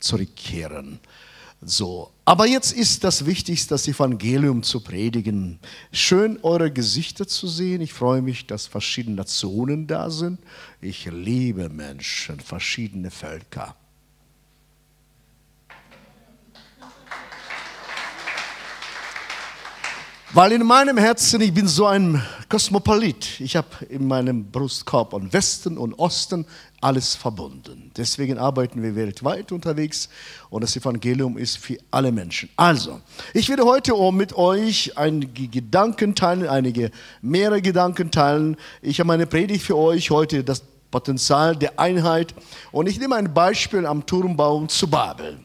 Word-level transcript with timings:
zurückkehren. 0.00 1.00
So, 1.62 2.12
aber 2.26 2.46
jetzt 2.46 2.72
ist 2.72 3.02
das 3.04 3.24
Wichtigste, 3.24 3.70
das 3.70 3.88
Evangelium 3.88 4.62
zu 4.62 4.80
predigen. 4.80 5.58
Schön, 5.90 6.38
eure 6.42 6.70
Gesichter 6.70 7.26
zu 7.26 7.48
sehen. 7.48 7.80
Ich 7.80 7.94
freue 7.94 8.20
mich, 8.20 8.46
dass 8.46 8.66
verschiedene 8.66 9.16
Nationen 9.16 9.86
da 9.86 10.10
sind. 10.10 10.38
Ich 10.82 11.06
liebe 11.06 11.70
Menschen, 11.70 12.38
verschiedene 12.40 13.10
Völker. 13.10 13.74
Weil 20.32 20.52
in 20.52 20.66
meinem 20.66 20.98
Herzen, 20.98 21.40
ich 21.40 21.54
bin 21.54 21.68
so 21.68 21.86
ein 21.86 22.20
Kosmopolit. 22.48 23.40
Ich 23.40 23.54
habe 23.54 23.68
in 23.88 24.08
meinem 24.08 24.50
Brustkorb 24.50 25.12
und 25.12 25.32
Westen 25.32 25.78
und 25.78 25.94
Osten 25.94 26.46
alles 26.80 27.14
verbunden. 27.14 27.92
Deswegen 27.96 28.36
arbeiten 28.36 28.82
wir 28.82 28.96
weltweit 28.96 29.52
unterwegs 29.52 30.08
und 30.50 30.62
das 30.64 30.76
Evangelium 30.76 31.38
ist 31.38 31.58
für 31.58 31.78
alle 31.92 32.10
Menschen. 32.10 32.48
Also, 32.56 33.00
ich 33.34 33.48
werde 33.48 33.64
heute 33.64 33.94
mit 34.10 34.34
euch 34.34 34.98
einige 34.98 35.46
Gedanken 35.46 36.16
teilen, 36.16 36.48
einige 36.48 36.90
mehrere 37.22 37.62
Gedanken 37.62 38.10
teilen. 38.10 38.56
Ich 38.82 38.98
habe 38.98 39.06
meine 39.06 39.28
Predigt 39.28 39.64
für 39.64 39.76
euch 39.76 40.10
heute, 40.10 40.42
das 40.42 40.62
Potenzial 40.90 41.54
der 41.54 41.78
Einheit. 41.78 42.34
Und 42.72 42.88
ich 42.88 42.98
nehme 42.98 43.14
ein 43.14 43.32
Beispiel 43.32 43.86
am 43.86 44.04
Turmbaum 44.04 44.68
zu 44.68 44.88
Babel. 44.88 45.38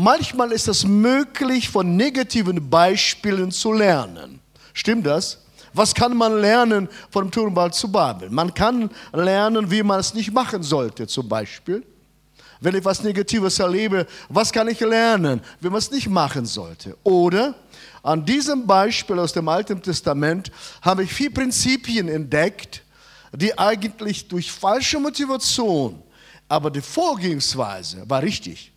Manchmal 0.00 0.52
ist 0.52 0.68
es 0.68 0.84
möglich, 0.84 1.68
von 1.70 1.96
negativen 1.96 2.70
Beispielen 2.70 3.50
zu 3.50 3.72
lernen. 3.72 4.38
Stimmt 4.72 5.04
das? 5.04 5.38
Was 5.72 5.92
kann 5.92 6.16
man 6.16 6.40
lernen 6.40 6.88
vom 7.10 7.28
Turmbau 7.28 7.68
zu 7.70 7.90
Babel? 7.90 8.30
Man 8.30 8.54
kann 8.54 8.90
lernen, 9.12 9.68
wie 9.68 9.82
man 9.82 9.98
es 9.98 10.14
nicht 10.14 10.32
machen 10.32 10.62
sollte, 10.62 11.08
zum 11.08 11.28
Beispiel. 11.28 11.82
Wenn 12.60 12.76
ich 12.76 12.84
was 12.84 13.02
Negatives 13.02 13.58
erlebe, 13.58 14.06
was 14.28 14.52
kann 14.52 14.68
ich 14.68 14.78
lernen, 14.78 15.40
wie 15.60 15.68
man 15.68 15.78
es 15.78 15.90
nicht 15.90 16.08
machen 16.08 16.46
sollte? 16.46 16.96
Oder 17.02 17.56
an 18.00 18.24
diesem 18.24 18.68
Beispiel 18.68 19.18
aus 19.18 19.32
dem 19.32 19.48
Alten 19.48 19.82
Testament 19.82 20.52
habe 20.80 21.02
ich 21.02 21.12
vier 21.12 21.34
Prinzipien 21.34 22.08
entdeckt, 22.08 22.84
die 23.32 23.58
eigentlich 23.58 24.28
durch 24.28 24.52
falsche 24.52 25.00
Motivation, 25.00 26.00
aber 26.48 26.70
die 26.70 26.82
Vorgehensweise 26.82 28.08
war 28.08 28.22
richtig 28.22 28.70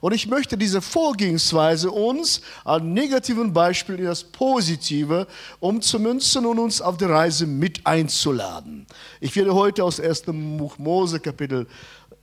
und 0.00 0.12
ich 0.12 0.26
möchte 0.26 0.56
diese 0.56 0.80
Vorgehensweise 0.80 1.90
uns 1.90 2.40
an 2.64 2.92
negativen 2.92 3.52
Beispielen 3.52 4.00
in 4.00 4.04
das 4.06 4.24
Positive 4.24 5.26
umzumünzen 5.60 6.46
und 6.46 6.58
uns 6.58 6.80
auf 6.80 6.96
die 6.96 7.04
Reise 7.04 7.46
mit 7.46 7.86
einzuladen. 7.86 8.86
Ich 9.20 9.34
werde 9.36 9.54
heute 9.54 9.84
aus 9.84 10.00
1. 10.00 10.22
Buch 10.26 10.78
Mose 10.78 11.20
Kapitel 11.20 11.66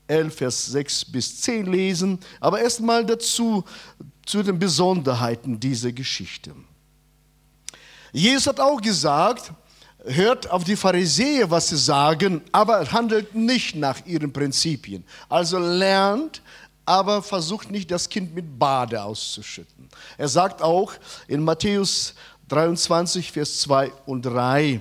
11, 0.07 0.35
Vers 0.35 0.65
6 0.67 1.05
bis 1.05 1.41
10 1.41 1.65
lesen, 1.65 2.19
aber 2.39 2.61
erstmal 2.61 3.05
dazu 3.05 3.63
zu 4.25 4.43
den 4.43 4.59
Besonderheiten 4.59 5.59
dieser 5.59 5.91
Geschichte. 5.91 6.53
Jesus 8.11 8.47
hat 8.47 8.59
auch 8.59 8.81
gesagt, 8.81 9.51
hört 10.05 10.49
auf 10.49 10.63
die 10.63 10.75
Pharisäer, 10.75 11.49
was 11.49 11.69
sie 11.69 11.77
sagen, 11.77 12.41
aber 12.51 12.91
handelt 12.91 13.35
nicht 13.35 13.75
nach 13.75 14.05
ihren 14.05 14.31
Prinzipien. 14.31 15.03
Also 15.29 15.57
lernt 15.57 16.41
aber 16.85 17.21
versucht 17.21 17.71
nicht, 17.71 17.89
das 17.91 18.09
Kind 18.09 18.33
mit 18.35 18.59
Bade 18.59 19.01
auszuschütten. 19.01 19.89
Er 20.17 20.27
sagt 20.27 20.61
auch 20.61 20.93
in 21.27 21.43
Matthäus 21.43 22.13
23, 22.47 23.31
Vers 23.31 23.59
2 23.61 23.91
und 24.05 24.23
3, 24.23 24.79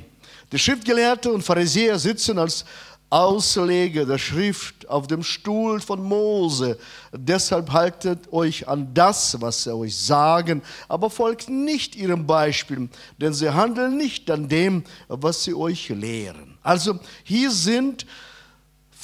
die 0.52 0.58
Schriftgelehrte 0.58 1.32
und 1.32 1.42
Pharisäer 1.42 1.98
sitzen 1.98 2.38
als 2.38 2.64
Ausleger 3.10 4.04
der 4.06 4.18
Schrift 4.18 4.88
auf 4.88 5.06
dem 5.06 5.22
Stuhl 5.22 5.80
von 5.80 6.02
Mose. 6.02 6.78
Deshalb 7.12 7.70
haltet 7.70 8.32
euch 8.32 8.66
an 8.66 8.92
das, 8.92 9.40
was 9.40 9.62
sie 9.62 9.74
euch 9.74 9.96
sagen, 9.96 10.62
aber 10.88 11.10
folgt 11.10 11.48
nicht 11.48 11.94
ihrem 11.94 12.26
Beispiel, 12.26 12.88
denn 13.18 13.32
sie 13.32 13.50
handeln 13.50 13.96
nicht 13.96 14.30
an 14.32 14.48
dem, 14.48 14.82
was 15.06 15.44
sie 15.44 15.54
euch 15.54 15.90
lehren. 15.90 16.58
Also 16.62 16.98
hier 17.22 17.52
sind 17.52 18.04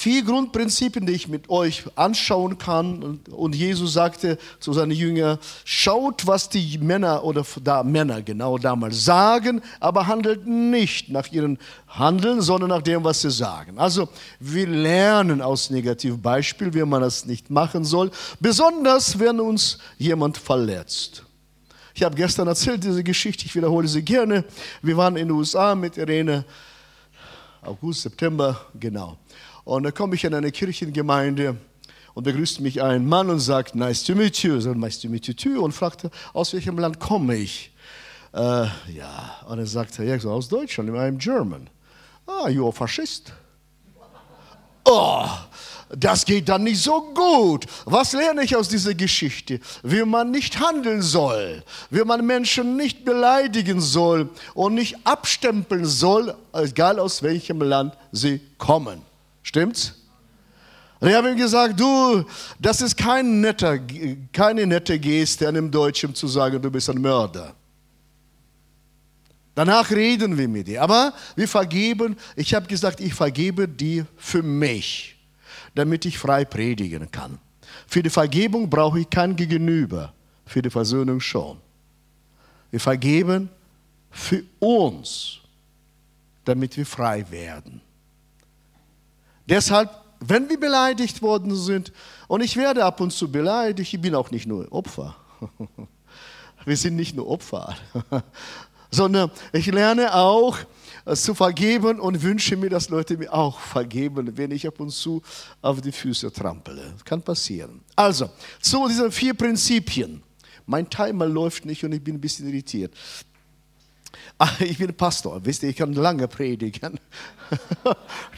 vier 0.01 0.23
Grundprinzipien, 0.23 1.05
die 1.05 1.13
ich 1.13 1.27
mit 1.27 1.47
euch 1.51 1.83
anschauen 1.95 2.57
kann. 2.57 3.19
Und 3.29 3.55
Jesus 3.55 3.93
sagte 3.93 4.39
zu 4.59 4.73
seinen 4.73 4.93
Jüngern, 4.93 5.37
schaut, 5.63 6.25
was 6.25 6.49
die 6.49 6.79
Männer 6.79 7.23
oder 7.23 7.45
da 7.63 7.83
Männer 7.83 8.23
genau 8.23 8.57
damals 8.57 9.05
sagen, 9.05 9.61
aber 9.79 10.07
handelt 10.07 10.47
nicht 10.47 11.09
nach 11.09 11.31
ihren 11.31 11.59
Handeln, 11.87 12.41
sondern 12.41 12.71
nach 12.71 12.81
dem, 12.81 13.03
was 13.03 13.21
sie 13.21 13.29
sagen. 13.29 13.77
Also 13.77 14.09
wir 14.39 14.65
lernen 14.65 15.39
aus 15.39 15.69
negativen 15.69 16.19
Beispielen, 16.19 16.73
wie 16.73 16.83
man 16.83 17.01
das 17.01 17.27
nicht 17.27 17.51
machen 17.51 17.85
soll, 17.85 18.09
besonders 18.39 19.19
wenn 19.19 19.39
uns 19.39 19.77
jemand 19.99 20.35
verletzt. 20.35 21.23
Ich 21.93 22.01
habe 22.01 22.15
gestern 22.15 22.47
erzählt 22.47 22.83
diese 22.83 23.03
Geschichte, 23.03 23.45
ich 23.45 23.55
wiederhole 23.55 23.87
sie 23.87 24.01
gerne. 24.01 24.45
Wir 24.81 24.97
waren 24.97 25.15
in 25.15 25.27
den 25.27 25.37
USA 25.37 25.75
mit 25.75 25.97
Irene, 25.97 26.43
August, 27.61 28.01
September, 28.01 28.65
genau. 28.79 29.19
Und 29.63 29.83
da 29.83 29.91
komme 29.91 30.15
ich 30.15 30.23
in 30.23 30.33
eine 30.33 30.51
Kirchengemeinde 30.51 31.57
und 32.13 32.23
begrüßt 32.23 32.59
mich 32.61 32.81
ein 32.81 33.05
Mann 33.05 33.29
und 33.29 33.39
sagt, 33.39 33.75
nice 33.75 34.03
to 34.03 34.15
meet 34.15 34.37
you, 34.43 34.59
so, 34.59 34.73
nice 34.73 34.99
to 34.99 35.07
meet 35.07 35.27
you 35.27 35.33
too, 35.33 35.63
und 35.63 35.71
fragte, 35.71 36.09
aus 36.33 36.53
welchem 36.53 36.77
Land 36.77 36.99
komme 36.99 37.35
ich? 37.35 37.71
Äh, 38.33 38.39
ja, 38.93 39.37
und 39.47 39.59
er 39.59 39.65
sagte, 39.65 40.03
ja, 40.03 40.17
aus 40.29 40.49
Deutschland, 40.49 40.89
I'm 40.89 41.17
German. 41.17 41.69
Ah, 42.25 42.49
you 42.49 42.63
are 42.63 42.73
Faschist. 42.73 43.33
Oh, 44.85 45.25
das 45.89 46.25
geht 46.25 46.49
dann 46.49 46.63
nicht 46.63 46.81
so 46.81 47.13
gut. 47.13 47.65
Was 47.85 48.13
lerne 48.13 48.43
ich 48.43 48.55
aus 48.55 48.69
dieser 48.69 48.93
Geschichte? 48.93 49.59
Wie 49.83 50.03
man 50.03 50.31
nicht 50.31 50.59
handeln 50.59 51.01
soll, 51.01 51.63
wie 51.89 52.03
man 52.03 52.25
Menschen 52.25 52.77
nicht 52.77 53.03
beleidigen 53.03 53.81
soll 53.81 54.29
und 54.53 54.75
nicht 54.75 54.95
abstempeln 55.05 55.85
soll, 55.85 56.35
egal 56.53 56.99
aus 56.99 57.21
welchem 57.21 57.61
Land 57.61 57.95
sie 58.11 58.39
kommen. 58.57 59.01
Stimmt's? 59.43 59.95
Und 60.99 61.09
ich 61.09 61.15
habe 61.15 61.31
ihm 61.31 61.37
gesagt, 61.37 61.79
du, 61.79 62.23
das 62.59 62.81
ist 62.81 62.95
kein 62.95 63.41
netter, 63.41 63.79
keine 64.31 64.67
nette 64.67 64.99
Geste, 64.99 65.47
einem 65.47 65.71
Deutschen 65.71 66.13
zu 66.13 66.27
sagen, 66.27 66.61
du 66.61 66.69
bist 66.69 66.89
ein 66.91 67.01
Mörder. 67.01 67.55
Danach 69.55 69.89
reden 69.89 70.37
wir 70.37 70.47
mit 70.47 70.67
dir. 70.67 70.81
Aber 70.81 71.13
wir 71.35 71.47
vergeben, 71.47 72.15
ich 72.35 72.53
habe 72.53 72.67
gesagt, 72.67 72.99
ich 72.99 73.13
vergebe 73.13 73.67
dir 73.67 74.05
für 74.15 74.43
mich, 74.43 75.17
damit 75.73 76.05
ich 76.05 76.17
frei 76.17 76.45
predigen 76.45 77.09
kann. 77.11 77.39
Für 77.87 78.03
die 78.03 78.09
Vergebung 78.09 78.69
brauche 78.69 78.99
ich 78.99 79.09
kein 79.09 79.35
Gegenüber, 79.35 80.13
für 80.45 80.61
die 80.61 80.69
Versöhnung 80.69 81.19
schon. 81.19 81.57
Wir 82.69 82.79
vergeben 82.79 83.49
für 84.11 84.43
uns, 84.59 85.39
damit 86.45 86.77
wir 86.77 86.85
frei 86.85 87.25
werden. 87.29 87.81
Deshalb, 89.51 89.89
wenn 90.21 90.47
wir 90.49 90.57
beleidigt 90.57 91.21
worden 91.21 91.53
sind, 91.57 91.91
und 92.29 92.39
ich 92.39 92.55
werde 92.55 92.85
ab 92.85 93.01
und 93.01 93.11
zu 93.11 93.29
beleidigt, 93.29 93.93
ich 93.93 93.99
bin 93.99 94.15
auch 94.15 94.31
nicht 94.31 94.47
nur 94.47 94.71
Opfer. 94.71 95.17
Wir 96.65 96.77
sind 96.77 96.95
nicht 96.95 97.15
nur 97.15 97.27
Opfer, 97.27 97.75
sondern 98.91 99.31
ich 99.51 99.65
lerne 99.65 100.13
auch 100.13 100.57
äh, 101.05 101.15
zu 101.15 101.33
vergeben 101.33 101.99
und 101.99 102.21
wünsche 102.21 102.55
mir, 102.55 102.69
dass 102.69 102.89
Leute 102.89 103.17
mir 103.17 103.33
auch 103.33 103.59
vergeben, 103.59 104.37
wenn 104.37 104.51
ich 104.51 104.67
ab 104.67 104.79
und 104.79 104.91
zu 104.91 105.23
auf 105.61 105.81
die 105.81 105.91
Füße 105.91 106.31
trampele. 106.31 106.91
Das 106.93 107.03
kann 107.03 107.23
passieren. 107.23 107.81
Also, 107.95 108.29
zu 108.61 108.87
diesen 108.87 109.11
vier 109.11 109.33
Prinzipien. 109.33 110.21
Mein 110.67 110.87
Timer 110.87 111.25
läuft 111.25 111.65
nicht 111.65 111.83
und 111.83 111.93
ich 111.93 112.03
bin 112.03 112.15
ein 112.15 112.21
bisschen 112.21 112.47
irritiert. 112.47 112.93
Ah, 114.37 114.49
ich 114.59 114.77
bin 114.77 114.95
Pastor, 114.95 115.39
wisst 115.43 115.63
ihr, 115.63 115.69
ich 115.69 115.75
kann 115.75 115.93
lange 115.93 116.27
predigen. 116.27 116.99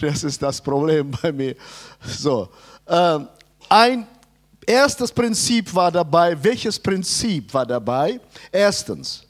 Das 0.02 0.24
ist 0.24 0.42
das 0.42 0.60
Problem 0.60 1.12
bei 1.22 1.32
mir. 1.32 1.56
So, 2.04 2.50
ähm, 2.88 3.28
ein 3.70 4.08
erstes 4.66 5.12
Prinzip 5.12 5.74
war 5.74 5.92
dabei. 5.92 6.42
Welches 6.44 6.80
Prinzip 6.80 7.54
war 7.54 7.66
dabei? 7.66 8.20
Erstens, 8.52 9.24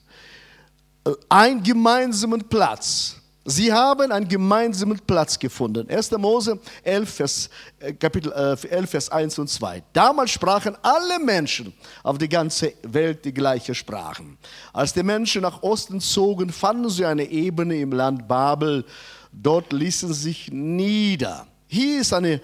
äh, 1.05 1.11
ein 1.29 1.61
gemeinsamen 1.61 2.47
Platz. 2.47 3.17
Sie 3.45 3.73
haben 3.73 4.09
einen 4.11 4.27
gemeinsamen 4.27 4.99
Platz 5.05 5.37
gefunden. 5.37 5.89
1. 5.89 6.11
Mose 6.11 6.59
11, 6.83 7.13
Vers, 7.13 7.49
äh, 7.79 7.91
Kapitel 7.91 8.31
11, 8.31 8.63
äh, 8.63 8.87
Vers 8.87 9.09
1 9.09 9.37
und 9.37 9.49
2. 9.49 9.83
Damals 9.91 10.31
sprachen 10.31 10.77
alle 10.81 11.19
Menschen 11.19 11.73
auf 12.03 12.17
der 12.17 12.29
ganzen 12.29 12.69
Welt 12.83 13.25
die 13.25 13.33
gleiche 13.33 13.75
Sprachen. 13.75 14.37
Als 14.71 14.93
die 14.93 15.03
Menschen 15.03 15.41
nach 15.41 15.61
Osten 15.61 15.99
zogen, 15.99 16.51
fanden 16.51 16.89
sie 16.89 17.05
eine 17.05 17.25
Ebene 17.25 17.75
im 17.75 17.91
Land 17.91 18.29
Babel. 18.29 18.85
Dort 19.33 19.73
ließen 19.73 20.13
sie 20.13 20.21
sich 20.21 20.49
nieder. 20.49 21.45
Hier 21.67 21.99
ist 21.99 22.13
eine 22.13 22.39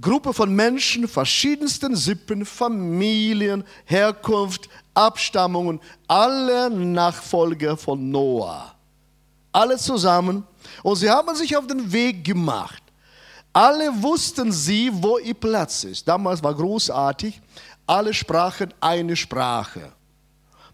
Gruppe 0.00 0.32
von 0.32 0.54
Menschen 0.54 1.08
verschiedensten 1.08 1.96
Sippen, 1.96 2.46
Familien, 2.46 3.64
Herkunft, 3.86 4.68
Abstammungen, 4.94 5.80
alle 6.06 6.70
Nachfolger 6.70 7.76
von 7.76 8.08
Noah 8.08 8.77
alle 9.52 9.76
zusammen 9.78 10.44
und 10.82 10.96
sie 10.96 11.10
haben 11.10 11.34
sich 11.34 11.56
auf 11.56 11.66
den 11.66 11.92
Weg 11.92 12.24
gemacht. 12.24 12.82
Alle 13.52 14.02
wussten 14.02 14.52
sie, 14.52 14.90
wo 14.92 15.18
ihr 15.18 15.34
Platz 15.34 15.84
ist. 15.84 16.06
Damals 16.06 16.42
war 16.42 16.54
großartig, 16.54 17.40
alle 17.86 18.12
sprachen 18.14 18.72
eine 18.80 19.16
Sprache. 19.16 19.92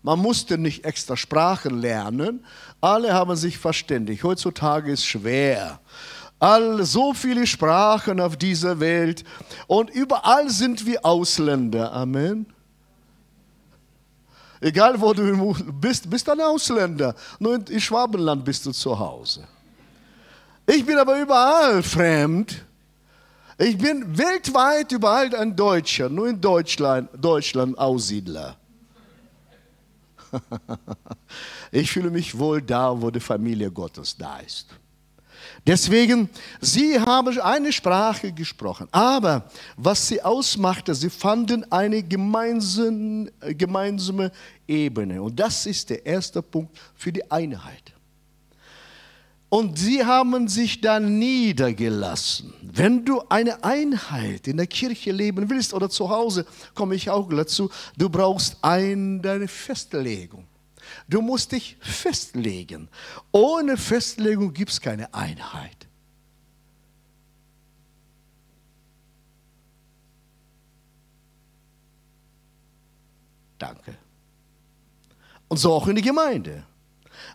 Man 0.03 0.19
musste 0.19 0.59
nicht 0.59 0.85
extra 0.85 1.17
Sprachen 1.17 1.81
lernen, 1.81 2.45
alle 2.81 3.15
haben 3.15 3.37
sich 3.37 3.57
verständigt. 3.57 4.23
Heutzutage 4.23 4.93
ist 4.93 5.07
schwer. 5.07 5.81
All, 6.39 6.85
so 6.85 7.15
viele 7.15 7.47
Sprachen 7.47 8.21
auf 8.21 8.37
dieser 8.37 8.81
Welt 8.81 9.25
und 9.67 9.89
überall 9.89 10.51
sind 10.51 10.85
wir 10.85 11.07
Ausländer. 11.07 11.93
Amen. 11.93 12.54
Egal 14.65 14.99
wo 14.99 15.13
du 15.13 15.55
bist, 15.79 16.09
bist 16.09 16.27
ein 16.27 16.41
Ausländer. 16.41 17.15
Nur 17.39 17.69
in 17.69 17.79
Schwabenland 17.79 18.43
bist 18.43 18.65
du 18.65 18.73
zu 18.73 18.99
Hause. 18.99 19.47
Ich 20.65 20.87
bin 20.87 20.97
aber 20.97 21.21
überall 21.21 21.83
fremd. 21.83 22.65
Ich 23.59 23.77
bin 23.77 24.17
weltweit 24.17 24.91
überall 24.91 25.37
ein 25.37 25.55
Deutscher, 25.55 26.09
nur 26.09 26.31
in 26.31 26.41
Deutschland, 26.41 27.11
Deutschland 27.15 27.77
Aussiedler. 27.77 28.57
ich 31.71 31.93
fühle 31.93 32.09
mich 32.09 32.37
wohl 32.37 32.63
da, 32.63 32.99
wo 32.99 33.11
die 33.11 33.21
Familie 33.21 33.71
Gottes 33.71 34.17
da 34.17 34.39
ist. 34.39 34.69
Deswegen, 35.67 36.29
sie 36.61 37.01
haben 37.01 37.39
eine 37.39 37.73
Sprache 37.73 38.33
gesprochen, 38.33 38.87
aber 38.93 39.49
was 39.77 40.09
sie 40.09 40.21
ausmachte, 40.23 40.95
sie 40.95 41.09
fanden 41.09 41.71
eine 41.73 42.03
gemeinsame, 42.03 43.33
gemeinsame 43.57 44.31
Ebene. 44.67 45.23
Und 45.23 45.39
das 45.39 45.67
ist 45.67 45.91
der 45.91 46.05
erste 46.05 46.43
Punkt 46.43 46.79
für 46.95 47.13
die 47.13 47.31
Einheit. 47.31 47.93
Und 49.49 49.79
sie 49.79 50.05
haben 50.05 50.49
sich 50.49 50.81
dann 50.81 51.19
niedergelassen. 51.21 52.53
Wenn 52.61 53.05
du 53.05 53.23
eine 53.29 53.63
Einheit 53.63 54.49
in 54.49 54.57
der 54.57 54.67
Kirche 54.67 55.13
leben 55.13 55.49
willst 55.49 55.73
oder 55.73 55.89
zu 55.89 56.11
Hause, 56.11 56.45
komme 56.75 56.97
ich 56.97 57.09
auch 57.09 57.29
dazu, 57.29 57.71
du 57.97 58.09
brauchst 58.09 58.57
eine 58.63 59.47
Festlegung. 59.47 60.45
Du 61.09 61.23
musst 61.23 61.53
dich 61.53 61.77
festlegen. 61.81 62.89
Ohne 63.31 63.77
Festlegung 63.77 64.53
gibt 64.53 64.73
es 64.73 64.81
keine 64.81 65.13
Einheit. 65.15 65.87
Danke. 73.59 73.97
Und 75.55 75.59
so 75.59 75.73
auch 75.73 75.87
in 75.87 75.95
der 75.95 76.03
Gemeinde. 76.03 76.65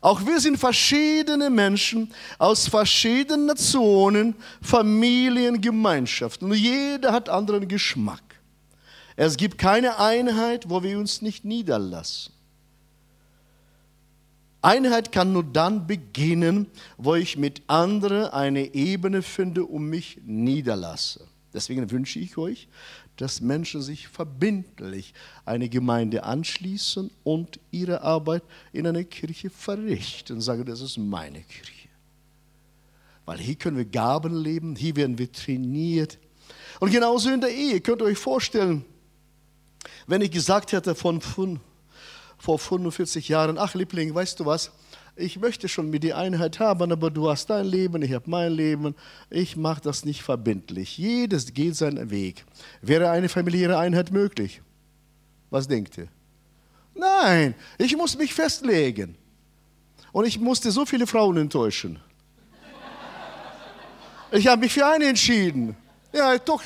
Auch 0.01 0.25
wir 0.25 0.42
sind 0.42 0.57
verschiedene 0.57 1.50
Menschen 1.50 2.12
aus 2.38 2.68
verschiedenen 2.68 3.45
Nationen, 3.45 4.36
Familien, 4.62 5.62
Gemeinschaften. 5.62 6.51
Und 6.51 6.57
jeder 6.57 7.13
hat 7.13 7.30
anderen 7.30 7.69
Geschmack. 7.69 8.21
Es 9.16 9.38
gibt 9.38 9.57
keine 9.57 10.00
Einheit, 10.00 10.69
wo 10.69 10.83
wir 10.83 11.00
uns 11.00 11.21
nicht 11.21 11.45
niederlassen. 11.45 12.33
Einheit 14.62 15.13
kann 15.13 15.31
nur 15.31 15.45
dann 15.45 15.88
beginnen, 15.88 16.68
wo 16.98 17.16
ich 17.16 17.38
mit 17.38 17.62
anderen 17.68 18.31
eine 18.31 18.74
Ebene 18.74 19.21
finde 19.21 19.63
und 19.63 19.86
mich 19.86 20.19
niederlasse. 20.25 21.25
Deswegen 21.54 21.89
wünsche 21.89 22.19
ich 22.19 22.38
euch, 22.38 22.68
dass 23.19 23.42
Menschen 23.42 23.81
sich 23.81 24.07
verbindlich 24.07 25.13
eine 25.44 25.68
Gemeinde 25.68 26.24
anschließen 26.24 27.12
und 27.25 27.60
ihre 27.69 28.01
Arbeit 28.01 28.44
in 28.71 28.88
einer 28.88 29.04
Kirche 29.04 29.50
verrichten 29.50 30.38
und 30.38 30.42
sagen, 30.42 30.63
das 30.63 30.80
ist 30.80 30.98
meine 30.98 31.42
Kirche. 31.42 31.89
Weil 33.25 33.39
hier 33.39 33.56
können 33.56 33.75
wir 33.75 33.83
Gaben 33.83 34.33
leben, 34.33 34.74
hier 34.77 34.95
werden 34.95 35.18
wir 35.18 35.30
trainiert. 35.30 36.18
Und 36.80 36.92
genauso 36.92 37.30
in 37.30 37.42
der 37.42 37.54
Ehe, 37.54 37.81
könnt 37.81 38.01
ihr 38.01 38.06
euch 38.06 38.18
vorstellen, 38.18 38.86
wenn 40.07 40.21
ich 40.21 40.31
gesagt 40.31 40.71
hätte 40.71 40.95
von, 40.95 41.19
vor 41.19 42.57
45 42.57 43.27
Jahren, 43.27 43.57
ach 43.57 43.75
Liebling, 43.75 44.16
weißt 44.16 44.39
du 44.39 44.45
was, 44.45 44.71
ich 45.19 45.39
möchte 45.39 45.68
schon 45.68 45.89
mit 45.89 46.04
dir 46.04 46.18
Einheit 46.18 46.60
haben, 46.60 46.92
aber 46.92 47.12
du 47.12 47.30
hast 47.30 47.50
dein 47.50 47.66
Leben, 47.66 48.01
ich 48.01 48.13
habe 48.13 48.30
mein 48.30 48.51
Leben, 48.51 48.95
ich 49.30 49.56
mache 49.56 49.81
das 49.81 50.06
nicht 50.06 50.24
verbindlich. 50.24 50.98
Jedes 50.98 51.54
geht 51.54 51.75
seinen 51.75 52.10
Weg. 52.10 52.45
Wäre 52.81 53.10
eine 53.10 53.30
familiäre 53.30 53.77
Einheit 53.77 54.12
möglich? 54.12 54.62
Was 55.50 55.68
denkt 55.68 55.98
ihr? 55.98 56.07
Nein, 56.95 57.56
ich 57.77 57.95
muss 57.95 58.18
mich 58.18 58.33
festlegen. 58.33 59.16
Und 60.12 60.25
ich 60.25 60.39
musste 60.39 60.71
so 60.71 60.86
viele 60.86 61.06
Frauen 61.06 61.38
enttäuschen. 61.38 62.00
Ich 64.31 64.48
habe 64.48 64.62
mich 64.62 64.74
für 64.74 64.86
eine 64.86 65.06
entschieden. 65.07 65.75
Ja, 66.13 66.38
doch. 66.38 66.62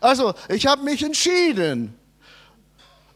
Also, 0.00 0.34
ich 0.48 0.66
habe 0.66 0.82
mich 0.82 1.02
entschieden. 1.02 1.94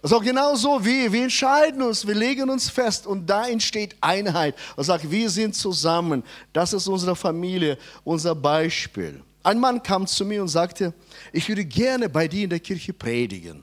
So 0.05 0.19
genau 0.19 0.57
so 0.57 0.85
wie 0.85 1.13
wir 1.13 1.23
entscheiden 1.23 1.81
uns, 1.81 2.05
wir 2.05 2.17
legen 2.17 2.51
uns 2.51 2.69
fest 2.69 3.07
und 3.07 3.25
da 3.25 3.47
entsteht 3.47 3.95
Einheit. 4.01 4.57
Und 4.75 4.83
sagt, 4.83 5.09
wir 5.09 5.31
sind 5.31 5.55
zusammen. 5.55 6.25
Das 6.53 6.73
ist 6.73 6.89
unsere 6.89 7.15
Familie, 7.15 7.79
unser 8.03 8.35
Beispiel. 8.35 9.23
Ein 9.45 9.61
Mann 9.61 9.81
kam 9.81 10.07
zu 10.07 10.25
mir 10.25 10.43
und 10.43 10.49
sagte, 10.49 10.93
ich 11.33 11.49
würde 11.49 11.65
gerne 11.65 12.09
bei 12.09 12.27
dir 12.27 12.45
in 12.45 12.51
der 12.51 12.59
Kirche 12.59 12.93
predigen. 12.93 13.63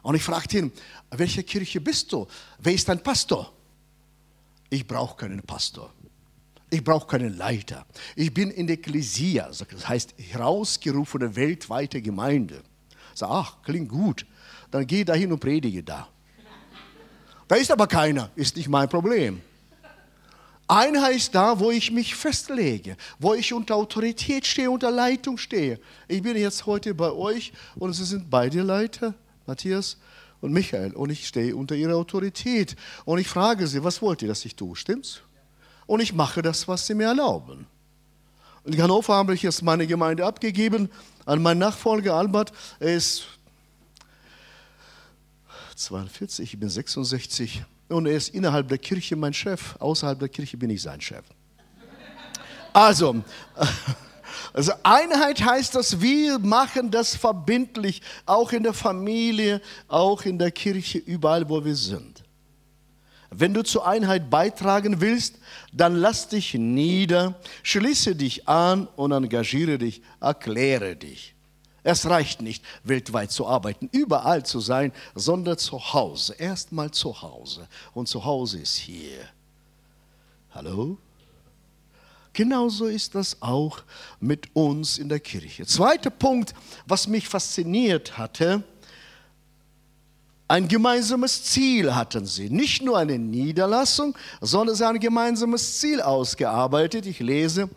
Und 0.00 0.14
ich 0.14 0.22
fragte 0.22 0.58
ihn, 0.58 0.72
welche 1.10 1.42
Kirche 1.42 1.80
bist 1.80 2.10
du? 2.12 2.26
Wer 2.58 2.72
ist 2.72 2.88
dein 2.88 3.02
Pastor? 3.02 3.52
Ich 4.70 4.86
brauche 4.86 5.16
keinen 5.16 5.42
Pastor. 5.42 5.92
Ich 6.70 6.82
brauche 6.82 7.06
keinen 7.06 7.36
Leiter. 7.36 7.84
Ich 8.16 8.32
bin 8.32 8.50
in 8.50 8.66
der 8.66 8.78
Ekklesia, 8.78 9.48
das 9.48 9.86
heißt 9.86 10.14
herausgerufene 10.16 11.36
weltweite 11.36 12.00
Gemeinde. 12.00 12.62
Ich 13.12 13.18
sage, 13.18 13.32
ach, 13.32 13.62
klingt 13.62 13.90
gut 13.90 14.24
dann 14.72 14.86
geh 14.86 15.04
dahin 15.04 15.30
und 15.30 15.38
predige 15.38 15.82
da. 15.82 16.08
Da 17.46 17.56
ist 17.56 17.70
aber 17.70 17.86
keiner, 17.86 18.30
ist 18.34 18.56
nicht 18.56 18.68
mein 18.68 18.88
Problem. 18.88 19.40
Einheit 20.66 21.16
ist 21.16 21.34
da, 21.34 21.58
wo 21.58 21.70
ich 21.70 21.90
mich 21.90 22.14
festlege, 22.14 22.96
wo 23.18 23.34
ich 23.34 23.52
unter 23.52 23.76
Autorität 23.76 24.46
stehe, 24.46 24.70
unter 24.70 24.90
Leitung 24.90 25.36
stehe. 25.36 25.78
Ich 26.08 26.22
bin 26.22 26.34
jetzt 26.36 26.64
heute 26.64 26.94
bei 26.94 27.12
euch 27.12 27.52
und 27.76 27.92
Sie 27.92 28.04
sind 28.04 28.30
beide 28.30 28.62
Leiter, 28.62 29.12
Matthias 29.46 29.98
und 30.40 30.52
Michael, 30.52 30.92
und 30.92 31.10
ich 31.10 31.28
stehe 31.28 31.54
unter 31.54 31.74
Ihrer 31.74 31.96
Autorität. 31.96 32.74
Und 33.04 33.18
ich 33.18 33.28
frage 33.28 33.66
Sie, 33.66 33.84
was 33.84 34.00
wollt 34.00 34.22
ihr, 34.22 34.28
dass 34.28 34.44
ich 34.46 34.56
tue, 34.56 34.74
stimmt's? 34.74 35.20
Und 35.86 36.00
ich 36.00 36.14
mache 36.14 36.40
das, 36.40 36.66
was 36.68 36.86
Sie 36.86 36.94
mir 36.94 37.08
erlauben. 37.08 37.66
In 38.64 38.80
Hannover 38.80 39.14
habe 39.14 39.34
ich 39.34 39.42
jetzt 39.42 39.62
meine 39.62 39.86
Gemeinde 39.86 40.24
abgegeben 40.24 40.88
an 41.26 41.42
meinen 41.42 41.58
Nachfolger 41.58 42.14
Albert. 42.14 42.52
Er 42.80 42.94
ist 42.94 43.26
42, 45.74 46.54
ich 46.54 46.60
bin 46.60 46.68
66 46.68 47.64
und 47.88 48.06
er 48.06 48.16
ist 48.16 48.28
innerhalb 48.30 48.68
der 48.68 48.78
Kirche 48.78 49.16
mein 49.16 49.32
Chef, 49.32 49.76
außerhalb 49.78 50.18
der 50.18 50.28
Kirche 50.28 50.56
bin 50.56 50.70
ich 50.70 50.82
sein 50.82 51.00
Chef. 51.00 51.24
Also, 52.72 53.22
also 54.52 54.72
Einheit 54.82 55.44
heißt, 55.44 55.74
dass 55.74 56.00
wir 56.00 56.38
machen 56.38 56.90
das 56.90 57.14
verbindlich, 57.14 58.02
auch 58.24 58.52
in 58.52 58.62
der 58.62 58.72
Familie, 58.72 59.60
auch 59.88 60.22
in 60.24 60.38
der 60.38 60.50
Kirche, 60.50 60.98
überall, 60.98 61.48
wo 61.48 61.64
wir 61.64 61.76
sind. 61.76 62.22
Wenn 63.34 63.54
du 63.54 63.62
zur 63.62 63.86
Einheit 63.86 64.28
beitragen 64.28 65.00
willst, 65.00 65.36
dann 65.72 65.96
lass 65.96 66.28
dich 66.28 66.52
nieder, 66.54 67.34
schließe 67.62 68.14
dich 68.14 68.46
an 68.46 68.86
und 68.96 69.12
engagiere 69.12 69.78
dich, 69.78 70.02
erkläre 70.20 70.96
dich. 70.96 71.34
Es 71.84 72.08
reicht 72.08 72.42
nicht, 72.42 72.64
weltweit 72.84 73.32
zu 73.32 73.46
arbeiten, 73.46 73.88
überall 73.90 74.44
zu 74.44 74.60
sein, 74.60 74.92
sondern 75.14 75.58
zu 75.58 75.92
Hause. 75.92 76.34
Erstmal 76.34 76.90
zu 76.92 77.22
Hause. 77.22 77.66
Und 77.92 78.08
zu 78.08 78.24
Hause 78.24 78.60
ist 78.60 78.76
hier. 78.76 79.18
Hallo? 80.52 80.96
Genauso 82.32 82.86
ist 82.86 83.14
das 83.14 83.36
auch 83.40 83.82
mit 84.20 84.54
uns 84.54 84.98
in 84.98 85.08
der 85.08 85.20
Kirche. 85.20 85.66
Zweiter 85.66 86.10
Punkt, 86.10 86.54
was 86.86 87.06
mich 87.06 87.28
fasziniert 87.28 88.16
hatte, 88.16 88.62
ein 90.48 90.68
gemeinsames 90.68 91.44
Ziel 91.44 91.94
hatten 91.94 92.26
sie. 92.26 92.50
Nicht 92.50 92.82
nur 92.82 92.98
eine 92.98 93.18
Niederlassung, 93.18 94.14
sondern 94.40 94.76
sie 94.76 94.84
haben 94.84 94.96
ein 94.96 95.00
gemeinsames 95.00 95.78
Ziel 95.80 96.02
ausgearbeitet. 96.02 97.06
Ich 97.06 97.20
lese 97.20 97.70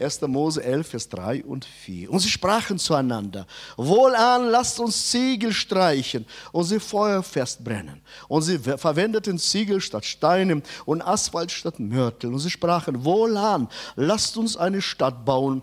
1. 0.00 0.22
Mose 0.22 0.62
11, 0.62 0.86
Vers 0.86 1.08
3 1.08 1.44
und 1.44 1.64
4. 1.64 2.10
Und 2.10 2.20
sie 2.20 2.28
sprachen 2.28 2.78
zueinander, 2.78 3.46
wohlan, 3.76 4.48
lasst 4.48 4.80
uns 4.80 5.10
Ziegel 5.10 5.52
streichen 5.52 6.26
und 6.52 6.64
sie 6.64 6.80
feuerfest 6.80 7.62
brennen. 7.62 8.00
Und 8.28 8.42
sie 8.42 8.58
verwendeten 8.58 9.38
Ziegel 9.38 9.80
statt 9.80 10.04
Steine 10.04 10.62
und 10.86 11.02
Asphalt 11.02 11.50
statt 11.50 11.78
Mörtel. 11.78 12.32
Und 12.32 12.38
sie 12.38 12.50
sprachen, 12.50 13.04
wohlan, 13.04 13.68
lasst 13.96 14.36
uns 14.36 14.56
eine 14.56 14.82
Stadt 14.82 15.24
bauen 15.24 15.62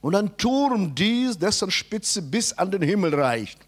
und 0.00 0.14
ein 0.14 0.36
Turm, 0.36 0.94
dies, 0.94 1.38
dessen 1.38 1.70
Spitze 1.70 2.22
bis 2.22 2.52
an 2.52 2.70
den 2.70 2.82
Himmel 2.82 3.14
reicht, 3.14 3.58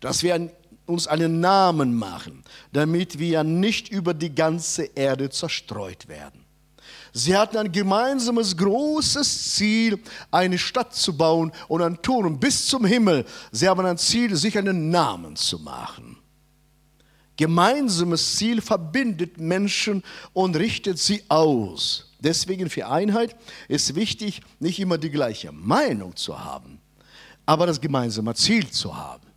dass 0.00 0.22
wir 0.22 0.50
uns 0.86 1.06
einen 1.06 1.40
Namen 1.40 1.94
machen, 1.94 2.42
damit 2.72 3.18
wir 3.18 3.44
nicht 3.44 3.88
über 3.88 4.12
die 4.12 4.34
ganze 4.34 4.84
Erde 4.84 5.30
zerstreut 5.30 6.08
werden. 6.08 6.44
Sie 7.12 7.36
hatten 7.36 7.56
ein 7.56 7.72
gemeinsames 7.72 8.56
großes 8.56 9.54
Ziel, 9.54 10.00
eine 10.30 10.58
Stadt 10.58 10.94
zu 10.94 11.16
bauen 11.16 11.52
und 11.68 11.82
einen 11.82 12.00
Turm 12.00 12.38
bis 12.38 12.66
zum 12.66 12.84
Himmel. 12.84 13.24
Sie 13.50 13.68
haben 13.68 13.84
ein 13.84 13.98
Ziel, 13.98 14.36
sich 14.36 14.56
einen 14.56 14.90
Namen 14.90 15.36
zu 15.36 15.58
machen. 15.58 16.16
Gemeinsames 17.36 18.36
Ziel 18.36 18.60
verbindet 18.60 19.38
Menschen 19.38 20.02
und 20.32 20.56
richtet 20.56 20.98
sie 20.98 21.22
aus. 21.28 22.12
Deswegen 22.20 22.68
für 22.68 22.86
Einheit 22.86 23.34
ist 23.66 23.94
wichtig, 23.94 24.42
nicht 24.58 24.78
immer 24.78 24.98
die 24.98 25.10
gleiche 25.10 25.50
Meinung 25.50 26.14
zu 26.16 26.38
haben, 26.38 26.80
aber 27.46 27.66
das 27.66 27.80
gemeinsame 27.80 28.34
Ziel 28.34 28.70
zu 28.70 28.94
haben. 28.94 29.29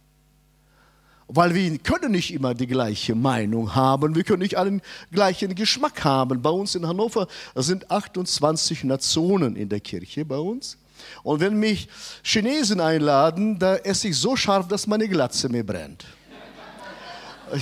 Weil 1.35 1.55
wir 1.55 1.79
können 1.79 2.11
nicht 2.11 2.31
immer 2.31 2.53
die 2.53 2.67
gleiche 2.67 3.15
Meinung 3.15 3.73
haben, 3.73 4.13
wir 4.13 4.23
können 4.23 4.43
nicht 4.43 4.55
allen 4.55 4.83
gleichen 5.11 5.55
Geschmack 5.55 6.03
haben. 6.03 6.43
Bei 6.43 6.51
uns 6.51 6.75
in 6.75 6.87
Hannover 6.87 7.27
sind 7.55 7.89
28 7.89 8.83
Nationen 8.83 9.55
in 9.55 9.67
der 9.67 9.79
Kirche 9.79 10.25
bei 10.25 10.37
uns. 10.37 10.77
Und 11.23 11.39
wenn 11.39 11.59
mich 11.59 11.87
Chinesen 12.21 12.79
einladen, 12.79 13.57
da 13.57 13.77
esse 13.77 14.09
ich 14.09 14.17
so 14.17 14.35
scharf, 14.35 14.67
dass 14.67 14.85
meine 14.85 15.09
Glatze 15.09 15.49
mir 15.49 15.65
brennt. 15.65 16.05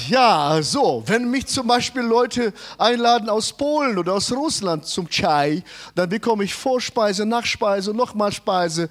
Ja, 0.10 0.62
so, 0.62 1.04
wenn 1.06 1.32
mich 1.32 1.48
zum 1.48 1.68
Beispiel 1.68 2.02
Leute 2.02 2.54
einladen 2.78 3.30
aus 3.30 3.54
Polen 3.54 3.98
oder 3.98 4.14
aus 4.14 4.34
Russland 4.34 4.86
zum 4.86 5.10
Chai, 5.10 5.64
dann 5.96 6.10
bekomme 6.10 6.44
ich 6.44 6.54
Vorspeise, 6.54 7.26
Nachspeise, 7.26 7.94
nochmal 7.94 8.34
Speise. 8.34 8.90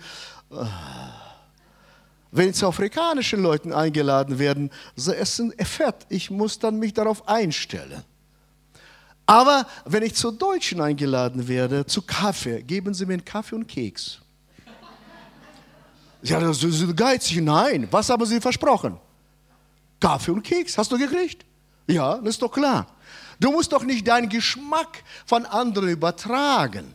Wenn 2.33 2.55
zu 2.55 2.67
afrikanischen 2.67 3.43
Leuten 3.43 3.73
eingeladen 3.73 4.39
werden, 4.39 4.71
so 4.95 5.13
essen 5.13 5.53
Fett, 5.59 6.07
ich 6.09 6.31
muss 6.31 6.59
dann 6.59 6.79
mich 6.79 6.95
darauf 6.95 7.27
einstellen. 7.29 8.05
Aber 9.27 9.67
wenn 9.85 10.03
ich 10.03 10.15
zu 10.15 10.31
Deutschen 10.31 10.81
eingeladen 10.81 11.47
werde, 11.47 11.87
zu 11.87 12.03
Kaffee, 12.03 12.63
geben 12.63 12.95
Sie 12.95 13.07
mir 13.07 13.15
einen 13.15 13.25
Kaffee 13.25 13.55
und 13.55 13.67
Keks. 13.67 14.19
Ja, 16.23 16.53
Sie 16.53 16.71
sind 16.71 16.97
geizig. 16.97 17.41
Nein, 17.41 17.89
was 17.91 18.11
haben 18.11 18.25
Sie 18.27 18.41
versprochen? 18.41 18.99
Kaffee 20.01 20.33
und 20.33 20.43
Keks. 20.43 20.77
Hast 20.77 20.91
du 20.93 20.99
gekriegt? 20.99 21.45
Ja, 21.87 22.19
das 22.19 22.31
ist 22.31 22.43
doch 22.43 22.53
klar. 22.53 22.87
Du 23.39 23.51
musst 23.53 23.73
doch 23.73 23.85
nicht 23.85 24.07
deinen 24.07 24.29
Geschmack 24.29 25.03
von 25.25 25.47
anderen 25.47 25.89
übertragen, 25.89 26.95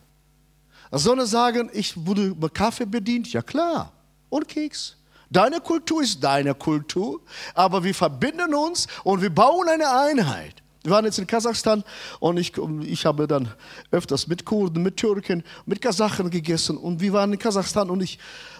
sondern 0.91 1.27
sagen, 1.27 1.69
ich 1.73 2.05
wurde 2.05 2.27
über 2.27 2.49
Kaffee 2.49 2.85
bedient. 2.85 3.31
Ja, 3.33 3.41
klar. 3.41 3.91
Und 4.29 4.47
Keks. 4.47 4.95
Deine 5.35 5.59
Kultur 5.59 6.01
ist 6.01 6.23
deine 6.23 6.55
Kultur, 6.55 7.19
aber 7.53 7.83
wir 7.83 7.93
verbinden 7.93 8.53
uns 8.53 8.87
und 9.03 9.21
wir 9.21 9.29
bauen 9.29 9.67
eine 9.67 9.91
Einheit. 9.91 10.63
Wir 10.81 10.93
waren 10.93 11.03
jetzt 11.03 11.19
in 11.19 11.27
Kasachstan 11.27 11.83
und 12.21 12.37
ich, 12.37 12.53
ich 12.83 13.05
habe 13.05 13.27
dann 13.27 13.49
öfters 13.91 14.27
mit 14.27 14.45
Kurden, 14.45 14.81
mit 14.81 14.95
Türken, 14.95 15.43
mit 15.65 15.81
Kasachen 15.81 16.29
gegessen 16.29 16.77
und 16.77 17.01
wir 17.01 17.11
waren 17.11 17.33
in 17.33 17.39
Kasachstan 17.39 17.89
und 17.89 18.01
ich, 18.01 18.17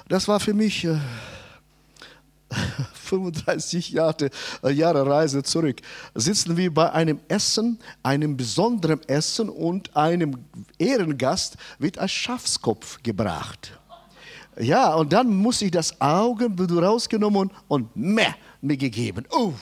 das 0.10 0.28
war 0.28 0.42
für 0.42 0.54
mich... 0.54 0.84
Äh, 0.84 0.98
35 2.94 3.92
Jahre, 3.92 4.30
äh, 4.64 4.72
Jahre 4.72 5.06
Reise 5.06 5.44
zurück, 5.44 5.82
sitzen 6.14 6.58
wir 6.58 6.74
bei 6.74 6.92
einem 6.92 7.20
Essen, 7.28 7.80
einem 8.04 8.38
besonderen 8.38 9.02
Essen 9.08 9.50
und 9.50 9.96
einem 9.96 10.46
Ehrengast 10.78 11.58
wird 11.80 11.98
ein 11.98 12.10
Schafskopf 12.10 13.02
gebracht. 13.02 13.80
Ja, 14.58 14.94
und 14.94 15.12
dann 15.12 15.36
muss 15.36 15.62
ich 15.62 15.72
das 15.72 16.00
Augenbild 16.00 16.72
rausgenommen 16.72 17.52
und 17.68 17.96
meh, 17.96 18.34
mir 18.62 18.78
gegeben. 18.78 19.26
Oh, 19.32 19.54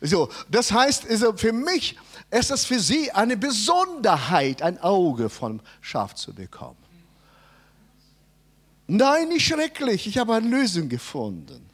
so, 0.00 0.28
das 0.48 0.70
heißt, 0.70 1.10
also 1.10 1.36
für 1.36 1.52
mich 1.52 1.96
ist 2.30 2.50
es 2.50 2.64
für 2.64 2.78
sie 2.78 3.10
eine 3.10 3.36
Besonderheit, 3.36 4.62
ein 4.62 4.80
Auge 4.80 5.28
vom 5.28 5.60
Schaf 5.80 6.14
zu 6.14 6.32
bekommen. 6.32 6.76
Nein, 8.86 9.28
nicht 9.28 9.46
schrecklich, 9.46 10.06
ich 10.06 10.16
habe 10.18 10.34
eine 10.34 10.48
Lösung 10.48 10.88
gefunden. 10.88 11.68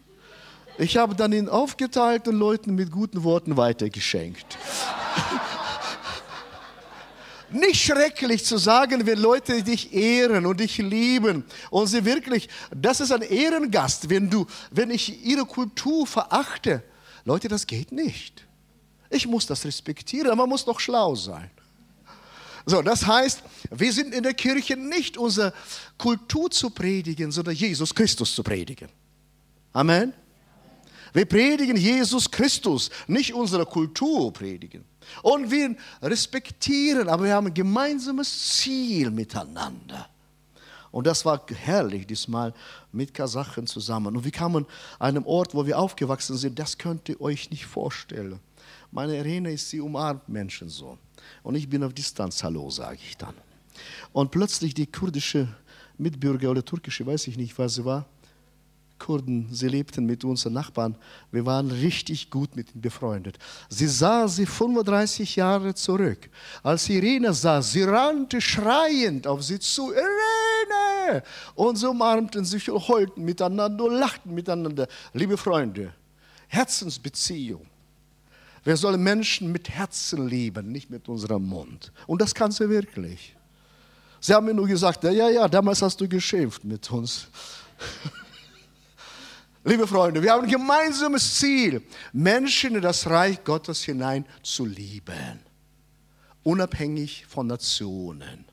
Ich 0.78 0.96
habe 0.96 1.14
dann 1.14 1.32
ihn 1.32 1.50
aufgeteilt 1.50 2.26
und 2.26 2.36
Leuten 2.36 2.74
mit 2.74 2.90
guten 2.90 3.22
Worten 3.22 3.58
weitergeschenkt. 3.58 4.56
Nicht 7.52 7.82
schrecklich 7.82 8.44
zu 8.44 8.56
sagen, 8.58 9.06
wenn 9.06 9.18
Leute 9.18 9.62
dich 9.62 9.92
ehren 9.92 10.46
und 10.46 10.60
dich 10.60 10.78
lieben 10.78 11.44
und 11.70 11.86
sie 11.86 12.04
wirklich, 12.04 12.48
das 12.74 13.00
ist 13.00 13.12
ein 13.12 13.22
Ehrengast, 13.22 14.08
wenn 14.08 14.30
du, 14.30 14.46
wenn 14.70 14.90
ich 14.90 15.24
ihre 15.24 15.44
Kultur 15.44 16.06
verachte. 16.06 16.82
Leute, 17.24 17.48
das 17.48 17.66
geht 17.66 17.92
nicht. 17.92 18.46
Ich 19.10 19.26
muss 19.26 19.46
das 19.46 19.64
respektieren, 19.64 20.28
aber 20.28 20.36
man 20.36 20.48
muss 20.48 20.64
doch 20.64 20.80
schlau 20.80 21.14
sein. 21.14 21.50
So, 22.64 22.80
das 22.80 23.06
heißt, 23.06 23.42
wir 23.70 23.92
sind 23.92 24.14
in 24.14 24.22
der 24.22 24.34
Kirche 24.34 24.76
nicht 24.76 25.18
unsere 25.18 25.52
Kultur 25.98 26.50
zu 26.50 26.70
predigen, 26.70 27.30
sondern 27.32 27.54
Jesus 27.54 27.94
Christus 27.94 28.34
zu 28.34 28.42
predigen. 28.42 28.88
Amen. 29.72 30.12
Wir 31.12 31.26
predigen 31.26 31.76
Jesus 31.76 32.30
Christus, 32.30 32.90
nicht 33.06 33.34
unsere 33.34 33.66
Kultur 33.66 34.32
predigen. 34.32 34.84
Und 35.22 35.50
wir 35.50 35.76
respektieren, 36.00 37.08
aber 37.08 37.24
wir 37.24 37.34
haben 37.34 37.48
ein 37.48 37.54
gemeinsames 37.54 38.56
Ziel 38.58 39.10
miteinander. 39.10 40.08
Und 40.90 41.06
das 41.06 41.24
war 41.24 41.42
herrlich, 41.48 42.06
diesmal 42.06 42.52
mit 42.92 43.14
Kasachen 43.14 43.66
zusammen. 43.66 44.14
Und 44.14 44.24
wir 44.24 44.30
kamen 44.30 44.66
an 44.98 45.08
einem 45.08 45.26
Ort, 45.26 45.54
wo 45.54 45.66
wir 45.66 45.78
aufgewachsen 45.78 46.36
sind, 46.36 46.58
das 46.58 46.76
könnt 46.76 47.08
ihr 47.08 47.20
euch 47.20 47.50
nicht 47.50 47.64
vorstellen. 47.64 48.38
Meine 48.90 49.16
Irene 49.16 49.52
ist, 49.52 49.70
sie 49.70 49.80
umarmt 49.80 50.28
Menschen 50.28 50.68
so. 50.68 50.98
Und 51.42 51.54
ich 51.54 51.68
bin 51.68 51.82
auf 51.82 51.94
Distanz, 51.94 52.42
hallo, 52.42 52.68
sage 52.68 52.98
ich 53.02 53.16
dann. 53.16 53.34
Und 54.12 54.30
plötzlich 54.30 54.74
die 54.74 54.86
kurdische 54.86 55.48
Mitbürger 55.96 56.50
oder 56.50 56.62
türkische, 56.62 57.06
weiß 57.06 57.26
ich 57.28 57.38
nicht, 57.38 57.58
was 57.58 57.74
sie 57.76 57.84
war, 57.86 58.06
Kurden, 59.02 59.48
sie 59.50 59.66
lebten 59.66 60.06
mit 60.06 60.22
unseren 60.22 60.52
Nachbarn. 60.52 60.94
Wir 61.32 61.44
waren 61.44 61.72
richtig 61.72 62.30
gut 62.30 62.54
mit 62.54 62.72
ihnen 62.72 62.82
befreundet. 62.82 63.36
Sie 63.68 63.88
sah 63.88 64.28
sie 64.28 64.46
35 64.46 65.34
Jahre 65.34 65.74
zurück. 65.74 66.30
Als 66.62 66.88
Irene 66.88 67.34
sah, 67.34 67.60
sie 67.60 67.82
rannte 67.82 68.40
schreiend 68.40 69.26
auf 69.26 69.42
sie 69.42 69.58
zu. 69.58 69.92
Irene! 69.92 71.24
Und 71.56 71.76
sie 71.76 71.88
umarmten 71.88 72.44
sich 72.44 72.70
und 72.70 72.86
heulten 72.86 73.24
miteinander 73.24 73.84
und 73.84 73.94
lachten 73.94 74.32
miteinander. 74.32 74.86
Liebe 75.12 75.36
Freunde, 75.36 75.92
Herzensbeziehung. 76.46 77.66
Wir 78.62 78.76
sollen 78.76 79.02
Menschen 79.02 79.50
mit 79.50 79.68
Herzen 79.68 80.28
lieben, 80.28 80.70
nicht 80.70 80.90
mit 80.90 81.08
unserem 81.08 81.44
Mund. 81.44 81.92
Und 82.06 82.22
das 82.22 82.32
kann 82.32 82.52
sie 82.52 82.70
wirklich. 82.70 83.34
Sie 84.20 84.32
haben 84.32 84.46
mir 84.46 84.54
nur 84.54 84.68
gesagt, 84.68 85.02
ja, 85.02 85.28
ja, 85.28 85.48
damals 85.48 85.82
hast 85.82 86.00
du 86.00 86.08
geschimpft 86.08 86.62
mit 86.62 86.88
uns. 86.92 87.26
Liebe 89.64 89.86
Freunde, 89.86 90.20
wir 90.22 90.32
haben 90.32 90.44
ein 90.44 90.50
gemeinsames 90.50 91.36
Ziel, 91.36 91.82
Menschen 92.12 92.74
in 92.74 92.82
das 92.82 93.08
Reich 93.08 93.44
Gottes 93.44 93.84
hinein 93.84 94.26
zu 94.42 94.66
lieben, 94.66 95.40
unabhängig 96.42 97.24
von 97.28 97.46
Nationen, 97.46 98.44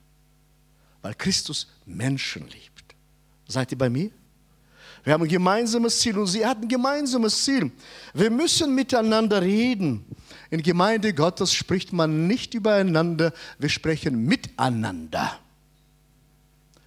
weil 1.02 1.16
Christus 1.16 1.68
Menschen 1.86 2.48
liebt. 2.48 2.96
Seid 3.48 3.72
ihr 3.72 3.78
bei 3.78 3.90
mir? 3.90 4.12
Wir 5.04 5.14
haben 5.14 5.24
ein 5.24 5.30
gemeinsames 5.30 6.00
Ziel 6.00 6.16
und 6.20 6.28
sie 6.28 6.46
hatten 6.46 6.64
ein 6.64 6.68
gemeinsames 6.68 7.44
Ziel. 7.44 7.72
Wir 8.14 8.30
müssen 8.30 8.76
miteinander 8.76 9.42
reden. 9.42 10.06
In 10.52 10.62
Gemeinde 10.62 11.16
Gottes 11.16 11.54
spricht 11.54 11.92
man 11.92 12.28
nicht 12.28 12.54
übereinander, 12.54 13.34
wir 13.58 13.70
sprechen 13.70 14.26
miteinander. 14.26 15.40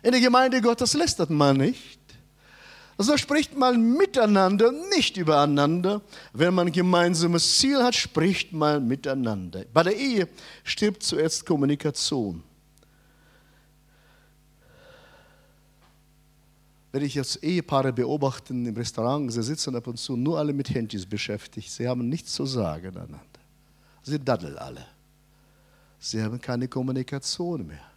In 0.02 0.12
der 0.12 0.21
Gemeinde 0.21 0.61
Gottes 0.61 0.95
lästert 0.95 1.31
man 1.31 1.57
nicht. 1.57 2.01
So 2.99 3.16
spricht 3.16 3.56
man 3.56 3.96
miteinander, 3.96 4.70
nicht 4.94 5.16
übereinander. 5.16 6.02
Wenn 6.32 6.54
man 6.54 6.66
ein 6.68 6.72
gemeinsames 6.72 7.58
Ziel 7.58 7.82
hat, 7.82 7.94
spricht 7.94 8.52
man 8.52 8.87
miteinander. 8.87 9.64
Bei 9.72 9.82
der 9.82 9.96
Ehe 9.96 10.28
stirbt 10.62 11.02
zuerst 11.02 11.44
Kommunikation. 11.46 12.42
Wenn 16.92 17.02
ich 17.02 17.14
jetzt 17.14 17.42
Ehepaare 17.42 17.92
beobachte 17.92 18.52
im 18.52 18.76
Restaurant, 18.76 19.32
sie 19.32 19.42
sitzen 19.42 19.75
ab 19.75 19.87
und 19.87 19.99
zu 19.99 20.14
nur 20.14 20.38
alle 20.38 20.52
mit 20.52 20.68
Handys 20.68 21.06
beschäftigt. 21.06 21.70
Sie 21.70 21.88
haben 21.88 22.06
nichts 22.08 22.34
zu 22.34 22.44
sagen 22.44 22.88
einander. 22.88 23.18
Sie 24.02 24.18
daddeln 24.18 24.58
alle. 24.58 24.84
Sie 25.99 26.22
haben 26.22 26.38
keine 26.38 26.68
Kommunikation 26.68 27.66
mehr. 27.66 27.92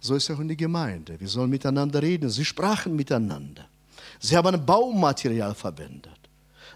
So 0.00 0.14
ist 0.14 0.28
es 0.28 0.36
auch 0.36 0.40
in 0.40 0.48
der 0.48 0.56
Gemeinde. 0.56 1.18
Wir 1.18 1.28
sollen 1.28 1.48
miteinander 1.48 2.02
reden. 2.02 2.28
Sie 2.28 2.44
sprachen 2.44 2.94
miteinander. 2.94 3.66
Sie 4.24 4.34
haben 4.38 4.64
Baumaterial 4.64 5.54
verwendet. 5.54 6.18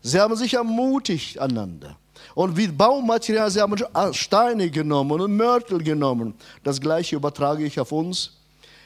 Sie 0.03 0.21
haben 0.21 0.37
sich 0.37 0.53
ermutigt 0.53 1.39
einander. 1.39 1.97
Und 2.35 2.59
wie 2.59 2.69
Baumaterial, 2.69 3.51
sie 3.51 3.63
haben 3.63 3.75
Steine 4.13 4.71
genommen 4.71 5.19
und 5.19 5.35
Mörtel 5.35 5.83
genommen. 5.83 6.35
Das 6.63 6.79
gleiche 6.79 7.17
übertrage 7.17 7.65
ich 7.65 7.81
auf 7.81 7.91
uns. 7.91 8.37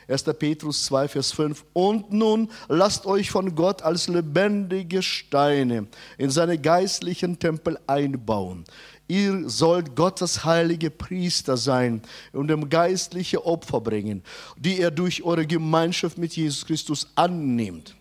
1. 0.06 0.22
Petrus 0.38 0.84
2, 0.84 1.08
Vers 1.08 1.32
5. 1.32 1.64
Und 1.72 2.12
nun 2.12 2.48
lasst 2.68 3.04
euch 3.04 3.32
von 3.32 3.52
Gott 3.52 3.82
als 3.82 4.06
lebendige 4.06 5.02
Steine 5.02 5.88
in 6.16 6.30
seine 6.30 6.56
geistlichen 6.56 7.40
Tempel 7.40 7.80
einbauen. 7.88 8.62
Ihr 9.08 9.48
sollt 9.50 9.96
Gottes 9.96 10.44
heilige 10.44 10.92
Priester 10.92 11.56
sein 11.56 12.00
und 12.32 12.48
ihm 12.48 12.68
geistliche 12.68 13.44
Opfer 13.44 13.80
bringen, 13.80 14.22
die 14.56 14.78
er 14.78 14.92
durch 14.92 15.24
eure 15.24 15.48
Gemeinschaft 15.48 16.16
mit 16.16 16.36
Jesus 16.36 16.64
Christus 16.64 17.08
annimmt. 17.16 17.96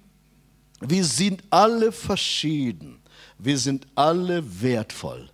Wir 0.81 1.05
sind 1.05 1.43
alle 1.49 1.91
verschieden. 1.91 2.99
Wir 3.37 3.57
sind 3.57 3.87
alle 3.95 4.61
wertvoll. 4.61 5.29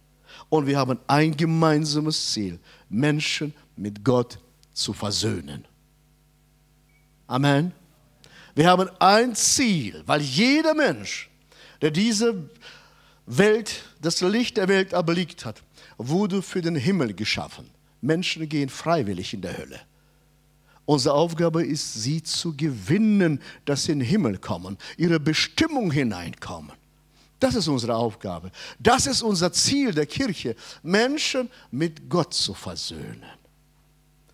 Und 0.50 0.68
wir 0.68 0.78
haben 0.78 1.00
ein 1.08 1.36
gemeinsames 1.36 2.34
Ziel, 2.34 2.60
Menschen 2.90 3.54
mit 3.76 4.04
Gott 4.04 4.40
zu 4.74 4.94
versöhnen. 4.94 5.66
Amen. 7.26 7.74
Wir 8.56 8.68
haben 8.68 8.90
ein 9.00 9.36
Ziel, 9.36 10.04
weil 10.06 10.22
jeder 10.22 10.74
Mensch, 10.74 11.30
der 11.82 11.92
diese 11.92 12.50
Welt, 13.26 13.84
das 14.02 14.22
Licht 14.22 14.58
der 14.58 14.68
Welt 14.68 14.94
erblickt 14.94 15.46
hat, 15.46 15.62
wurde 15.98 16.42
für 16.42 16.62
den 16.62 16.76
Himmel 16.76 17.14
geschaffen. 17.14 17.70
Menschen 18.02 18.48
gehen 18.48 18.70
freiwillig 18.70 19.34
in 19.34 19.42
der 19.42 19.58
Hölle. 19.58 19.82
Unsere 20.88 21.16
Aufgabe 21.16 21.66
ist, 21.66 21.96
sie 21.96 22.24
zu 22.24 22.56
gewinnen, 22.56 23.42
dass 23.66 23.84
sie 23.84 23.92
in 23.92 24.00
den 24.00 24.08
Himmel 24.08 24.38
kommen, 24.38 24.78
ihre 24.96 25.20
Bestimmung 25.20 25.92
hineinkommen. 25.92 26.72
Das 27.42 27.56
ist 27.56 27.68
unsere 27.68 27.94
Aufgabe. 27.94 28.52
Das 28.80 29.06
ist 29.06 29.22
unser 29.22 29.52
Ziel 29.52 29.94
der 29.94 30.06
Kirche, 30.06 30.56
Menschen 30.82 31.50
mit 31.72 32.10
Gott 32.10 32.34
zu 32.34 32.54
versöhnen. 32.54 33.26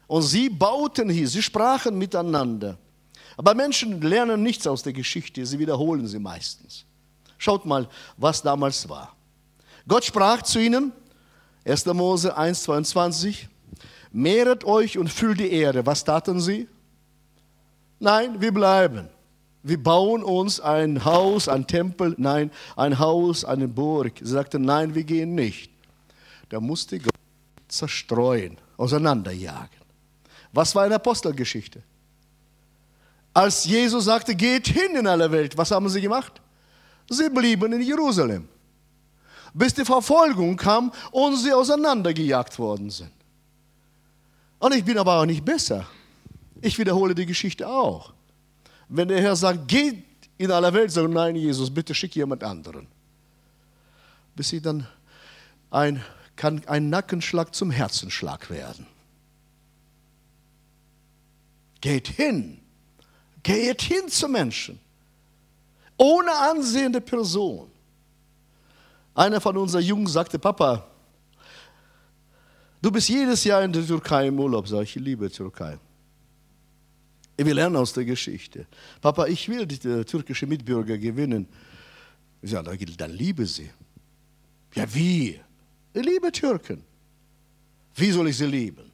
Und 0.06 0.22
sie 0.22 0.48
bauten 0.48 1.10
hier, 1.10 1.28
sie 1.28 1.42
sprachen 1.42 1.98
miteinander. 1.98 2.78
Aber 3.36 3.56
Menschen 3.56 4.00
lernen 4.00 4.44
nichts 4.44 4.68
aus 4.68 4.84
der 4.84 4.94
Geschichte, 4.94 5.44
sie 5.48 5.58
wiederholen 5.58 6.08
sie 6.08 6.20
meistens. 6.20 6.86
Schaut 7.40 7.66
mal, 7.66 7.90
was 8.16 8.44
damals 8.44 8.88
war. 8.88 9.16
Gott 9.88 10.06
sprach 10.06 10.44
zu 10.44 10.60
ihnen, 10.60 10.92
1. 11.66 11.88
Mose 11.88 12.38
1, 12.38 12.62
22, 12.62 13.50
mehret 14.14 14.64
euch 14.64 14.98
und 14.98 15.10
füllt 15.10 15.40
die 15.40 15.52
Erde. 15.52 15.86
Was 15.86 16.06
taten 16.06 16.40
sie? 16.40 16.70
Nein, 18.00 18.40
wir 18.40 18.54
bleiben. 18.54 19.10
Wir 19.64 19.82
bauen 19.82 20.24
uns 20.24 20.60
ein 20.60 21.06
Haus, 21.06 21.48
ein 21.48 21.66
Tempel, 21.68 22.16
nein, 22.18 22.52
ein 22.76 23.00
Haus, 23.00 23.46
eine 23.46 23.68
Burg. 23.68 24.14
Sie 24.22 24.32
sagten, 24.32 24.62
nein, 24.64 24.94
wir 24.94 25.04
gehen 25.04 25.36
nicht. 25.36 25.72
Da 26.50 26.60
musste 26.60 27.00
Gott 27.00 27.14
zerstreuen, 27.70 28.58
auseinanderjagen. 28.78 29.82
Was 30.52 30.76
war 30.76 30.84
eine 30.84 30.96
Apostelgeschichte? 30.96 31.82
Als 33.34 33.66
Jesus 33.66 34.06
sagte, 34.06 34.36
geht 34.36 34.68
hin 34.68 34.96
in 34.96 35.08
alle 35.08 35.32
Welt, 35.32 35.58
was 35.58 35.72
haben 35.72 35.90
sie 35.90 36.02
gemacht? 36.02 36.42
Sie 37.10 37.30
blieben 37.30 37.72
in 37.74 37.82
Jerusalem, 37.82 38.48
bis 39.54 39.74
die 39.74 39.86
Verfolgung 39.86 40.56
kam 40.56 40.92
und 41.12 41.38
sie 41.38 41.52
auseinandergejagt 41.52 42.60
worden 42.60 42.90
sind. 42.90 43.12
Und 44.64 44.74
ich 44.74 44.86
bin 44.86 44.98
aber 44.98 45.20
auch 45.20 45.26
nicht 45.26 45.44
besser. 45.44 45.86
Ich 46.62 46.80
wiederhole 46.80 47.14
die 47.14 47.26
Geschichte 47.26 47.68
auch. 47.68 48.14
Wenn 48.88 49.10
der 49.10 49.20
Herr 49.20 49.36
sagt, 49.36 49.68
geht 49.68 50.06
in 50.38 50.52
aller 50.52 50.74
Welt, 50.74 50.90
sagen, 50.90 51.12
nein, 51.12 51.36
Jesus, 51.36 51.70
bitte 51.70 51.94
schick 51.94 52.16
jemand 52.16 52.46
anderen. 52.46 52.88
Bis 54.38 54.48
sie 54.48 54.62
dann 54.62 54.88
ein, 55.70 56.02
kann 56.38 56.66
ein 56.66 56.90
Nackenschlag 56.90 57.54
zum 57.54 57.72
Herzenschlag 57.72 58.50
werden. 58.50 58.88
Geht 61.82 62.08
hin. 62.08 62.62
Geht 63.44 63.82
hin 63.82 64.08
zu 64.08 64.30
Menschen. 64.30 64.80
Ohne 65.98 66.32
ansehende 66.32 67.02
Person. 67.02 67.70
Einer 69.14 69.42
von 69.42 69.58
unseren 69.58 69.84
Jungen 69.84 70.08
sagte, 70.08 70.40
Papa, 70.40 70.88
du 72.84 72.92
bist 72.92 73.10
jedes 73.10 73.44
Jahr 73.44 73.64
in 73.64 73.74
der 73.74 73.86
Türkei 73.86 74.28
im 74.28 74.40
Urlaub. 74.40 74.68
Sag 74.68 74.84
ich, 74.84 74.96
liebe 74.96 75.32
Türkei. 75.32 75.80
Wir 77.38 77.54
lernen 77.56 77.78
aus 77.78 77.94
der 77.94 78.06
Geschichte. 78.06 78.68
Papa, 79.02 79.26
ich 79.26 79.50
will 79.50 79.66
die 79.66 79.80
türkische 79.80 80.46
Mitbürger 80.46 81.00
gewinnen. 81.00 81.48
Ich 82.44 82.52
sage, 82.52 82.86
dann 82.86 83.12
liebe 83.12 83.48
sie. 83.48 83.72
Ja, 84.76 84.86
wie? 84.94 85.40
Ich 85.94 86.06
liebe 86.06 86.32
Türken. 86.32 86.84
Wie 87.96 88.12
soll 88.12 88.28
ich 88.28 88.38
sie 88.38 88.46
lieben? 88.46 88.92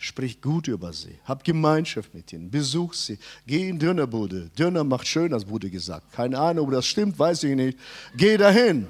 Sprich 0.00 0.40
gut 0.40 0.68
über 0.68 0.92
sie, 0.92 1.18
hab 1.24 1.42
Gemeinschaft 1.42 2.14
mit 2.14 2.32
ihnen, 2.32 2.48
besuch 2.48 2.94
sie, 2.94 3.18
geh 3.48 3.68
in 3.68 3.80
Dönerbude. 3.80 4.48
Döner 4.56 4.84
macht 4.84 5.08
schön, 5.08 5.34
als 5.34 5.44
Bude 5.44 5.68
gesagt. 5.70 6.12
Keine 6.12 6.38
Ahnung, 6.38 6.66
ob 6.66 6.72
das 6.72 6.86
stimmt, 6.86 7.18
weiß 7.18 7.42
ich 7.42 7.56
nicht. 7.56 7.78
Geh 8.16 8.36
dahin. 8.36 8.88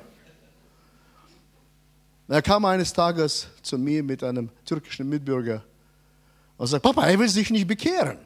Er 2.28 2.42
kam 2.42 2.64
eines 2.66 2.92
Tages 2.92 3.48
zu 3.62 3.78
mir 3.78 4.02
mit 4.02 4.22
einem 4.22 4.50
türkischen 4.64 5.08
Mitbürger 5.08 5.64
und 6.58 6.66
sagt, 6.66 6.82
Papa, 6.82 7.06
er 7.06 7.18
will 7.18 7.28
sich 7.28 7.50
nicht 7.50 7.66
bekehren. 7.66 8.18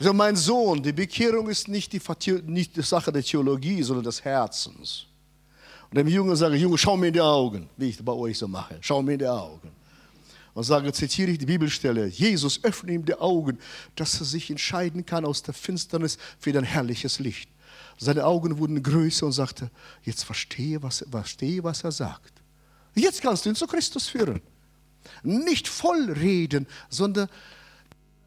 So, 0.00 0.12
mein 0.12 0.34
Sohn, 0.34 0.82
die 0.82 0.92
Bekehrung 0.92 1.48
ist 1.48 1.68
nicht 1.68 1.92
die, 1.92 2.00
nicht 2.46 2.76
die 2.76 2.82
Sache 2.82 3.12
der 3.12 3.22
Theologie, 3.22 3.80
sondern 3.82 4.04
des 4.04 4.24
Herzens. 4.24 5.06
Und 5.88 5.98
dem 5.98 6.08
Jungen 6.08 6.34
sage 6.34 6.56
ich, 6.56 6.62
Junge, 6.62 6.76
schau 6.76 6.96
mir 6.96 7.06
in 7.06 7.12
die 7.12 7.20
Augen, 7.20 7.70
wie 7.76 7.90
ich 7.90 8.04
bei 8.04 8.12
euch 8.12 8.36
so 8.36 8.48
mache. 8.48 8.76
Schau 8.80 9.00
mir 9.02 9.12
in 9.12 9.20
die 9.20 9.28
Augen 9.28 9.70
und 10.54 10.62
sage, 10.64 10.92
zitiere 10.92 11.32
ich 11.32 11.38
die 11.38 11.46
Bibelstelle, 11.46 12.06
Jesus 12.06 12.62
öffne 12.62 12.92
ihm 12.92 13.04
die 13.04 13.14
Augen, 13.14 13.58
dass 13.96 14.20
er 14.20 14.26
sich 14.26 14.50
entscheiden 14.50 15.04
kann 15.04 15.24
aus 15.24 15.42
der 15.42 15.54
Finsternis 15.54 16.16
für 16.38 16.52
dein 16.52 16.64
herrliches 16.64 17.18
Licht. 17.18 17.50
Seine 17.98 18.24
Augen 18.24 18.58
wurden 18.58 18.82
größer 18.82 19.26
und 19.26 19.32
sagte, 19.32 19.70
jetzt 20.02 20.24
verstehe, 20.24 20.82
was, 20.82 21.04
verstehe, 21.10 21.62
was 21.62 21.84
er 21.84 21.92
sagt. 21.92 22.43
Jetzt 22.94 23.22
kannst 23.22 23.44
du 23.44 23.50
ihn 23.50 23.56
zu 23.56 23.66
Christus 23.66 24.08
führen. 24.08 24.40
Nicht 25.22 25.68
voll 25.68 26.10
reden, 26.12 26.66
sondern 26.88 27.28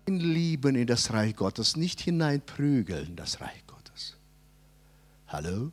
Lieben 0.09 0.75
in 0.75 0.87
das 0.87 1.11
Reich 1.11 1.35
Gottes, 1.35 1.75
nicht 1.75 1.99
hineinprügeln 1.99 3.07
in 3.07 3.15
das 3.17 3.41
Reich 3.41 3.65
Gottes. 3.67 4.15
Hallo? 5.27 5.71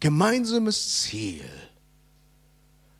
Gemeinsames 0.00 1.02
Ziel 1.02 1.48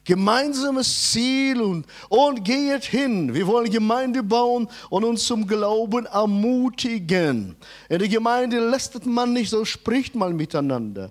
gemeinsames 0.07 1.11
Ziel 1.11 1.61
und, 1.61 1.85
und 2.09 2.45
geht 2.45 2.85
hin. 2.85 3.35
Wir 3.35 3.47
wollen 3.47 3.71
Gemeinde 3.71 4.23
bauen 4.23 4.69
und 4.89 5.05
uns 5.05 5.27
zum 5.27 5.47
Glauben 5.47 6.07
ermutigen. 6.07 7.57
In 7.89 7.99
der 7.99 8.09
Gemeinde 8.09 8.71
lästert 8.71 9.05
man 9.05 9.33
nicht, 9.35 9.51
so 9.51 9.65
spricht 9.65 10.15
man 10.15 10.37
miteinander. 10.37 11.11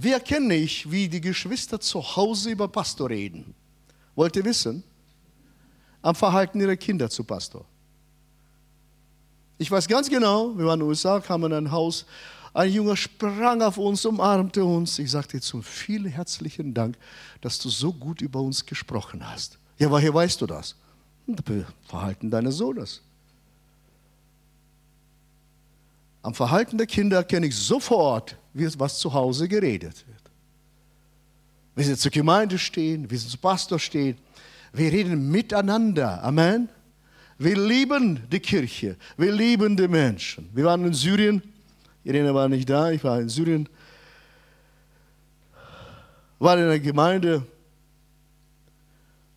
Wie 0.00 0.12
erkenne 0.12 0.54
ich, 0.54 0.90
wie 0.90 1.08
die 1.08 1.20
Geschwister 1.20 1.80
zu 1.80 2.00
Hause 2.00 2.50
über 2.50 2.68
Pastor 2.68 3.10
reden? 3.10 3.54
Wollt 4.14 4.36
ihr 4.36 4.44
wissen? 4.44 4.84
Am 6.02 6.14
Verhalten 6.14 6.60
ihrer 6.60 6.76
Kinder 6.76 7.10
zu 7.10 7.24
Pastor. 7.24 7.64
Ich 9.58 9.70
weiß 9.70 9.88
ganz 9.88 10.08
genau, 10.08 10.56
wir 10.56 10.66
waren 10.66 10.78
in 10.80 10.86
den 10.86 10.88
USA, 10.88 11.18
kamen 11.18 11.50
in 11.50 11.66
ein 11.66 11.70
Haus, 11.72 12.06
ein 12.54 12.72
Junge 12.72 12.96
sprang 12.96 13.60
auf 13.60 13.76
uns, 13.76 14.04
umarmte 14.04 14.64
uns. 14.64 14.98
Ich 15.00 15.10
sagte 15.10 15.40
zum 15.40 15.64
vielen 15.64 16.06
herzlichen 16.06 16.72
Dank, 16.72 16.96
dass 17.40 17.58
du 17.58 17.68
so 17.68 17.92
gut 17.92 18.20
über 18.20 18.40
uns 18.40 18.64
gesprochen 18.64 19.28
hast. 19.28 19.58
Ja, 19.78 19.90
woher 19.90 20.14
weißt 20.14 20.40
du 20.40 20.46
das? 20.46 20.76
Verhalten 21.86 22.30
deines 22.30 22.56
Sohnes. 22.56 23.02
Am 26.22 26.34
Verhalten 26.34 26.78
der 26.78 26.86
Kinder 26.86 27.22
kenne 27.24 27.46
ich 27.46 27.56
sofort, 27.56 28.36
was 28.78 28.98
zu 28.98 29.12
Hause 29.12 29.48
geredet 29.48 30.04
wird. 30.06 30.22
Wie 31.74 31.84
sie 31.84 31.96
zur 31.96 32.10
Gemeinde 32.10 32.58
stehen, 32.58 33.10
wie 33.10 33.16
sie 33.16 33.28
zum 33.28 33.40
Pastor 33.40 33.78
stehen. 33.78 34.16
Wir 34.72 34.92
reden 34.92 35.30
miteinander. 35.30 36.22
Amen. 36.22 36.68
Wir 37.38 37.56
lieben 37.56 38.20
die 38.30 38.40
Kirche. 38.40 38.96
Wir 39.16 39.32
lieben 39.32 39.76
die 39.76 39.88
Menschen. 39.88 40.48
Wir 40.52 40.64
waren 40.64 40.84
in 40.84 40.94
Syrien 40.94 41.42
Irene 42.08 42.34
war 42.34 42.48
nicht 42.48 42.68
da, 42.70 42.90
ich 42.90 43.04
war 43.04 43.20
in 43.20 43.28
Syrien, 43.28 43.68
war 46.38 46.58
in 46.58 46.66
der 46.66 46.80
Gemeinde 46.80 47.42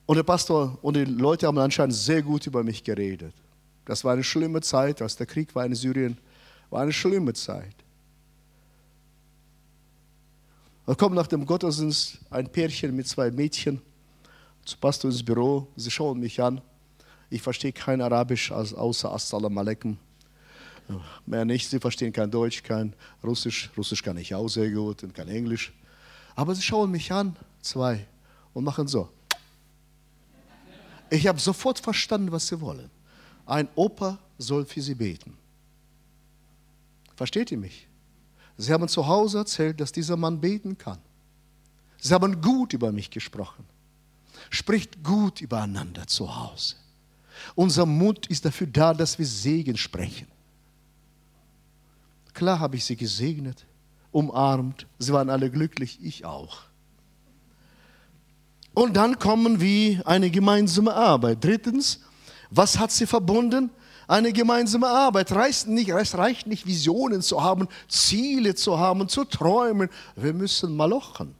und 0.05 0.15
der 0.15 0.23
Pastor 0.23 0.77
und 0.81 0.95
die 0.95 1.03
Leute 1.03 1.47
haben 1.47 1.57
anscheinend 1.57 1.95
sehr 1.95 2.21
gut 2.21 2.47
über 2.47 2.63
mich 2.63 2.81
geredet. 2.81 3.33
Das 3.83 4.05
war 4.05 4.13
eine 4.13 4.23
schlimme 4.23 4.61
Zeit, 4.61 5.01
als 5.01 5.17
der 5.17 5.25
Krieg 5.25 5.53
war 5.53 5.65
in 5.65 5.75
Syrien, 5.75 6.17
war 6.69 6.83
eine 6.83 6.93
schlimme 6.93 7.33
Zeit. 7.33 7.75
Da 10.85 10.95
kommt 10.95 11.15
nach 11.15 11.27
dem 11.27 11.45
Gottesdienst 11.45 12.19
ein 12.29 12.51
Pärchen 12.51 12.95
mit 12.95 13.07
zwei 13.07 13.29
Mädchen 13.31 13.81
zu 14.65 14.77
Pastor 14.77 15.11
ins 15.11 15.23
Büro. 15.23 15.67
Sie 15.75 15.91
schauen 15.91 16.19
mich 16.19 16.41
an. 16.41 16.61
Ich 17.29 17.41
verstehe 17.41 17.71
kein 17.71 18.01
Arabisch 18.01 18.51
außer 18.51 19.11
Assalamu 19.11 19.59
alaikum. 19.59 19.97
Mehr 21.25 21.45
nicht, 21.45 21.69
sie 21.69 21.79
verstehen 21.79 22.11
kein 22.11 22.29
Deutsch, 22.29 22.63
kein 22.63 22.93
Russisch. 23.23 23.69
Russisch 23.77 24.03
kann 24.03 24.17
ich 24.17 24.33
auch 24.35 24.47
sehr 24.49 24.69
gut 24.69 25.03
und 25.03 25.13
kein 25.13 25.29
Englisch. 25.29 25.71
Aber 26.35 26.55
sie 26.55 26.61
schauen 26.61 26.91
mich 26.91 27.11
an, 27.11 27.35
zwei, 27.61 28.05
und 28.53 28.63
machen 28.63 28.87
so. 28.87 29.07
Ich 31.09 31.27
habe 31.27 31.39
sofort 31.39 31.79
verstanden, 31.79 32.31
was 32.31 32.47
sie 32.47 32.59
wollen. 32.59 32.89
Ein 33.45 33.67
Opa 33.75 34.17
soll 34.37 34.65
für 34.65 34.81
sie 34.81 34.95
beten. 34.95 35.37
Versteht 37.15 37.51
ihr 37.51 37.57
mich? 37.57 37.87
Sie 38.61 38.71
haben 38.71 38.87
zu 38.87 39.07
Hause 39.07 39.39
erzählt, 39.39 39.81
dass 39.81 39.91
dieser 39.91 40.17
Mann 40.17 40.39
beten 40.39 40.77
kann. 40.77 40.99
Sie 41.99 42.13
haben 42.13 42.41
gut 42.41 42.73
über 42.73 42.91
mich 42.91 43.09
gesprochen. 43.09 43.65
Spricht 44.49 45.03
gut 45.03 45.41
übereinander 45.41 46.07
zu 46.07 46.35
Hause. 46.35 46.75
Unser 47.55 47.85
Mund 47.85 48.27
ist 48.27 48.45
dafür 48.45 48.67
da, 48.67 48.93
dass 48.93 49.17
wir 49.17 49.25
Segen 49.25 49.77
sprechen. 49.77 50.27
Klar 52.33 52.59
habe 52.59 52.75
ich 52.75 52.85
sie 52.85 52.95
gesegnet, 52.95 53.65
umarmt. 54.11 54.85
Sie 54.99 55.11
waren 55.11 55.29
alle 55.29 55.49
glücklich, 55.49 55.99
ich 56.01 56.25
auch. 56.25 56.59
Und 58.73 58.95
dann 58.95 59.19
kommen 59.19 59.59
wir 59.59 60.07
eine 60.07 60.29
gemeinsame 60.29 60.93
Arbeit. 60.93 61.43
Drittens, 61.43 62.01
was 62.51 62.77
hat 62.77 62.91
sie 62.91 63.07
verbunden? 63.07 63.71
Eine 64.11 64.33
gemeinsame 64.33 64.89
Arbeit. 64.89 65.31
Reicht 65.31 65.67
nicht, 65.67 65.87
es 65.87 66.17
reicht 66.17 66.45
nicht, 66.45 66.65
Visionen 66.65 67.21
zu 67.21 67.41
haben, 67.41 67.69
Ziele 67.87 68.55
zu 68.55 68.77
haben, 68.77 69.07
zu 69.07 69.23
träumen. 69.23 69.87
Wir 70.17 70.33
müssen 70.33 70.75
malochen. 70.75 71.33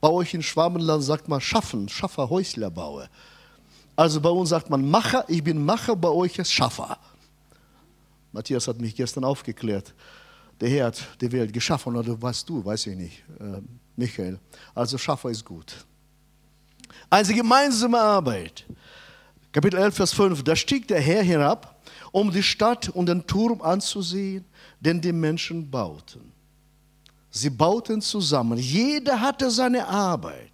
Bei 0.00 0.08
euch 0.08 0.32
in 0.32 0.42
Schwabenland 0.42 1.04
sagt 1.04 1.28
man 1.28 1.38
schaffen, 1.38 1.86
Schaffer, 1.90 2.30
Häusler 2.30 2.70
baue. 2.70 3.10
Also 3.94 4.22
bei 4.22 4.30
uns 4.30 4.48
sagt 4.48 4.70
man 4.70 4.90
Macher, 4.90 5.26
ich 5.28 5.44
bin 5.44 5.62
Macher, 5.62 5.94
bei 5.96 6.08
euch 6.08 6.38
ist 6.38 6.50
Schaffer. 6.50 6.96
Matthias 8.32 8.66
hat 8.66 8.80
mich 8.80 8.96
gestern 8.96 9.24
aufgeklärt. 9.24 9.92
Der 10.62 10.70
Herr 10.70 10.86
hat 10.86 11.02
die 11.20 11.30
Welt 11.30 11.52
geschaffen, 11.52 11.94
oder 11.94 12.22
weißt 12.22 12.48
du, 12.48 12.64
weiß 12.64 12.86
ich 12.86 12.96
nicht, 12.96 13.22
äh, 13.38 13.60
Michael. 13.96 14.40
Also 14.74 14.96
Schaffer 14.96 15.28
ist 15.28 15.44
gut. 15.44 15.84
Eine 17.10 17.34
gemeinsame 17.34 18.00
Arbeit. 18.00 18.64
Kapitel 19.52 19.78
11, 19.78 19.94
Vers 19.94 20.12
5. 20.12 20.44
Da 20.44 20.54
stieg 20.54 20.86
der 20.86 21.00
Herr 21.00 21.22
hinab, 21.22 21.80
um 22.12 22.30
die 22.30 22.42
Stadt 22.42 22.88
und 22.88 23.06
den 23.06 23.26
Turm 23.26 23.60
anzusehen, 23.62 24.44
den 24.80 25.00
die 25.00 25.12
Menschen 25.12 25.68
bauten. 25.68 26.32
Sie 27.30 27.50
bauten 27.50 28.00
zusammen. 28.00 28.58
Jeder 28.58 29.20
hatte 29.20 29.50
seine 29.50 29.86
Arbeit. 29.86 30.50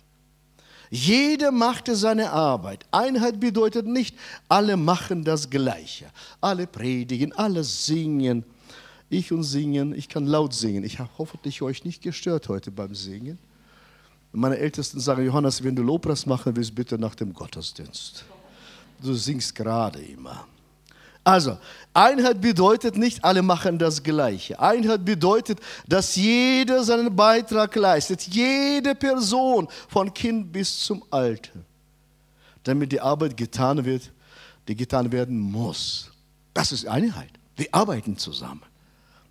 Jeder 0.90 1.50
machte 1.50 1.96
seine 1.96 2.30
Arbeit. 2.30 2.86
Einheit 2.90 3.40
bedeutet 3.40 3.86
nicht, 3.86 4.16
alle 4.48 4.76
machen 4.76 5.24
das 5.24 5.50
Gleiche. 5.50 6.06
Alle 6.40 6.66
predigen, 6.66 7.32
alle 7.32 7.64
singen. 7.64 8.44
Ich 9.08 9.32
und 9.32 9.42
singen, 9.42 9.94
ich 9.94 10.08
kann 10.08 10.26
laut 10.26 10.54
singen. 10.54 10.84
Ich 10.84 10.98
habe 10.98 11.10
hoffentlich 11.18 11.60
euch 11.62 11.84
nicht 11.84 12.02
gestört 12.02 12.48
heute 12.48 12.70
beim 12.70 12.94
Singen. 12.94 13.38
Meine 14.32 14.58
Ältesten 14.58 15.00
sagen, 15.00 15.24
Johannes, 15.24 15.62
wenn 15.62 15.74
du 15.74 15.82
Lobpreis 15.82 16.26
machen 16.26 16.54
willst, 16.54 16.74
bitte 16.74 16.98
nach 16.98 17.14
dem 17.14 17.32
Gottesdienst. 17.32 18.24
Du 19.02 19.14
singst 19.14 19.54
gerade 19.54 20.00
immer. 20.00 20.46
Also, 21.26 21.58
Einheit 21.92 22.40
bedeutet 22.40 22.96
nicht, 22.96 23.24
alle 23.24 23.42
machen 23.42 23.78
das 23.78 24.00
Gleiche. 24.00 24.60
Einheit 24.60 25.04
bedeutet, 25.04 25.58
dass 25.88 26.14
jeder 26.14 26.84
seinen 26.84 27.14
Beitrag 27.14 27.74
leistet. 27.74 28.22
Jede 28.22 28.94
Person, 28.94 29.66
von 29.88 30.14
Kind 30.14 30.52
bis 30.52 30.84
zum 30.84 31.02
Alter. 31.10 31.50
Damit 32.62 32.92
die 32.92 33.00
Arbeit 33.00 33.36
getan 33.36 33.84
wird, 33.84 34.12
die 34.68 34.76
getan 34.76 35.10
werden 35.10 35.38
muss. 35.38 36.12
Das 36.54 36.70
ist 36.70 36.86
Einheit. 36.86 37.30
Wir 37.56 37.68
arbeiten 37.72 38.16
zusammen. 38.16 38.62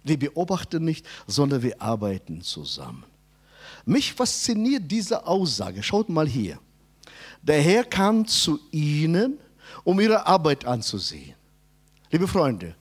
Wir 0.04 0.20
beobachten 0.20 0.84
nicht, 0.84 1.06
sondern 1.28 1.62
wir 1.62 1.82
arbeiten 1.82 2.42
zusammen. 2.42 3.06
Mich 3.86 4.14
fasziniert 4.14 4.84
diese 4.86 5.26
Aussage. 5.26 5.82
Schaut 5.82 6.10
mal 6.10 6.28
hier. 6.28 6.60
Der 7.42 7.62
Herr 7.62 7.84
kam 7.84 8.28
zu 8.28 8.60
ihnen, 8.72 9.38
um 9.84 10.00
ihre 10.00 10.26
Arbeit 10.26 10.66
anzusehen. 10.66 11.36
Liebe 12.12 12.28
Freunde, 12.28 12.76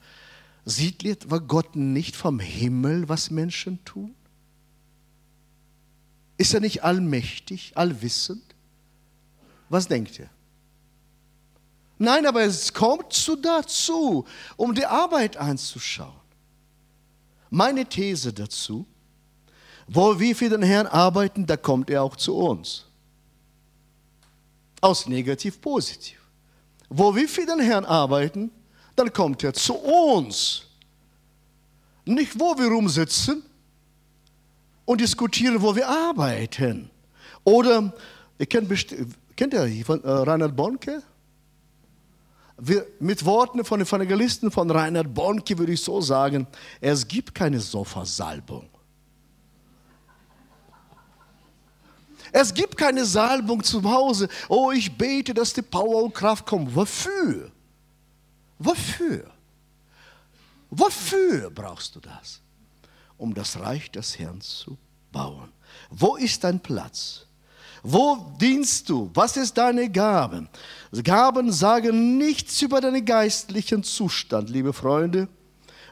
sieht 0.64 1.04
Gott 1.48 1.76
nicht 1.76 2.16
vom 2.16 2.40
Himmel, 2.40 3.08
was 3.08 3.30
Menschen 3.30 3.84
tun? 3.84 4.14
Ist 6.36 6.54
er 6.54 6.60
nicht 6.60 6.82
allmächtig, 6.82 7.72
allwissend? 7.76 8.42
Was 9.68 9.88
denkt 9.88 10.18
ihr? 10.18 10.30
Nein, 11.98 12.26
aber 12.26 12.42
es 12.42 12.72
kommt 12.72 13.12
zu 13.12 13.36
dazu, 13.36 14.26
um 14.56 14.74
die 14.74 14.86
Arbeit 14.86 15.36
anzuschauen. 15.36 16.20
Meine 17.50 17.86
These 17.86 18.32
dazu, 18.32 18.84
wo 19.86 20.18
wir 20.18 20.34
für 20.34 20.48
den 20.48 20.62
Herrn 20.62 20.86
arbeiten, 20.86 21.46
da 21.46 21.56
kommt 21.56 21.88
er 21.90 22.02
auch 22.02 22.16
zu 22.16 22.36
uns. 22.36 22.86
Aus 24.80 25.06
negativ 25.06 25.60
positiv. 25.60 26.23
Wo 26.88 27.14
wir 27.14 27.28
für 27.28 27.46
den 27.46 27.60
Herrn 27.60 27.84
arbeiten, 27.84 28.50
dann 28.96 29.12
kommt 29.12 29.42
er 29.42 29.52
zu 29.52 29.74
uns. 29.74 30.62
Nicht, 32.04 32.38
wo 32.38 32.56
wir 32.58 32.68
rumsitzen 32.68 33.42
und 34.84 35.00
diskutieren, 35.00 35.60
wo 35.62 35.74
wir 35.74 35.88
arbeiten. 35.88 36.90
Oder, 37.44 37.92
ihr 38.38 38.46
kennt, 38.46 38.68
kennt 39.36 39.54
ihr 39.54 39.84
von, 39.84 40.02
äh, 40.04 40.10
Reinhard 40.10 40.54
Bonke? 40.54 41.02
Wir, 42.56 42.86
mit 43.00 43.24
Worten 43.24 43.64
von 43.64 43.80
Evangelisten 43.80 44.50
von 44.50 44.70
Reinhard 44.70 45.12
Bonke 45.12 45.58
würde 45.58 45.72
ich 45.72 45.82
so 45.82 46.00
sagen, 46.00 46.46
es 46.80 47.06
gibt 47.08 47.34
keine 47.34 47.58
Sofasalbung. 47.58 48.68
Es 52.36 52.52
gibt 52.52 52.76
keine 52.76 53.04
Salbung 53.04 53.62
zu 53.62 53.80
Hause. 53.84 54.28
Oh, 54.48 54.72
ich 54.72 54.90
bete, 54.98 55.32
dass 55.32 55.52
die 55.52 55.62
Power 55.62 56.02
und 56.02 56.12
Kraft 56.12 56.44
kommt. 56.44 56.74
Wofür? 56.74 57.52
Wofür? 58.58 59.30
Wofür 60.68 61.48
brauchst 61.50 61.94
du 61.94 62.00
das? 62.00 62.40
Um 63.16 63.32
das 63.32 63.56
Reich 63.60 63.88
des 63.88 64.18
Herrn 64.18 64.40
zu 64.40 64.76
bauen. 65.12 65.52
Wo 65.90 66.16
ist 66.16 66.42
dein 66.42 66.58
Platz? 66.58 67.24
Wo 67.84 68.34
dienst 68.40 68.88
du? 68.88 69.12
Was 69.14 69.36
ist 69.36 69.56
deine 69.56 69.88
Gabe? 69.88 70.48
Gaben 71.04 71.52
sagen 71.52 72.18
nichts 72.18 72.60
über 72.62 72.80
deinen 72.80 73.04
geistlichen 73.04 73.84
Zustand, 73.84 74.50
liebe 74.50 74.72
Freunde, 74.72 75.28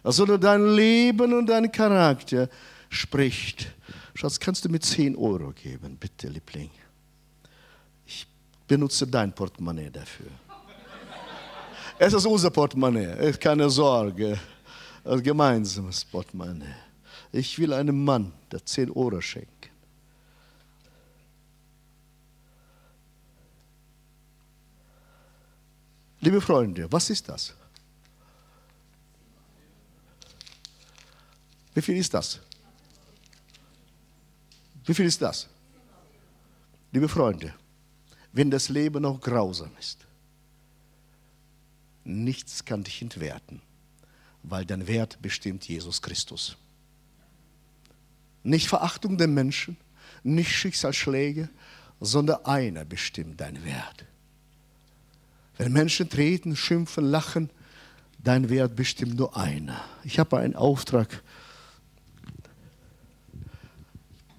sondern 0.03 0.41
dein 0.41 0.75
Leben 0.75 1.35
und 1.35 1.47
dein 1.47 1.71
Charakter 1.71 2.49
spricht. 2.89 3.69
Schatz, 4.15 4.39
kannst 4.39 4.65
du 4.65 4.69
mir 4.69 4.81
10 4.81 5.17
Euro 5.17 5.53
geben, 5.53 5.97
bitte, 5.97 6.29
Liebling? 6.29 6.71
Ich 8.07 8.27
benutze 8.67 9.07
dein 9.07 9.35
Portemonnaie 9.35 9.91
dafür. 9.91 10.31
Es 11.99 12.13
ist 12.13 12.27
unser 12.27 12.51
Portemonnaie, 12.51 13.33
keine 13.35 13.71
Sorge. 13.71 14.39
Ein 15.05 15.23
gemeinsames 15.23 16.05
Portemonnaie. 16.05 16.75
Ich 17.33 17.59
will 17.59 17.73
einem 17.73 18.05
Mann, 18.05 18.33
der 18.51 18.65
10 18.65 18.91
Euro 18.91 19.21
schenken. 19.21 19.71
Liebe 26.21 26.41
Freunde, 26.41 26.91
was 26.93 27.11
ist 27.11 27.29
das? 27.29 27.55
Wie 31.75 31.83
viel 31.83 31.97
ist 31.97 32.15
das? 32.15 32.39
Wie 34.85 34.95
viel 34.95 35.07
ist 35.07 35.23
das? 35.23 35.49
Liebe 36.91 37.09
Freunde, 37.09 37.55
wenn 38.33 38.51
das 38.51 38.69
Leben 38.69 39.03
noch 39.03 39.21
grausam 39.21 39.71
ist, 39.79 40.07
Nichts 42.05 42.65
kann 42.65 42.83
dich 42.83 43.01
entwerten, 43.01 43.61
weil 44.43 44.65
dein 44.65 44.87
Wert 44.87 45.21
bestimmt 45.23 45.67
Jesus 45.69 46.03
Christus. 46.03 46.57
Nicht 48.43 48.67
Verachtung 48.67 49.19
der 49.19 49.29
Menschen, 49.29 49.77
nicht 50.25 50.51
Schicksalsschläge, 50.51 51.49
sondern 52.01 52.45
einer 52.45 52.85
bestimmt 52.85 53.41
deinen 53.41 53.65
Wert. 53.65 54.05
Wenn 55.59 55.73
Menschen 55.73 56.09
treten, 56.09 56.57
schimpfen, 56.57 57.05
lachen, 57.05 57.51
dein 58.19 58.49
Wert 58.49 58.75
bestimmt 58.75 59.15
nur 59.15 59.37
einer. 59.37 59.85
Ich 60.03 60.19
habe 60.19 60.39
einen 60.39 60.57
Auftrag, 60.57 61.23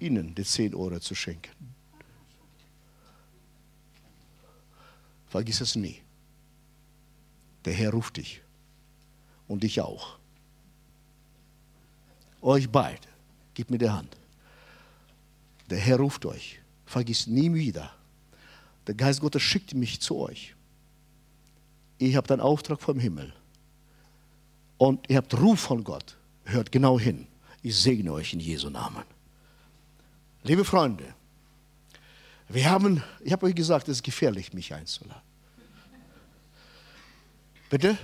Ihnen 0.04 0.34
die 0.34 0.44
10 0.44 0.74
Euro 0.74 1.00
zu 1.00 1.14
schenken. 1.14 1.74
Vergiss 5.28 5.60
es 5.60 5.74
nie. 5.74 6.00
Der 7.64 7.72
Herr 7.72 7.90
ruft 7.90 8.18
dich. 8.18 8.40
Und 9.48 9.62
dich 9.62 9.80
auch. 9.80 10.18
Euch 12.40 12.68
beide. 12.70 13.08
Gib 13.54 13.70
mir 13.70 13.78
die 13.78 13.90
Hand. 13.90 14.16
Der 15.70 15.78
Herr 15.78 15.96
ruft 15.96 16.26
euch. 16.26 16.60
Vergiss 16.86 17.26
nie 17.26 17.52
wieder. 17.52 17.94
Der 18.86 18.94
Geist 18.94 19.20
Gottes 19.20 19.42
schickt 19.42 19.74
mich 19.74 20.00
zu 20.00 20.18
euch. 20.18 20.54
Ihr 21.98 22.16
habt 22.16 22.30
einen 22.30 22.40
Auftrag 22.40 22.80
vom 22.80 22.98
Himmel. 22.98 23.32
Und 24.76 25.08
ihr 25.08 25.16
habt 25.16 25.34
Ruf 25.34 25.60
von 25.60 25.84
Gott. 25.84 26.16
Hört 26.44 26.70
genau 26.70 27.00
hin. 27.00 27.26
Ich 27.62 27.76
segne 27.76 28.12
euch 28.12 28.34
in 28.34 28.40
Jesu 28.40 28.68
Namen. 28.68 29.13
Liebe 30.46 30.62
Freunde, 30.62 31.04
wir 32.50 32.70
haben, 32.70 33.02
ich 33.20 33.32
habe 33.32 33.46
euch 33.46 33.54
gesagt, 33.54 33.88
es 33.88 33.96
ist 33.96 34.02
gefährlich, 34.02 34.52
mich 34.52 34.74
einzuladen. 34.74 35.22
Bitte? 37.70 37.96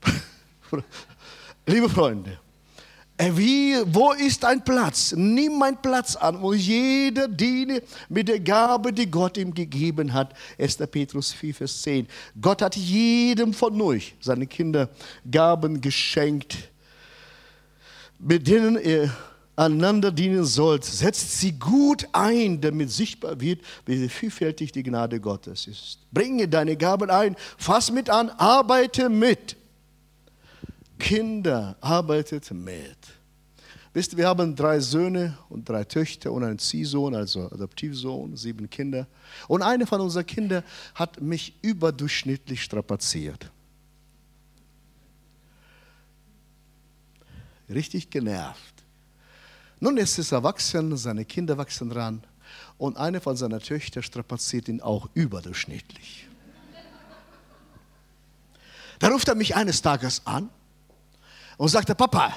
Liebe 1.66 1.90
Freunde, 1.90 2.40
äh, 3.18 3.30
wie, 3.34 3.76
wo 3.88 4.12
ist 4.12 4.42
ein 4.46 4.64
Platz? 4.64 5.12
Nimm 5.14 5.58
meinen 5.58 5.82
Platz 5.82 6.16
an, 6.16 6.40
wo 6.40 6.54
jeder 6.54 7.28
diene 7.28 7.82
mit 8.08 8.28
der 8.28 8.40
Gabe, 8.40 8.94
die 8.94 9.10
Gott 9.10 9.36
ihm 9.36 9.52
gegeben 9.52 10.14
hat. 10.14 10.34
1. 10.58 10.78
Petrus 10.90 11.34
4, 11.34 11.54
Vers 11.54 11.82
10. 11.82 12.08
Gott 12.40 12.62
hat 12.62 12.74
jedem 12.74 13.52
von 13.52 13.78
euch, 13.82 14.14
seine 14.20 14.46
Kinder, 14.46 14.88
Gaben 15.30 15.78
geschenkt, 15.78 16.56
mit 18.18 18.48
denen 18.48 18.82
ihr 18.82 19.14
einander 19.56 20.12
dienen 20.12 20.44
sollt. 20.44 20.84
Setzt 20.84 21.40
sie 21.40 21.52
gut 21.52 22.06
ein, 22.12 22.60
damit 22.60 22.90
sichtbar 22.90 23.40
wird, 23.40 23.60
wie 23.86 24.08
vielfältig 24.08 24.72
die 24.72 24.82
Gnade 24.82 25.18
Gottes 25.20 25.66
ist. 25.66 25.98
Bringe 26.12 26.46
deine 26.46 26.76
Gaben 26.76 27.10
ein, 27.10 27.34
fass 27.56 27.90
mit 27.90 28.10
an, 28.10 28.30
arbeite 28.30 29.08
mit. 29.08 29.56
Kinder, 30.98 31.76
arbeitet 31.80 32.50
mit. 32.52 32.96
Wisst 33.92 34.12
ihr, 34.12 34.18
wir 34.18 34.28
haben 34.28 34.54
drei 34.54 34.78
Söhne 34.78 35.38
und 35.48 35.66
drei 35.66 35.84
Töchter 35.84 36.30
und 36.30 36.44
einen 36.44 36.58
Ziehsohn, 36.58 37.14
also 37.14 37.50
Adoptivsohn, 37.50 38.36
sieben 38.36 38.68
Kinder. 38.68 39.06
Und 39.48 39.62
eine 39.62 39.86
von 39.86 40.02
unseren 40.02 40.26
Kindern 40.26 40.62
hat 40.94 41.22
mich 41.22 41.54
überdurchschnittlich 41.62 42.62
strapaziert. 42.62 43.50
Richtig 47.70 48.10
genervt. 48.10 48.75
Nun 49.80 49.96
ist 49.96 50.18
es 50.18 50.32
erwachsen, 50.32 50.96
seine 50.96 51.24
Kinder 51.24 51.58
wachsen 51.58 51.92
ran 51.92 52.24
und 52.78 52.96
eine 52.96 53.20
von 53.20 53.36
seinen 53.36 53.60
Töchtern 53.60 54.02
strapaziert 54.02 54.68
ihn 54.68 54.80
auch 54.80 55.08
überdurchschnittlich. 55.14 56.28
Da 58.98 59.08
ruft 59.08 59.28
er 59.28 59.34
mich 59.34 59.54
eines 59.54 59.82
Tages 59.82 60.22
an 60.24 60.48
und 61.58 61.68
sagte, 61.68 61.94
Papa, 61.94 62.34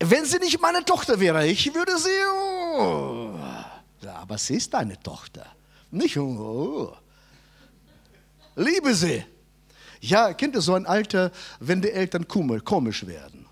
wenn 0.00 0.24
sie 0.24 0.38
nicht 0.38 0.60
meine 0.60 0.84
Tochter 0.84 1.20
wäre, 1.20 1.46
ich 1.46 1.72
würde 1.72 1.96
sie. 1.96 2.08
Oh. 2.36 3.38
Ja, 4.00 4.16
aber 4.16 4.36
sie 4.36 4.54
ist 4.54 4.74
deine 4.74 5.00
Tochter. 5.00 5.46
Nicht. 5.92 6.16
Oh. 6.16 6.96
Liebe 8.56 8.94
sie. 8.94 9.24
Ja, 10.00 10.34
Kind 10.34 10.56
ist 10.56 10.64
so 10.64 10.74
ein 10.74 10.86
Alter, 10.86 11.30
wenn 11.60 11.80
die 11.80 11.92
Eltern 11.92 12.26
komisch 12.26 13.06
werden. 13.06 13.46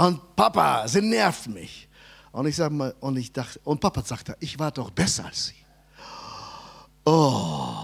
Und 0.00 0.34
Papa, 0.34 0.88
sie 0.88 1.02
nervt 1.02 1.46
mich. 1.48 1.86
Und 2.32 2.46
ich 2.46 2.56
sag 2.56 2.72
mal, 2.72 2.94
und 3.00 3.18
ich 3.18 3.34
dachte, 3.34 3.60
und 3.64 3.82
Papa 3.82 4.02
sagte, 4.02 4.34
ich 4.40 4.58
war 4.58 4.70
doch 4.70 4.88
besser 4.90 5.26
als 5.26 5.48
sie. 5.48 5.54
Oh. 7.04 7.76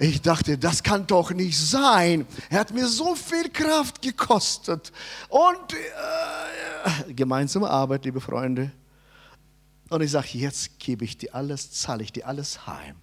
Ich 0.00 0.20
dachte, 0.20 0.58
das 0.58 0.82
kann 0.82 1.06
doch 1.06 1.30
nicht 1.30 1.56
sein. 1.56 2.26
Er 2.50 2.58
hat 2.58 2.72
mir 2.72 2.88
so 2.88 3.14
viel 3.14 3.48
Kraft 3.48 4.02
gekostet. 4.02 4.90
Und 5.28 5.72
äh, 5.72 7.12
gemeinsame 7.12 7.70
Arbeit, 7.70 8.04
liebe 8.04 8.20
Freunde. 8.20 8.72
Und 9.88 10.00
ich 10.00 10.10
sage, 10.10 10.30
jetzt 10.32 10.80
gebe 10.80 11.04
ich 11.04 11.16
dir 11.16 11.32
alles, 11.32 11.70
zahle 11.70 12.02
ich 12.02 12.12
dir 12.12 12.26
alles 12.26 12.66
heim. 12.66 12.96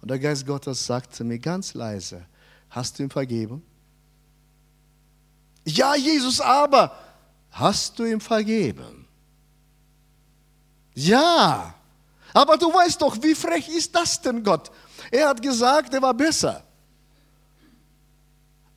Und 0.00 0.12
der 0.12 0.20
Geist 0.20 0.46
Gottes 0.46 0.86
sagte 0.86 1.24
mir 1.24 1.40
ganz 1.40 1.74
leise, 1.74 2.24
hast 2.70 3.00
du 3.00 3.02
ihm 3.02 3.10
vergeben? 3.10 3.64
Ja, 5.66 5.96
Jesus, 5.96 6.40
aber 6.40 6.96
hast 7.50 7.98
du 7.98 8.04
ihm 8.04 8.20
vergeben? 8.20 9.06
Ja, 10.94 11.74
aber 12.32 12.56
du 12.56 12.72
weißt 12.72 13.02
doch, 13.02 13.20
wie 13.20 13.34
frech 13.34 13.68
ist 13.68 13.94
das 13.94 14.20
denn, 14.20 14.44
Gott? 14.44 14.70
Er 15.10 15.28
hat 15.28 15.42
gesagt, 15.42 15.92
er 15.92 16.00
war 16.00 16.14
besser. 16.14 16.62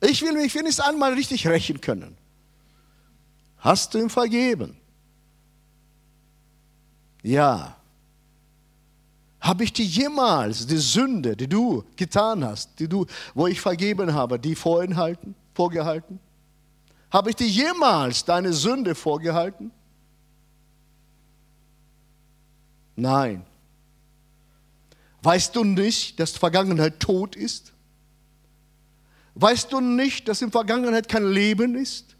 Ich 0.00 0.20
will 0.22 0.32
mich 0.32 0.54
wenigstens 0.54 0.84
einmal 0.84 1.12
richtig 1.12 1.46
rächen 1.46 1.80
können. 1.80 2.16
Hast 3.58 3.94
du 3.94 3.98
ihm 3.98 4.10
vergeben? 4.10 4.76
Ja. 7.22 7.76
Habe 9.40 9.64
ich 9.64 9.72
dir 9.72 9.84
jemals 9.84 10.66
die 10.66 10.78
Sünde, 10.78 11.36
die 11.36 11.48
du 11.48 11.84
getan 11.96 12.44
hast, 12.44 12.78
die 12.80 12.88
du, 12.88 13.06
wo 13.34 13.46
ich 13.46 13.60
vergeben 13.60 14.12
habe, 14.12 14.38
die 14.40 14.56
vorgehalten? 14.56 15.36
vorgehalten? 15.54 16.18
Habe 17.10 17.30
ich 17.30 17.36
dir 17.36 17.48
jemals 17.48 18.24
deine 18.24 18.52
Sünde 18.52 18.94
vorgehalten? 18.94 19.72
Nein. 22.94 23.44
Weißt 25.22 25.54
du 25.54 25.64
nicht, 25.64 26.20
dass 26.20 26.32
Vergangenheit 26.32 27.00
tot 27.00 27.36
ist? 27.36 27.72
Weißt 29.34 29.72
du 29.72 29.80
nicht, 29.80 30.28
dass 30.28 30.42
in 30.42 30.50
Vergangenheit 30.50 31.08
kein 31.08 31.26
Leben 31.26 31.74
ist? 31.74 32.16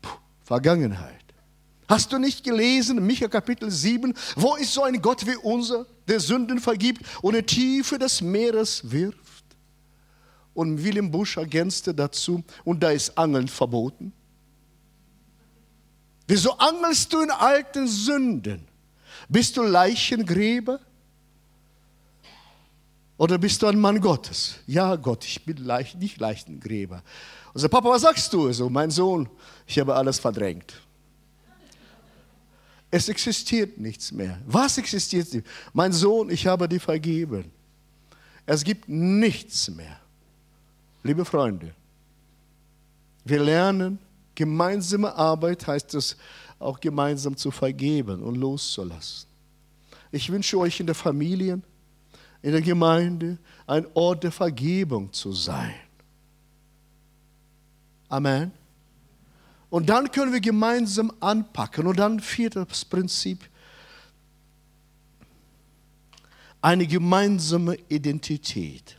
Puh, 0.00 0.10
Vergangenheit. 0.44 1.14
Hast 1.88 2.12
du 2.12 2.18
nicht 2.18 2.42
gelesen, 2.42 3.04
Micha 3.06 3.28
Kapitel 3.28 3.70
7, 3.70 4.14
wo 4.34 4.56
ist 4.56 4.72
so 4.72 4.82
ein 4.82 5.00
Gott 5.00 5.24
wie 5.26 5.36
unser, 5.36 5.86
der 6.08 6.18
Sünden 6.18 6.58
vergibt 6.58 7.02
und 7.22 7.34
in 7.34 7.46
die 7.46 7.54
Tiefe 7.54 7.98
des 7.98 8.20
Meeres 8.20 8.90
wirft? 8.90 9.25
Und 10.56 10.82
William 10.82 11.10
Busch 11.10 11.36
ergänzte 11.36 11.92
dazu, 11.92 12.42
und 12.64 12.82
da 12.82 12.90
ist 12.90 13.18
Angeln 13.18 13.46
verboten. 13.46 14.10
Wieso 16.26 16.56
angelst 16.56 17.12
du 17.12 17.20
in 17.20 17.30
alten 17.30 17.86
Sünden? 17.86 18.66
Bist 19.28 19.58
du 19.58 19.62
Leichengräber? 19.62 20.80
Oder 23.18 23.36
bist 23.36 23.60
du 23.60 23.66
ein 23.66 23.78
Mann 23.78 24.00
Gottes? 24.00 24.54
Ja, 24.66 24.96
Gott, 24.96 25.26
ich 25.26 25.44
bin 25.44 25.58
leicht, 25.58 25.96
nicht 25.96 26.18
Leichengräber. 26.18 27.02
Und 27.52 27.60
so, 27.60 27.68
Papa, 27.68 27.90
was 27.90 28.00
sagst 28.00 28.32
du? 28.32 28.50
So, 28.50 28.70
mein 28.70 28.90
Sohn, 28.90 29.28
ich 29.66 29.78
habe 29.78 29.94
alles 29.94 30.18
verdrängt. 30.18 30.72
Es 32.90 33.10
existiert 33.10 33.76
nichts 33.76 34.10
mehr. 34.10 34.40
Was 34.46 34.78
existiert? 34.78 35.44
Mein 35.74 35.92
Sohn, 35.92 36.30
ich 36.30 36.46
habe 36.46 36.66
dir 36.66 36.80
vergeben. 36.80 37.52
Es 38.46 38.64
gibt 38.64 38.88
nichts 38.88 39.68
mehr. 39.68 40.00
Liebe 41.06 41.24
Freunde, 41.24 41.72
wir 43.24 43.40
lernen, 43.40 44.00
gemeinsame 44.34 45.14
Arbeit 45.14 45.64
heißt 45.64 45.94
es 45.94 46.16
auch 46.58 46.80
gemeinsam 46.80 47.36
zu 47.36 47.52
vergeben 47.52 48.24
und 48.24 48.34
loszulassen. 48.34 49.28
Ich 50.10 50.32
wünsche 50.32 50.58
euch 50.58 50.80
in 50.80 50.86
der 50.86 50.96
Familie, 50.96 51.60
in 52.42 52.50
der 52.50 52.60
Gemeinde 52.60 53.38
ein 53.68 53.86
Ort 53.94 54.24
der 54.24 54.32
Vergebung 54.32 55.12
zu 55.12 55.30
sein. 55.30 55.74
Amen. 58.08 58.50
Und 59.70 59.88
dann 59.88 60.10
können 60.10 60.32
wir 60.32 60.40
gemeinsam 60.40 61.12
anpacken. 61.20 61.86
Und 61.86 62.00
dann 62.00 62.18
viertes 62.18 62.84
Prinzip, 62.84 63.48
eine 66.60 66.84
gemeinsame 66.84 67.76
Identität. 67.88 68.98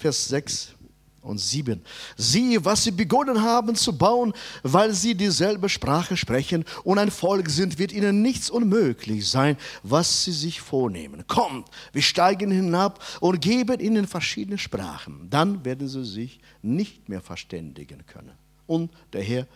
Vers 0.00 0.28
6 0.28 0.74
und 1.20 1.38
7. 1.38 1.82
Siehe, 2.16 2.64
was 2.64 2.84
sie 2.84 2.90
begonnen 2.90 3.42
haben 3.42 3.74
zu 3.74 3.96
bauen, 3.96 4.32
weil 4.62 4.94
sie 4.94 5.14
dieselbe 5.14 5.68
Sprache 5.68 6.16
sprechen 6.16 6.64
und 6.84 6.98
ein 6.98 7.10
Volk 7.10 7.50
sind, 7.50 7.78
wird 7.78 7.92
ihnen 7.92 8.22
nichts 8.22 8.48
unmöglich 8.48 9.28
sein, 9.28 9.58
was 9.82 10.24
sie 10.24 10.32
sich 10.32 10.62
vornehmen. 10.62 11.24
Kommt, 11.26 11.68
wir 11.92 12.00
steigen 12.00 12.50
hinab 12.50 13.04
und 13.20 13.42
geben 13.42 13.78
ihnen 13.78 14.06
verschiedene 14.06 14.56
Sprachen. 14.56 15.28
Dann 15.28 15.62
werden 15.66 15.86
sie 15.86 16.04
sich 16.06 16.40
nicht 16.62 17.10
mehr 17.10 17.20
verständigen 17.20 18.06
können. 18.06 18.32
Und 18.66 18.90
der 19.12 19.22
Herr 19.22 19.46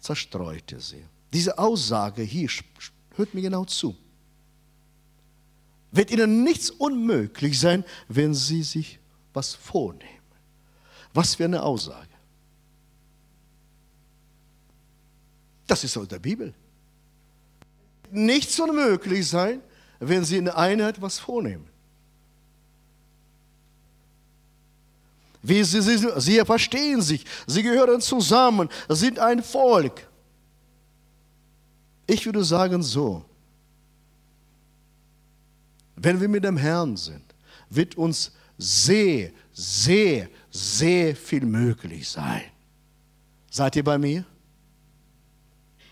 zerstreute 0.00 0.80
sie. 0.80 1.04
Diese 1.32 1.56
Aussage 1.58 2.22
hier, 2.22 2.48
hört 3.14 3.34
mir 3.34 3.42
genau 3.42 3.64
zu, 3.64 3.94
wird 5.92 6.10
ihnen 6.10 6.42
nichts 6.42 6.70
unmöglich 6.70 7.60
sein, 7.60 7.84
wenn 8.08 8.34
sie 8.34 8.64
sich 8.64 8.98
was 9.36 9.54
vornehmen. 9.54 10.32
Was 11.12 11.34
für 11.34 11.44
eine 11.44 11.62
Aussage. 11.62 12.08
Das 15.66 15.84
ist 15.84 15.94
aus 15.98 16.08
der 16.08 16.18
Bibel. 16.18 16.54
Nichts 18.10 18.58
unmöglich 18.58 19.28
sein, 19.28 19.60
wenn 20.00 20.24
sie 20.24 20.38
in 20.38 20.48
Einheit 20.48 21.02
was 21.02 21.18
vornehmen. 21.18 21.68
Wie 25.42 25.62
sie, 25.64 25.82
sie, 25.82 25.98
sie 26.16 26.42
verstehen 26.44 27.02
sich, 27.02 27.24
sie 27.46 27.62
gehören 27.62 28.00
zusammen, 28.00 28.70
sind 28.88 29.18
ein 29.18 29.42
Volk. 29.42 30.08
Ich 32.06 32.24
würde 32.24 32.42
sagen 32.42 32.82
so, 32.82 33.22
wenn 35.94 36.20
wir 36.20 36.28
mit 36.28 36.44
dem 36.44 36.56
Herrn 36.56 36.96
sind, 36.96 37.34
wird 37.68 37.96
uns 37.96 38.32
sehr, 38.58 39.30
sehr, 39.52 40.28
sehr 40.50 41.14
viel 41.16 41.44
möglich 41.44 42.08
sein. 42.08 42.42
Seid 43.50 43.76
ihr 43.76 43.84
bei 43.84 43.98
mir? 43.98 44.24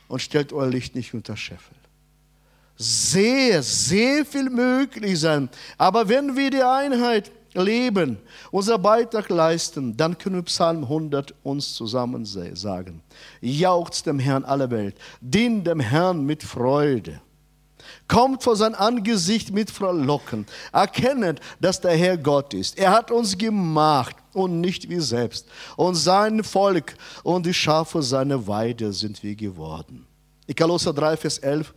Und 0.09 0.21
stellt 0.21 0.53
euer 0.53 0.69
Licht 0.69 0.95
nicht 0.95 1.15
unter 1.15 1.37
Scheffel. 1.37 1.77
sehr, 2.77 3.63
sehr 3.63 4.25
viel 4.25 4.51
möglich 4.51 5.21
sein. 5.21 5.49
Aber 5.79 6.09
wenn 6.09 6.37
wir 6.37 6.51
die 6.51 6.63
Einheit 6.63 7.31
leben, 7.55 8.19
unser 8.51 8.79
Beitrag 8.79 9.29
leisten, 9.29 9.97
dann 9.97 10.19
können 10.19 10.37
wir 10.37 10.43
Psalm 10.43 10.83
100 10.83 11.35
uns 11.43 11.75
zusammen 11.75 12.25
sagen. 12.25 13.01
Jauchzt 13.41 14.07
dem 14.07 14.19
Herrn 14.19 14.45
aller 14.45 14.71
Welt, 14.71 14.97
dient 15.21 15.67
dem 15.67 15.81
Herrn 15.81 16.25
mit 16.25 16.43
Freude. 16.43 17.21
Kommt 18.07 18.43
vor 18.43 18.57
sein 18.57 18.75
Angesicht 18.75 19.53
mit 19.53 19.71
Frohlocken. 19.71 20.47
Erkennet, 20.73 21.41
dass 21.61 21.81
der 21.81 21.97
Herr 21.97 22.19
Gott 22.19 22.53
ist. 22.53 22.79
Er 22.79 22.91
hat 22.91 23.11
uns 23.11 23.37
gemacht 23.37 24.17
und 24.33 24.61
nicht 24.61 24.89
wir 24.89 25.01
selbst. 25.01 25.47
Und 25.77 25.95
sein 25.95 26.45
Volk 26.45 26.97
und 27.23 27.47
die 27.47 27.55
Schafe 27.55 28.03
seiner 28.03 28.47
Weide 28.47 28.93
sind 28.93 29.23
wir 29.23 29.35
geworden. 29.35 30.07
Kolosser 30.57 30.93
3, 30.93 31.17
Vers 31.17 31.39
11 31.39 31.73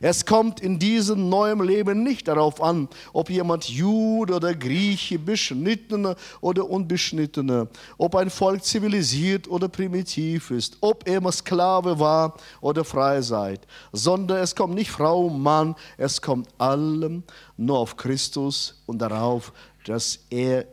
es 0.00 0.26
kommt 0.26 0.60
in 0.60 0.78
diesem 0.78 1.28
neuen 1.28 1.62
Leben 1.62 2.02
nicht 2.02 2.28
darauf 2.28 2.62
an, 2.62 2.88
ob 3.12 3.30
jemand 3.30 3.68
Jude 3.68 4.34
oder 4.34 4.54
Grieche, 4.54 5.18
Beschnittene 5.18 6.16
oder 6.40 6.68
Unbeschnittene, 6.68 7.68
ob 7.98 8.14
ein 8.16 8.30
Volk 8.30 8.64
zivilisiert 8.64 9.48
oder 9.48 9.68
primitiv 9.68 10.50
ist, 10.50 10.78
ob 10.80 11.08
er 11.08 11.20
Sklave 11.32 11.98
war 11.98 12.36
oder 12.60 12.84
frei 12.84 13.20
seid, 13.22 13.66
sondern 13.92 14.38
es 14.38 14.54
kommt 14.54 14.74
nicht 14.74 14.90
Frau, 14.90 15.28
Mann, 15.28 15.74
es 15.96 16.20
kommt 16.20 16.48
allem 16.58 17.22
nur 17.56 17.78
auf 17.78 17.96
Christus 17.96 18.82
und 18.86 18.98
darauf, 18.98 19.52
dass 19.84 20.20
er 20.30 20.66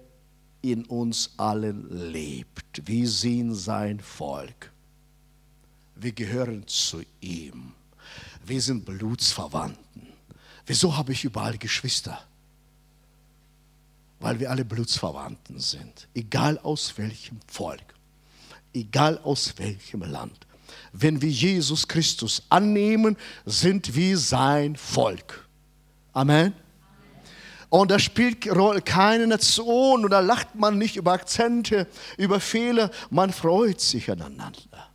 in 0.62 0.86
uns 0.86 1.32
allen 1.38 2.12
lebt. 2.12 2.88
Wir 2.88 3.08
sind 3.08 3.54
sein 3.54 4.00
Volk. 4.00 4.72
Wir 5.96 6.14
gehören 6.14 6.66
zu 6.68 7.02
ihm 7.22 7.74
wir 8.46 8.62
sind 8.62 8.86
Blutsverwandten. 8.86 10.08
Wieso 10.66 10.96
habe 10.96 11.12
ich 11.12 11.24
überall 11.24 11.58
Geschwister? 11.58 12.22
Weil 14.20 14.40
wir 14.40 14.50
alle 14.50 14.64
Blutsverwandten 14.64 15.60
sind, 15.60 16.08
egal 16.14 16.58
aus 16.60 16.98
welchem 16.98 17.40
Volk, 17.48 17.94
egal 18.74 19.18
aus 19.20 19.54
welchem 19.58 20.02
Land. 20.04 20.48
Wenn 20.94 21.22
wir 21.22 21.30
Jesus 21.30 21.88
Christus 21.88 22.44
annehmen, 22.50 23.18
sind 23.46 23.96
wir 23.96 24.18
sein 24.18 24.76
Volk. 24.76 25.48
Amen. 26.14 26.54
Und 27.70 27.90
da 27.90 27.98
spielt 27.98 28.42
keine 28.86 29.28
Nation 29.28 30.06
und 30.06 30.12
da 30.12 30.20
lacht 30.20 30.54
man 30.56 30.78
nicht 30.78 30.96
über 30.96 31.14
Akzente, 31.14 31.88
über 32.18 32.40
Fehler, 32.40 32.92
man 33.10 33.34
freut 33.34 33.82
sich 33.82 34.12
aneinander. 34.12 34.93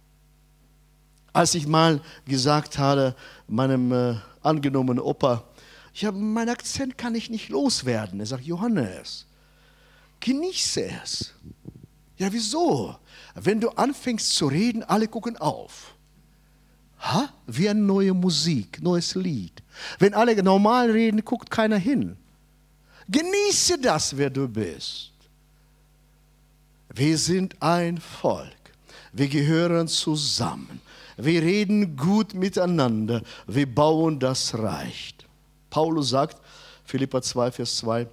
Als 1.39 1.55
ich 1.55 1.69
mal 1.69 2.01
gesagt 2.25 2.79
habe, 2.79 3.15
meinem 3.47 3.93
äh, 3.93 4.17
angenommenen 4.43 4.99
Opa, 4.99 5.45
ja, 5.95 6.11
mein 6.11 6.49
Akzent 6.49 6.99
kann 6.99 7.15
ich 7.15 7.31
nicht 7.31 7.49
loswerden. 7.49 8.19
Er 8.19 8.27
sagt, 8.27 8.43
Johannes, 8.43 9.25
genieße 10.19 10.91
es. 11.01 11.33
Ja, 12.17 12.33
wieso? 12.33 12.97
Wenn 13.37 13.61
du 13.61 13.69
anfängst 13.69 14.35
zu 14.35 14.49
reden, 14.49 14.83
alle 14.83 15.07
gucken 15.07 15.37
auf. 15.37 15.95
Ha? 17.03 17.33
Wie 17.47 17.69
eine 17.69 17.83
neue 17.83 18.15
Musik, 18.15 18.83
neues 18.83 19.15
Lied. 19.15 19.63
Wenn 20.01 20.15
alle 20.15 20.43
normal 20.43 20.91
reden, 20.91 21.25
guckt 21.25 21.53
keiner 21.53 21.79
hin. 21.79 22.17
Genieße 23.09 23.79
das, 23.79 24.17
wer 24.17 24.29
du 24.31 24.49
bist. 24.49 25.13
Wir 26.93 27.17
sind 27.17 27.55
ein 27.63 27.99
Volk. 27.99 28.57
Wir 29.13 29.29
gehören 29.29 29.87
zusammen. 29.87 30.81
Wir 31.21 31.43
reden 31.43 31.97
gut 31.97 32.33
miteinander. 32.33 33.23
Wir 33.47 33.67
bauen 33.67 34.21
das 34.21 34.57
Reich. 34.57 35.15
Paulus 35.69 36.11
sagt, 36.11 36.41
Philippa 36.85 37.21
2, 37.21 37.51
Vers 37.51 37.77
2, 37.79 38.07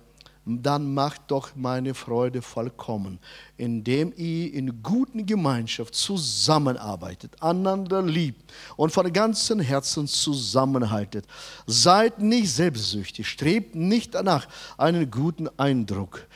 dann 0.47 0.93
macht 0.93 1.21
doch 1.27 1.55
meine 1.55 1.93
Freude 1.93 2.41
vollkommen, 2.41 3.19
indem 3.57 4.13
ihr 4.15 4.53
in 4.53 4.83
guten 4.83 5.25
Gemeinschaft 5.25 5.95
zusammenarbeitet, 5.95 7.41
einander 7.41 8.01
liebt 8.03 8.53
und 8.75 8.91
von 8.91 9.11
ganzem 9.11 9.59
Herzen 9.59 10.07
zusammenhaltet. 10.07 11.25
Seid 11.65 12.19
nicht 12.19 12.51
selbstsüchtig, 12.51 13.27
strebt 13.27 13.75
nicht 13.75 14.13
danach, 14.13 14.47
einen 14.77 15.09
guten 15.09 15.47
Eindruck 15.57 16.27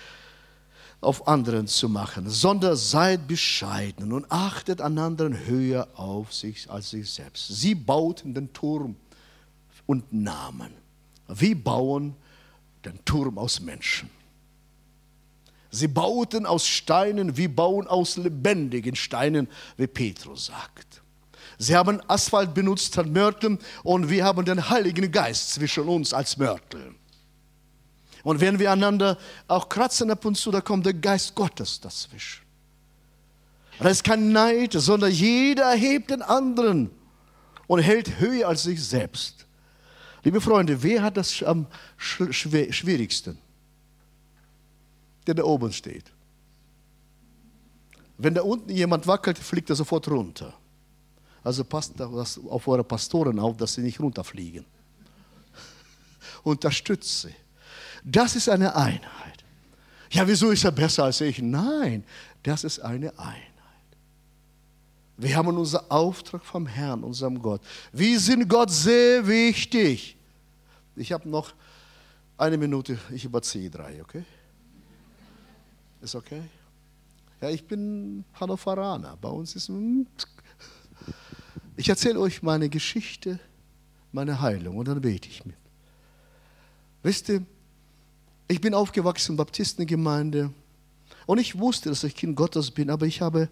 auf 1.01 1.27
anderen 1.27 1.67
zu 1.67 1.87
machen, 1.87 2.29
sondern 2.29 2.75
seid 2.75 3.27
bescheiden 3.27 4.11
und 4.11 4.25
achtet 4.29 4.81
einander 4.81 5.29
höher 5.45 5.87
auf 5.95 6.33
sich 6.33 6.69
als 6.69 6.89
sich 6.89 7.09
selbst. 7.09 7.47
Sie 7.47 7.73
bauten 7.73 8.33
den 8.33 8.51
Turm 8.51 8.95
und 9.85 10.11
Namen. 10.11 10.73
Wir 11.27 11.55
bauen 11.61 12.15
den 12.83 13.03
Turm 13.05 13.37
aus 13.37 13.59
Menschen. 13.59 14.09
Sie 15.71 15.87
bauten 15.87 16.45
aus 16.45 16.65
Steinen, 16.65 17.37
wir 17.37 17.53
bauen 17.53 17.87
aus 17.87 18.17
lebendigen 18.17 18.95
Steinen, 18.95 19.47
wie 19.77 19.87
Petrus 19.87 20.47
sagt. 20.47 21.01
Sie 21.57 21.75
haben 21.75 22.01
Asphalt 22.07 22.53
benutzt 22.53 22.97
an 22.97 23.11
Mörteln 23.11 23.59
und 23.83 24.09
wir 24.09 24.23
haben 24.23 24.45
den 24.45 24.69
Heiligen 24.69 25.11
Geist 25.11 25.53
zwischen 25.53 25.87
uns 25.87 26.13
als 26.13 26.37
Mörtel. 26.37 26.95
Und 28.23 28.41
wenn 28.41 28.59
wir 28.59 28.71
einander 28.71 29.17
auch 29.47 29.69
kratzen 29.69 30.11
ab 30.11 30.25
und 30.25 30.35
zu, 30.35 30.51
da 30.51 30.61
kommt 30.61 30.85
der 30.85 30.93
Geist 30.93 31.35
Gottes 31.35 31.79
dazwischen. 31.79 32.43
Das 33.79 33.93
ist 33.93 34.03
kein 34.03 34.31
Neid, 34.31 34.73
sondern 34.73 35.11
jeder 35.11 35.71
hebt 35.71 36.09
den 36.11 36.21
anderen 36.21 36.91
und 37.67 37.79
hält 37.79 38.19
höher 38.19 38.47
als 38.47 38.63
sich 38.63 38.83
selbst. 38.83 39.45
Liebe 40.23 40.41
Freunde, 40.41 40.83
wer 40.83 41.01
hat 41.01 41.15
das 41.15 41.41
am 41.43 41.65
schwierigsten? 41.97 43.37
Der 45.25 45.35
da 45.35 45.43
oben 45.43 45.71
steht. 45.71 46.11
Wenn 48.17 48.33
da 48.33 48.41
unten 48.41 48.69
jemand 48.69 49.07
wackelt, 49.07 49.37
fliegt 49.37 49.69
er 49.69 49.77
sofort 49.77 50.09
runter. 50.09 50.53
Also 51.41 51.63
passt 51.63 52.01
auf 52.01 52.67
eure 52.67 52.83
Pastoren 52.83 53.39
auf, 53.39 53.55
dass 53.55 53.75
sie 53.75 53.81
nicht 53.81 54.01
runterfliegen. 54.01 54.65
Unterstützt 56.43 57.21
sie. 57.21 57.33
Das 58.03 58.35
ist 58.35 58.49
eine 58.49 58.75
Einheit. 58.75 59.43
Ja, 60.11 60.27
wieso 60.27 60.51
ist 60.51 60.63
er 60.63 60.71
besser 60.71 61.05
als 61.05 61.21
ich? 61.21 61.41
Nein, 61.41 62.03
das 62.43 62.63
ist 62.63 62.79
eine 62.79 63.17
Einheit. 63.19 63.43
Wir 65.17 65.35
haben 65.35 65.55
unseren 65.55 65.89
Auftrag 65.89 66.45
vom 66.45 66.65
Herrn, 66.65 67.03
unserem 67.03 67.41
Gott. 67.41 67.61
Wir 67.91 68.19
sind 68.19 68.47
Gott 68.47 68.71
sehr 68.71 69.27
wichtig. 69.27 70.15
Ich 70.95 71.11
habe 71.11 71.27
noch 71.27 71.53
eine 72.37 72.57
Minute, 72.57 72.97
ich 73.11 73.25
überziehe 73.25 73.69
drei, 73.69 74.01
okay? 74.01 74.23
Ist 76.01 76.15
okay? 76.15 76.41
Ja, 77.41 77.49
ich 77.49 77.65
bin 77.65 78.23
Hannoveraner. 78.39 79.17
Bei 79.17 79.29
uns 79.29 79.55
ist. 79.55 79.69
Ich 81.75 81.89
erzähle 81.89 82.19
euch 82.19 82.41
meine 82.41 82.69
Geschichte, 82.69 83.39
meine 84.11 84.39
Heilung 84.41 84.77
und 84.77 84.87
dann 84.87 85.01
bete 85.01 85.27
ich 85.29 85.45
mit. 85.45 85.55
Wisst 87.03 87.29
ihr, 87.29 87.45
ich 88.49 88.59
bin 88.59 88.73
aufgewachsen 88.73 89.33
in 89.33 89.37
Baptistengemeinde 89.37 90.51
und 91.27 91.37
ich 91.37 91.57
wusste, 91.57 91.89
dass 91.89 92.03
ich 92.03 92.15
Kind 92.15 92.35
Gottes 92.35 92.71
bin, 92.71 92.89
aber 92.89 93.05
ich 93.05 93.21
habe 93.21 93.47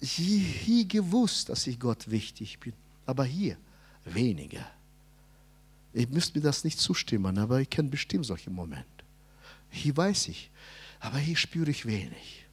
hier 0.00 0.84
gewusst, 0.84 1.48
dass 1.48 1.66
ich 1.66 1.78
Gott 1.78 2.08
wichtig 2.08 2.60
bin. 2.60 2.72
Aber 3.04 3.24
hier 3.24 3.56
weniger. 4.04 4.64
Ich 5.92 6.08
müsste 6.08 6.38
mir 6.38 6.44
das 6.44 6.62
nicht 6.62 6.78
zustimmen, 6.78 7.36
aber 7.36 7.60
ich 7.60 7.68
kenne 7.68 7.88
bestimmt 7.88 8.26
solche 8.26 8.48
Momente. 8.48 8.86
Hier 9.70 9.96
weiß 9.96 10.28
ich, 10.28 10.50
aber 11.00 11.18
hier 11.18 11.36
spüre 11.36 11.70
ich 11.70 11.84
wenig. 11.84 12.46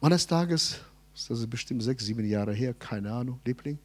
Und 0.00 0.12
eines 0.12 0.26
Tages, 0.26 0.80
das 1.14 1.38
ist 1.38 1.48
bestimmt 1.48 1.82
sechs, 1.82 2.04
sieben 2.04 2.28
Jahre 2.28 2.52
her, 2.52 2.74
keine 2.74 3.10
Ahnung, 3.10 3.40
Liebling, 3.46 3.78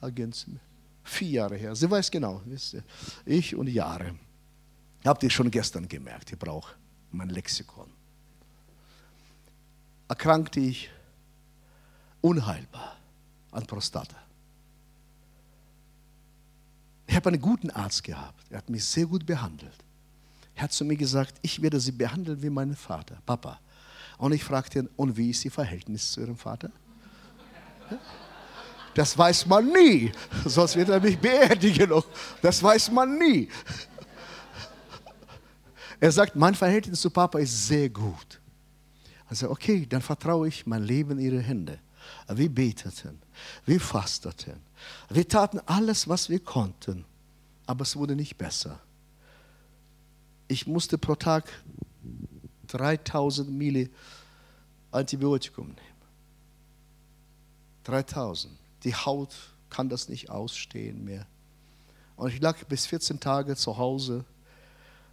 ergänzen. 0.00 0.58
Vier 1.04 1.28
Jahre 1.28 1.56
her, 1.56 1.76
sie 1.76 1.90
weiß 1.90 2.10
genau, 2.10 2.40
wisst 2.46 2.74
ihr, 2.74 2.84
ich 3.26 3.54
und 3.54 3.68
Jahre. 3.68 4.14
Habt 5.06 5.22
ihr 5.22 5.30
schon 5.30 5.50
gestern 5.50 5.88
gemerkt, 5.88 6.32
ich 6.32 6.38
brauche 6.38 6.74
mein 7.12 7.28
Lexikon. 7.28 7.88
Erkrankte 10.08 10.60
ich 10.60 10.90
unheilbar 12.20 12.96
an 13.52 13.66
Prostata. 13.66 14.16
Ich 17.06 17.14
habe 17.14 17.28
einen 17.28 17.40
guten 17.40 17.70
Arzt 17.70 18.02
gehabt. 18.02 18.50
Er 18.50 18.58
hat 18.58 18.68
mich 18.68 18.84
sehr 18.84 19.06
gut 19.06 19.24
behandelt. 19.24 19.76
Er 20.56 20.64
hat 20.64 20.72
zu 20.72 20.84
mir 20.84 20.96
gesagt, 20.96 21.38
ich 21.42 21.62
werde 21.62 21.78
Sie 21.78 21.92
behandeln 21.92 22.42
wie 22.42 22.50
meinen 22.50 22.74
Vater, 22.74 23.18
Papa. 23.24 23.60
Und 24.18 24.32
ich 24.32 24.42
fragte 24.42 24.80
ihn, 24.80 24.88
und 24.96 25.16
wie 25.16 25.30
ist 25.30 25.44
Ihr 25.44 25.52
Verhältnis 25.52 26.10
zu 26.12 26.20
Ihrem 26.20 26.36
Vater? 26.36 26.70
Das 28.94 29.16
weiß 29.16 29.46
man 29.46 29.66
nie, 29.66 30.10
sonst 30.46 30.74
wird 30.74 30.88
er 30.88 31.00
mich 31.00 31.18
beerdigen. 31.18 31.92
Das 32.40 32.62
weiß 32.62 32.90
man 32.90 33.18
nie. 33.18 33.48
Er 36.00 36.12
sagt, 36.12 36.36
mein 36.36 36.54
Verhältnis 36.54 37.00
zu 37.00 37.10
Papa 37.10 37.38
ist 37.38 37.66
sehr 37.66 37.88
gut. 37.88 38.40
Also 39.28 39.50
okay, 39.50 39.86
dann 39.86 40.02
vertraue 40.02 40.48
ich 40.48 40.66
mein 40.66 40.82
Leben 40.82 41.12
in 41.12 41.18
Ihre 41.18 41.40
Hände. 41.40 41.78
Wir 42.28 42.48
beteten, 42.48 43.20
wir 43.64 43.80
fasteten, 43.80 44.60
wir 45.08 45.26
taten 45.26 45.60
alles, 45.66 46.08
was 46.08 46.28
wir 46.28 46.38
konnten. 46.38 47.04
Aber 47.66 47.82
es 47.82 47.96
wurde 47.96 48.14
nicht 48.14 48.36
besser. 48.36 48.80
Ich 50.46 50.68
musste 50.68 50.98
pro 50.98 51.16
Tag 51.16 51.50
3000 52.68 53.50
Mille 53.50 53.90
Antibiotikum 54.92 55.66
nehmen. 55.66 55.80
3000. 57.84 58.56
Die 58.84 58.94
Haut 58.94 59.34
kann 59.68 59.88
das 59.88 60.08
nicht 60.08 60.30
ausstehen 60.30 61.04
mehr. 61.04 61.26
Und 62.14 62.32
ich 62.32 62.40
lag 62.40 62.64
bis 62.66 62.86
14 62.86 63.18
Tage 63.18 63.56
zu 63.56 63.76
Hause 63.76 64.24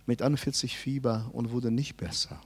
mit 0.06 0.22
41 0.22 0.78
Fieber 0.78 1.30
und 1.34 1.52
wurde 1.52 1.72
nicht 1.72 1.98
besser. 1.98 2.42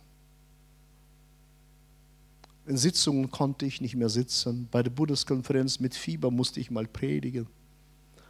In 2.66 2.78
Sitzungen 2.78 3.32
konnte 3.32 3.66
ich 3.66 3.80
nicht 3.80 3.95
mehr 3.95 4.10
sitzen. 4.10 4.68
Bei 4.70 4.84
der 4.84 4.91
Bundeskonferenz 4.91 5.80
mit 5.80 5.95
Fieber 5.95 6.30
musste 6.30 6.60
ich 6.60 6.70
mal 6.70 6.86
predigen. 6.86 7.47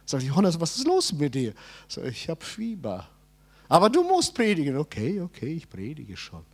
Sag 0.06 0.22
ich, 0.22 0.28
Johannes, 0.28 0.58
was 0.60 0.76
ist 0.76 0.86
los 0.86 1.12
mit 1.12 1.34
dir? 1.34 1.52
Sag 1.88 2.04
ich, 2.04 2.22
ich 2.22 2.28
habe 2.28 2.44
Fieber. 2.44 3.08
Aber 3.68 3.90
du 3.90 4.02
musst 4.02 4.34
predigen. 4.34 4.76
Okay, 4.76 5.20
okay, 5.20 5.54
ich 5.54 5.68
predige 5.68 6.16
schon. 6.16 6.44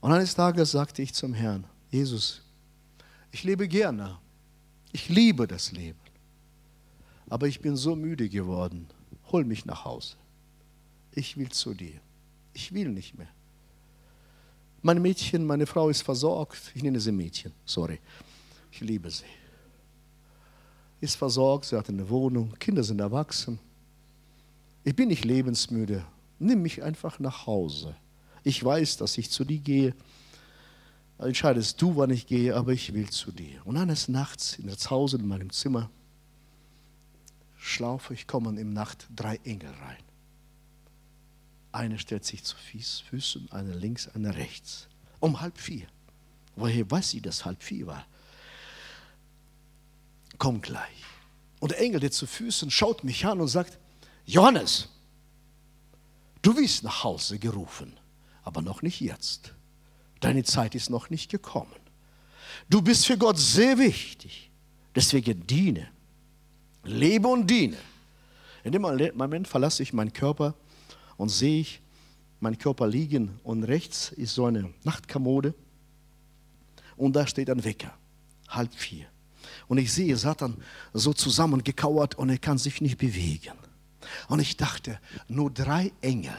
Und 0.00 0.12
eines 0.12 0.34
Tages 0.34 0.70
sagte 0.70 1.00
ich 1.00 1.14
zum 1.14 1.32
Herrn, 1.32 1.64
Jesus, 1.90 2.42
ich 3.32 3.42
lebe 3.42 3.66
gerne. 3.66 4.18
Ich 4.92 5.08
liebe 5.08 5.46
das 5.46 5.72
Leben. 5.72 5.98
Aber 7.28 7.48
ich 7.48 7.60
bin 7.60 7.74
so 7.74 7.96
müde 7.96 8.28
geworden. 8.28 8.86
Hol 9.32 9.44
mich 9.44 9.64
nach 9.64 9.84
Hause. 9.84 10.16
Ich 11.14 11.36
will 11.36 11.48
zu 11.50 11.74
dir. 11.74 12.00
Ich 12.52 12.72
will 12.72 12.88
nicht 12.88 13.16
mehr. 13.16 13.28
Mein 14.82 15.00
Mädchen, 15.00 15.46
meine 15.46 15.66
Frau 15.66 15.88
ist 15.88 16.02
versorgt. 16.02 16.72
Ich 16.74 16.82
nenne 16.82 17.00
sie 17.00 17.12
Mädchen, 17.12 17.52
sorry. 17.64 18.00
Ich 18.70 18.80
liebe 18.80 19.10
sie. 19.10 19.24
Ist 21.00 21.16
versorgt, 21.16 21.66
sie 21.66 21.76
hat 21.76 21.88
eine 21.88 22.08
Wohnung, 22.08 22.54
Kinder 22.58 22.82
sind 22.82 23.00
erwachsen. 23.00 23.58
Ich 24.82 24.94
bin 24.94 25.08
nicht 25.08 25.24
lebensmüde. 25.24 26.04
Nimm 26.38 26.62
mich 26.62 26.82
einfach 26.82 27.18
nach 27.18 27.46
Hause. 27.46 27.96
Ich 28.42 28.62
weiß, 28.62 28.98
dass 28.98 29.16
ich 29.16 29.30
zu 29.30 29.44
dir 29.44 29.58
gehe. 29.58 29.94
Entscheidest 31.18 31.80
du, 31.80 31.96
wann 31.96 32.10
ich 32.10 32.26
gehe, 32.26 32.54
aber 32.54 32.72
ich 32.72 32.92
will 32.92 33.08
zu 33.08 33.32
dir. 33.32 33.64
Und 33.64 33.76
eines 33.76 34.08
Nachts 34.08 34.58
in 34.58 34.66
das 34.66 34.90
Haus 34.90 35.14
in 35.14 35.26
meinem 35.26 35.50
Zimmer 35.50 35.88
schlaufe 37.56 38.12
ich, 38.12 38.26
kommen 38.26 38.58
im 38.58 38.72
Nacht 38.74 39.08
drei 39.14 39.36
Engel 39.44 39.70
rein. 39.70 40.13
Eine 41.74 41.98
stellt 41.98 42.24
sich 42.24 42.44
zu 42.44 42.54
Füßen, 42.56 43.50
eine 43.50 43.72
links, 43.72 44.06
eine 44.14 44.36
rechts. 44.36 44.86
Um 45.18 45.40
halb 45.40 45.58
vier. 45.58 45.88
Woher 46.54 46.88
weiß 46.88 47.10
sie, 47.10 47.20
dass 47.20 47.44
halb 47.44 47.60
vier 47.64 47.88
war? 47.88 48.06
Komm 50.38 50.62
gleich. 50.62 51.02
Und 51.58 51.72
der 51.72 51.80
Engel, 51.80 51.98
der 51.98 52.12
zu 52.12 52.28
Füßen, 52.28 52.70
schaut 52.70 53.02
mich 53.02 53.26
an 53.26 53.40
und 53.40 53.48
sagt, 53.48 53.76
Johannes, 54.24 54.88
du 56.42 56.56
wirst 56.56 56.84
nach 56.84 57.02
Hause 57.02 57.40
gerufen, 57.40 57.98
aber 58.44 58.62
noch 58.62 58.82
nicht 58.82 59.00
jetzt. 59.00 59.52
Deine 60.20 60.44
Zeit 60.44 60.76
ist 60.76 60.90
noch 60.90 61.10
nicht 61.10 61.28
gekommen. 61.28 61.74
Du 62.70 62.82
bist 62.82 63.04
für 63.04 63.18
Gott 63.18 63.36
sehr 63.36 63.78
wichtig. 63.78 64.48
Deswegen 64.94 65.44
diene. 65.44 65.88
Lebe 66.84 67.26
und 67.26 67.48
diene. 67.48 67.78
In 68.62 68.70
dem 68.70 68.82
Moment 68.82 69.48
verlasse 69.48 69.82
ich 69.82 69.92
meinen 69.92 70.12
Körper 70.12 70.54
und 71.16 71.28
sehe 71.28 71.60
ich 71.60 71.80
meinen 72.40 72.58
Körper 72.58 72.86
liegen 72.86 73.38
und 73.42 73.64
rechts 73.64 74.10
ist 74.10 74.34
so 74.34 74.46
eine 74.46 74.72
Nachtkommode 74.84 75.54
und 76.96 77.14
da 77.14 77.26
steht 77.26 77.50
ein 77.50 77.64
Wecker, 77.64 77.96
halb 78.48 78.74
vier. 78.74 79.06
Und 79.66 79.78
ich 79.78 79.92
sehe 79.92 80.16
Satan 80.16 80.56
so 80.92 81.12
zusammengekauert 81.12 82.14
und 82.16 82.30
er 82.30 82.38
kann 82.38 82.58
sich 82.58 82.80
nicht 82.80 82.98
bewegen. 82.98 83.56
Und 84.28 84.40
ich 84.40 84.56
dachte, 84.56 85.00
nur 85.28 85.50
drei 85.50 85.92
Engel 86.00 86.36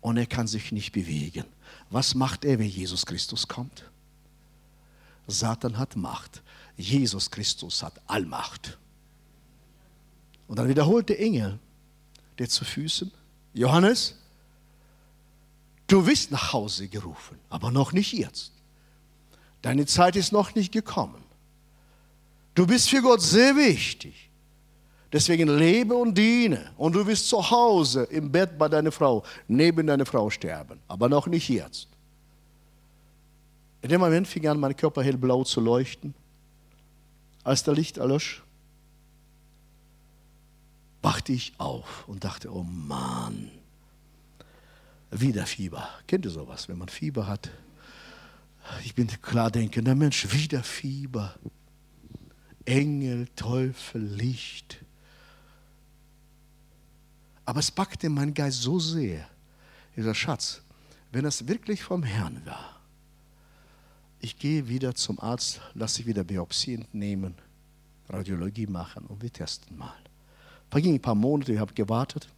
und 0.00 0.16
er 0.16 0.26
kann 0.26 0.46
sich 0.46 0.72
nicht 0.72 0.92
bewegen. 0.92 1.44
Was 1.90 2.14
macht 2.14 2.44
er, 2.44 2.58
wenn 2.58 2.68
Jesus 2.68 3.06
Christus 3.06 3.48
kommt? 3.48 3.90
Satan 5.26 5.78
hat 5.78 5.96
Macht. 5.96 6.42
Jesus 6.76 7.30
Christus 7.30 7.82
hat 7.82 8.00
Allmacht. 8.06 8.78
Und 10.46 10.58
dann 10.58 10.68
wiederholt 10.68 11.08
der 11.08 11.20
Engel, 11.20 11.58
der 12.38 12.48
zu 12.48 12.64
Füßen 12.64 13.10
Johannes, 13.56 14.14
du 15.86 16.04
bist 16.04 16.30
nach 16.30 16.52
Hause 16.52 16.88
gerufen, 16.88 17.38
aber 17.48 17.70
noch 17.70 17.92
nicht 17.94 18.12
jetzt. 18.12 18.52
Deine 19.62 19.86
Zeit 19.86 20.14
ist 20.14 20.30
noch 20.30 20.54
nicht 20.54 20.72
gekommen. 20.72 21.24
Du 22.54 22.66
bist 22.66 22.90
für 22.90 23.00
Gott 23.00 23.22
sehr 23.22 23.56
wichtig. 23.56 24.30
Deswegen 25.10 25.48
lebe 25.48 25.94
und 25.94 26.18
diene. 26.18 26.70
Und 26.76 26.94
du 26.94 27.06
wirst 27.06 27.30
zu 27.30 27.50
Hause 27.50 28.04
im 28.04 28.30
Bett 28.30 28.58
bei 28.58 28.68
deiner 28.68 28.92
Frau, 28.92 29.24
neben 29.48 29.86
deiner 29.86 30.04
Frau 30.04 30.28
sterben. 30.28 30.78
Aber 30.86 31.08
noch 31.08 31.26
nicht 31.26 31.48
jetzt. 31.48 31.88
In 33.80 33.88
dem 33.88 34.00
Moment 34.00 34.28
fing 34.28 34.46
an, 34.48 34.60
mein 34.60 34.76
Körper 34.76 35.02
hellblau 35.02 35.44
zu 35.44 35.60
leuchten. 35.62 36.14
Als 37.42 37.62
der 37.62 37.72
Licht 37.72 37.96
erlosch, 37.96 38.42
wachte 41.06 41.32
ich 41.32 41.52
auf 41.58 42.08
und 42.08 42.24
dachte, 42.24 42.52
oh 42.52 42.64
Mann, 42.64 43.48
wieder 45.12 45.46
Fieber. 45.46 45.88
Kennt 46.08 46.24
ihr 46.24 46.32
sowas, 46.32 46.68
wenn 46.68 46.78
man 46.78 46.88
Fieber 46.88 47.28
hat? 47.28 47.48
Ich 48.84 48.96
bin 48.96 49.06
klar 49.22 49.52
denkender 49.52 49.94
Mensch, 49.94 50.32
wieder 50.32 50.64
Fieber. 50.64 51.36
Engel, 52.64 53.28
Teufel, 53.36 54.02
Licht. 54.02 54.84
Aber 57.44 57.60
es 57.60 57.70
packte 57.70 58.08
mein 58.08 58.34
Geist 58.34 58.62
so 58.62 58.80
sehr. 58.80 59.30
Dieser 59.94 60.12
Schatz, 60.12 60.60
wenn 61.12 61.24
es 61.24 61.46
wirklich 61.46 61.84
vom 61.84 62.02
Herrn 62.02 62.44
war, 62.44 62.80
ich 64.18 64.40
gehe 64.40 64.66
wieder 64.66 64.92
zum 64.96 65.20
Arzt, 65.20 65.60
lasse 65.74 66.00
ich 66.00 66.08
wieder 66.08 66.24
Biopsie 66.24 66.74
entnehmen, 66.74 67.36
Radiologie 68.08 68.66
machen 68.66 69.06
und 69.06 69.22
wir 69.22 69.32
testen 69.32 69.78
mal. 69.78 70.05
Verging 70.70 70.94
ein 70.94 71.00
paar 71.00 71.14
Monate, 71.14 71.52
ich 71.52 71.58
habe 71.58 71.72
gewartet. 71.72 72.28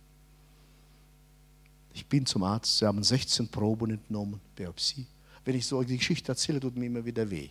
Ich 1.94 2.06
bin 2.06 2.24
zum 2.26 2.42
Arzt, 2.44 2.78
sie 2.78 2.86
haben 2.86 3.02
16 3.02 3.48
Proben 3.48 3.90
entnommen, 3.90 4.40
Biopsie. 4.54 5.06
Wenn 5.44 5.56
ich 5.56 5.66
so 5.66 5.82
die 5.82 5.96
Geschichte 5.96 6.30
erzähle, 6.30 6.60
tut 6.60 6.76
mir 6.76 6.86
immer 6.86 7.04
wieder 7.04 7.28
weh. 7.30 7.48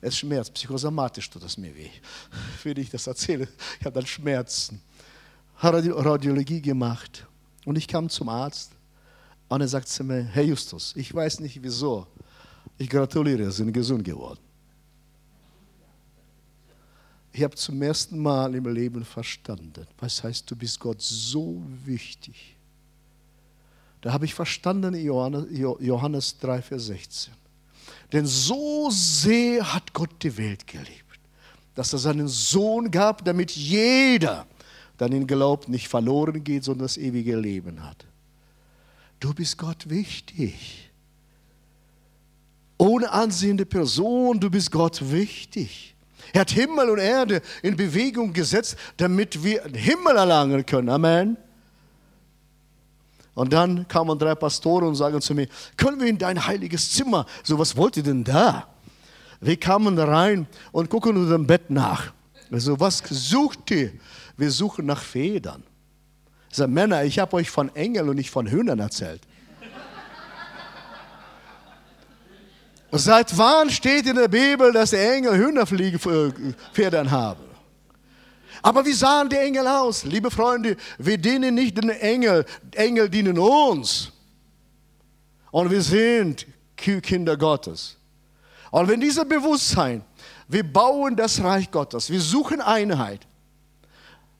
Es 0.00 0.18
schmerzt, 0.18 0.52
psychosomatisch 0.54 1.30
tut 1.30 1.44
es 1.44 1.56
mir 1.56 1.74
weh. 1.74 1.90
Wenn 2.64 2.76
ich 2.76 2.90
das 2.90 3.06
erzähle, 3.06 3.48
ich 3.78 3.86
habe 3.86 3.94
dann 3.94 4.06
Schmerzen. 4.06 4.80
Radiologie 5.58 6.60
gemacht 6.60 7.26
und 7.64 7.76
ich 7.76 7.88
kam 7.88 8.10
zum 8.10 8.28
Arzt 8.28 8.72
und 9.48 9.60
er 9.60 9.68
sagt 9.68 9.88
zu 9.88 10.04
mir, 10.04 10.22
Herr 10.24 10.42
Justus, 10.42 10.92
ich 10.96 11.14
weiß 11.14 11.40
nicht 11.40 11.62
wieso, 11.62 12.06
ich 12.76 12.90
gratuliere, 12.90 13.50
Sie 13.50 13.58
sind 13.58 13.72
gesund 13.72 14.04
geworden. 14.04 14.40
Ich 17.36 17.44
habe 17.44 17.54
zum 17.54 17.82
ersten 17.82 18.18
Mal 18.18 18.54
im 18.54 18.64
Leben 18.64 19.04
verstanden, 19.04 19.86
was 19.98 20.24
heißt, 20.24 20.50
du 20.50 20.56
bist 20.56 20.80
Gott 20.80 21.02
so 21.02 21.62
wichtig. 21.84 22.56
Da 24.00 24.10
habe 24.14 24.24
ich 24.24 24.32
verstanden, 24.32 24.94
Johannes 24.94 26.38
3, 26.38 26.62
Vers 26.62 26.86
16. 26.86 27.34
Denn 28.10 28.24
so 28.24 28.88
sehr 28.90 29.74
hat 29.74 29.92
Gott 29.92 30.22
die 30.22 30.34
Welt 30.38 30.66
geliebt, 30.66 31.20
dass 31.74 31.92
er 31.92 31.98
seinen 31.98 32.26
Sohn 32.26 32.90
gab, 32.90 33.22
damit 33.22 33.50
jeder, 33.50 34.46
der 34.98 35.08
an 35.08 35.12
ihn 35.12 35.26
glaubt, 35.26 35.68
nicht 35.68 35.88
verloren 35.88 36.42
geht, 36.42 36.64
sondern 36.64 36.86
das 36.86 36.96
ewige 36.96 37.36
Leben 37.36 37.84
hat. 37.84 38.06
Du 39.20 39.34
bist 39.34 39.58
Gott 39.58 39.90
wichtig. 39.90 40.90
Ohne 42.78 43.12
ansehende 43.12 43.66
Person, 43.66 44.40
du 44.40 44.48
bist 44.48 44.70
Gott 44.70 45.12
wichtig. 45.12 45.92
Er 46.32 46.42
hat 46.42 46.50
Himmel 46.50 46.90
und 46.90 46.98
Erde 46.98 47.40
in 47.62 47.76
Bewegung 47.76 48.32
gesetzt, 48.32 48.76
damit 48.96 49.42
wir 49.42 49.62
den 49.62 49.74
Himmel 49.74 50.16
erlangen 50.16 50.64
können. 50.64 50.88
Amen. 50.88 51.36
Und 53.34 53.52
dann 53.52 53.86
kamen 53.86 54.18
drei 54.18 54.34
Pastoren 54.34 54.88
und 54.88 54.94
sagen 54.94 55.20
zu 55.20 55.34
mir, 55.34 55.46
können 55.76 56.00
wir 56.00 56.06
in 56.06 56.16
dein 56.16 56.46
heiliges 56.46 56.92
Zimmer? 56.92 57.26
So, 57.42 57.58
was 57.58 57.76
wollt 57.76 57.98
ihr 57.98 58.02
denn 58.02 58.24
da? 58.24 58.66
Wir 59.40 59.58
kamen 59.58 59.98
rein 59.98 60.46
und 60.72 60.88
gucken 60.88 61.16
unter 61.16 61.32
dem 61.32 61.46
Bett 61.46 61.68
nach. 61.68 62.12
Also, 62.50 62.80
was 62.80 63.02
sucht 63.10 63.70
ihr? 63.70 63.92
Wir 64.36 64.50
suchen 64.50 64.86
nach 64.86 65.02
Federn. 65.02 65.62
Ich 66.50 66.56
sage, 66.56 66.70
Männer, 66.70 67.04
ich 67.04 67.18
habe 67.18 67.36
euch 67.36 67.50
von 67.50 67.74
Engeln 67.74 68.08
und 68.08 68.16
nicht 68.16 68.30
von 68.30 68.46
Hühnern 68.46 68.78
erzählt. 68.78 69.20
Seit 72.92 73.36
wann 73.36 73.68
steht 73.70 74.06
in 74.06 74.16
der 74.16 74.28
Bibel, 74.28 74.72
dass 74.72 74.90
die 74.90 74.96
Engel 74.96 75.36
Hühnerfedern 75.36 77.10
haben? 77.10 77.44
Aber 78.62 78.84
wie 78.84 78.92
sahen 78.92 79.28
die 79.28 79.36
Engel 79.36 79.66
aus? 79.66 80.04
Liebe 80.04 80.30
Freunde, 80.30 80.76
wir 80.98 81.18
dienen 81.18 81.54
nicht 81.54 81.76
den 81.76 81.90
Engel, 81.90 82.44
Engel 82.72 83.08
dienen 83.08 83.38
uns. 83.38 84.12
Und 85.50 85.70
wir 85.70 85.82
sind 85.82 86.46
Kinder 86.76 87.36
Gottes. 87.36 87.96
Und 88.70 88.88
wenn 88.88 89.00
dieses 89.00 89.26
Bewusstsein, 89.28 90.04
wir 90.48 90.64
bauen 90.64 91.16
das 91.16 91.42
Reich 91.42 91.70
Gottes, 91.70 92.10
wir 92.10 92.20
suchen 92.20 92.60
Einheit, 92.60 93.26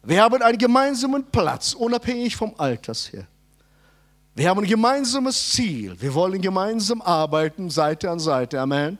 Wir 0.06 0.22
haben 0.22 0.40
einen 0.40 0.56
gemeinsamen 0.56 1.24
Platz, 1.24 1.74
unabhängig 1.74 2.36
vom 2.36 2.54
Alters 2.58 3.12
her. 3.12 3.26
Wir 4.36 4.50
haben 4.50 4.60
ein 4.60 4.66
gemeinsames 4.66 5.52
Ziel. 5.52 5.98
Wir 5.98 6.12
wollen 6.12 6.42
gemeinsam 6.42 7.00
arbeiten, 7.00 7.70
Seite 7.70 8.10
an 8.10 8.18
Seite. 8.18 8.60
Amen. 8.60 8.98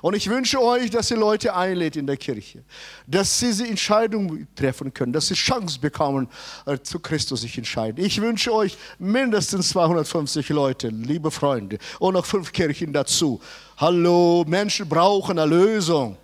Und 0.00 0.14
ich 0.14 0.30
wünsche 0.30 0.62
euch, 0.62 0.90
dass 0.90 1.10
ihr 1.10 1.16
Leute 1.16 1.56
einlädt 1.56 1.96
in 1.96 2.06
der 2.06 2.16
Kirche, 2.16 2.62
dass 3.04 3.40
sie 3.40 3.46
diese 3.46 3.66
Entscheidung 3.66 4.46
treffen 4.54 4.94
können, 4.94 5.12
dass 5.12 5.26
sie 5.26 5.34
Chance 5.34 5.80
bekommen, 5.80 6.28
äh, 6.66 6.78
zu 6.78 7.00
Christus 7.00 7.40
sich 7.40 7.58
entscheiden. 7.58 8.02
Ich 8.02 8.20
wünsche 8.20 8.54
euch 8.54 8.78
mindestens 9.00 9.70
250 9.70 10.48
Leute, 10.50 10.86
liebe 10.88 11.32
Freunde, 11.32 11.78
und 11.98 12.14
noch 12.14 12.24
fünf 12.24 12.52
Kirchen 12.52 12.92
dazu. 12.92 13.40
Hallo, 13.76 14.44
Menschen 14.46 14.88
brauchen 14.88 15.36
Erlösung. 15.36 16.16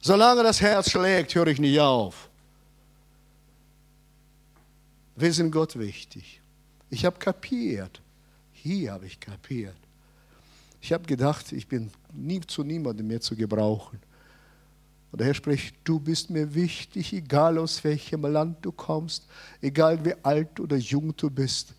Solange 0.00 0.44
das 0.44 0.60
Herz 0.60 0.88
schlägt, 0.92 1.34
höre 1.34 1.48
ich 1.48 1.58
nicht 1.58 1.80
auf. 1.80 2.30
Wir 5.16 5.32
sind 5.32 5.50
Gott 5.50 5.76
wichtig. 5.76 6.39
Ich 6.90 7.04
habe 7.04 7.18
kapiert. 7.18 8.00
Hier 8.52 8.92
habe 8.92 9.06
ich 9.06 9.18
kapiert. 9.18 9.76
Ich 10.82 10.92
habe 10.92 11.06
gedacht, 11.06 11.52
ich 11.52 11.66
bin 11.66 11.90
nie 12.12 12.40
zu 12.40 12.64
niemandem 12.64 13.06
mehr 13.06 13.20
zu 13.20 13.36
gebrauchen. 13.36 14.00
Und 15.12 15.20
der 15.20 15.28
Herr 15.28 15.34
spricht, 15.34 15.76
du 15.84 15.98
bist 15.98 16.30
mir 16.30 16.54
wichtig, 16.54 17.12
egal 17.12 17.58
aus 17.58 17.82
welchem 17.84 18.22
Land 18.22 18.58
du 18.62 18.72
kommst, 18.72 19.26
egal 19.60 20.04
wie 20.04 20.14
alt 20.22 20.60
oder 20.60 20.76
jung 20.76 21.16
du 21.16 21.30
bist. 21.30 21.74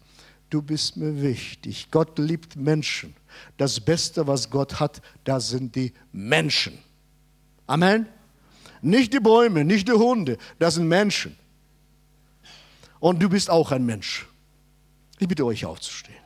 Du 0.50 0.62
bist 0.62 0.98
mir 0.98 1.22
wichtig. 1.22 1.88
Gott 1.92 2.20
liebt 2.20 2.58
Menschen. 2.58 3.16
Das 3.58 3.80
Beste, 3.80 4.28
was 4.28 4.50
Gott 4.50 4.80
hat, 4.80 5.02
das 5.24 5.50
sind 5.50 5.76
die 5.76 5.94
Menschen. 6.12 6.78
Amen. 7.68 8.06
Nicht 8.82 9.14
die 9.14 9.20
Bäume, 9.20 9.64
nicht 9.64 9.88
die 9.88 9.94
Hunde, 9.94 10.38
das 10.60 10.76
sind 10.76 10.88
Menschen. 10.88 11.38
Und 13.00 13.22
du 13.22 13.30
bist 13.30 13.50
auch 13.50 13.72
ein 13.72 13.86
Mensch. 13.86 14.28
Ich 15.22 15.28
bitte 15.28 15.46
euch 15.46 15.64
aufzustehen. 15.64 16.18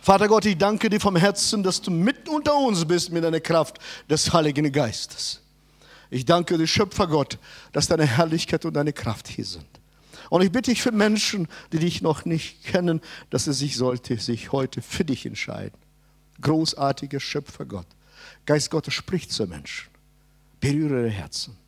Vater 0.00 0.28
Gott, 0.28 0.46
ich 0.46 0.56
danke 0.56 0.88
dir 0.88 0.98
vom 0.98 1.14
Herzen, 1.14 1.62
dass 1.62 1.82
du 1.82 1.90
mitten 1.90 2.30
unter 2.30 2.56
uns 2.56 2.86
bist 2.86 3.12
mit 3.12 3.22
deiner 3.22 3.40
Kraft 3.40 3.78
des 4.08 4.32
Heiligen 4.32 4.72
Geistes. 4.72 5.42
Ich 6.08 6.24
danke 6.24 6.56
dir, 6.56 6.66
Schöpfer 6.66 7.06
Gott, 7.06 7.38
dass 7.72 7.86
deine 7.86 8.06
Herrlichkeit 8.06 8.64
und 8.64 8.72
deine 8.72 8.94
Kraft 8.94 9.28
hier 9.28 9.44
sind. 9.44 9.68
Und 10.30 10.40
ich 10.40 10.50
bitte 10.50 10.70
dich 10.70 10.80
für 10.80 10.90
Menschen, 10.90 11.46
die 11.72 11.78
dich 11.78 12.00
noch 12.00 12.24
nicht 12.24 12.64
kennen, 12.64 13.02
dass 13.28 13.44
sie 13.44 13.52
sich 13.52 13.76
sollte 13.76 14.18
sich 14.18 14.52
heute 14.52 14.80
für 14.80 15.04
dich 15.04 15.26
entscheiden. 15.26 15.76
Großartiger 16.40 17.20
Schöpfer 17.20 17.66
Gott. 17.66 17.86
Geist 18.46 18.70
Gottes 18.70 18.94
spricht 18.94 19.32
zu 19.32 19.46
Menschen. 19.46 19.90
Berühre 20.60 21.02
ihre 21.02 21.10
Herzen. 21.10 21.59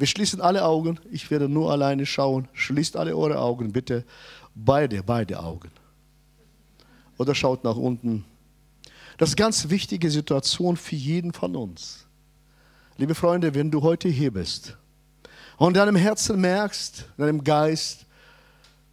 Wir 0.00 0.08
schließen 0.08 0.40
alle 0.40 0.64
Augen. 0.64 0.98
Ich 1.12 1.30
werde 1.30 1.48
nur 1.48 1.70
alleine 1.70 2.06
schauen. 2.06 2.48
Schließt 2.54 2.96
alle 2.96 3.16
eure 3.16 3.38
Augen, 3.38 3.70
bitte. 3.70 4.04
Beide, 4.54 5.02
beide 5.04 5.38
Augen 5.40 5.70
oder 7.20 7.34
schaut 7.34 7.64
nach 7.64 7.76
unten. 7.76 8.24
Das 9.18 9.28
ist 9.28 9.34
eine 9.34 9.44
ganz 9.44 9.68
wichtige 9.68 10.10
Situation 10.10 10.78
für 10.78 10.96
jeden 10.96 11.34
von 11.34 11.54
uns. 11.54 12.06
Liebe 12.96 13.14
Freunde, 13.14 13.54
wenn 13.54 13.70
du 13.70 13.82
heute 13.82 14.08
hier 14.08 14.32
bist 14.32 14.78
und 15.58 15.68
in 15.68 15.74
deinem 15.74 15.96
Herzen 15.96 16.40
merkst, 16.40 17.04
in 17.18 17.24
deinem 17.26 17.44
Geist, 17.44 18.06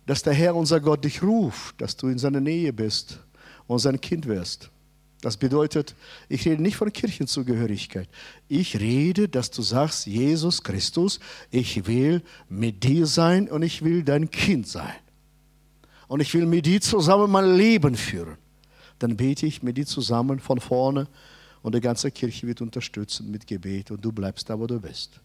dass 0.06 0.24
der 0.24 0.34
Herr, 0.34 0.58
unser 0.58 0.82
Gott, 0.82 1.06
dich 1.06 1.24
ruft, 1.24 1.80
dass 1.80 1.96
du 1.96 2.10
in 2.10 2.18
seiner 2.18 2.42
Nähe 2.42 2.74
bist 2.74 3.20
und 3.66 3.80
sein 3.80 4.02
Kind 4.02 4.26
wirst. 4.26 4.70
Das 5.22 5.38
bedeutet, 5.38 5.96
ich 6.30 6.46
rede 6.46 6.62
nicht 6.62 6.76
von 6.76 6.94
Kirchenzugehörigkeit. 6.94 8.08
Ich 8.48 8.80
rede, 8.80 9.28
dass 9.28 9.50
du 9.50 9.64
sagst, 9.64 10.06
Jesus 10.06 10.64
Christus, 10.64 11.20
ich 11.50 11.88
will 11.88 12.22
mit 12.50 12.84
dir 12.84 13.08
sein 13.08 13.50
und 13.50 13.64
ich 13.64 13.84
will 13.84 14.04
dein 14.04 14.30
Kind 14.30 14.68
sein 14.68 14.94
und 16.08 16.22
ich 16.22 16.34
will 16.34 16.46
mit 16.46 16.66
dir 16.66 16.82
zusammen 16.82 17.32
mein 17.32 17.56
Leben 17.56 17.96
führen, 17.96 18.38
dann 19.00 19.18
bete 19.18 19.46
ich 19.46 19.64
mit 19.64 19.78
dir 19.78 19.86
zusammen 19.86 20.40
von 20.40 20.60
vorne 20.60 21.08
und 21.64 21.74
die 21.74 21.82
ganze 21.82 22.12
Kirche 22.12 22.48
wird 22.48 22.62
unterstützen 22.62 23.32
mit 23.32 23.48
Gebet 23.48 23.92
und 23.92 24.04
du 24.04 24.12
bleibst 24.12 24.50
da, 24.50 24.60
wo 24.60 24.68
du 24.68 24.80
bist. 24.80 25.20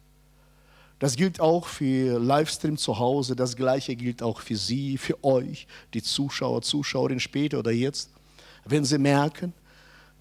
Das 0.99 1.17
gilt 1.17 1.41
auch 1.41 1.67
für 1.67 2.19
Livestream 2.19 2.77
zu 2.77 2.99
Hause, 2.99 3.35
das 3.35 3.57
gleiche 3.57 3.97
gilt 3.97 4.23
auch 4.23 4.41
für 4.41 4.57
Sie, 4.57 4.97
für 4.97 5.23
euch, 5.25 5.67
die 5.95 6.03
Zuschauer, 6.03 6.63
Zuschauerinnen 6.63 7.21
später 7.21 7.59
oder 7.59 7.73
jetzt. 7.73 8.11
Wenn 8.65 8.85
Sie 8.85 8.99
merken, 8.99 9.53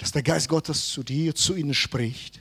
dass 0.02 0.12
der 0.12 0.24
Geist 0.24 0.50
Gottes 0.50 0.88
zu 0.88 1.04
dir, 1.04 1.36
zu 1.36 1.56
Ihnen 1.56 1.76
spricht, 1.76 2.40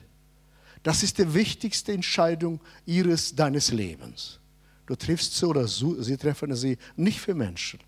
das 0.83 1.03
ist 1.03 1.19
die 1.19 1.35
wichtigste 1.35 1.93
Entscheidung 1.93 2.59
Ihres, 2.87 3.35
deines 3.35 3.71
Lebens. 3.71 4.41
Du 4.87 4.97
triffst 4.97 5.37
sie 5.37 5.47
oder 5.47 5.69
sie 5.69 6.17
treffen 6.17 6.57
sie 6.57 6.79
nicht 6.97 7.21
für 7.21 7.35
Menschen, 7.35 7.79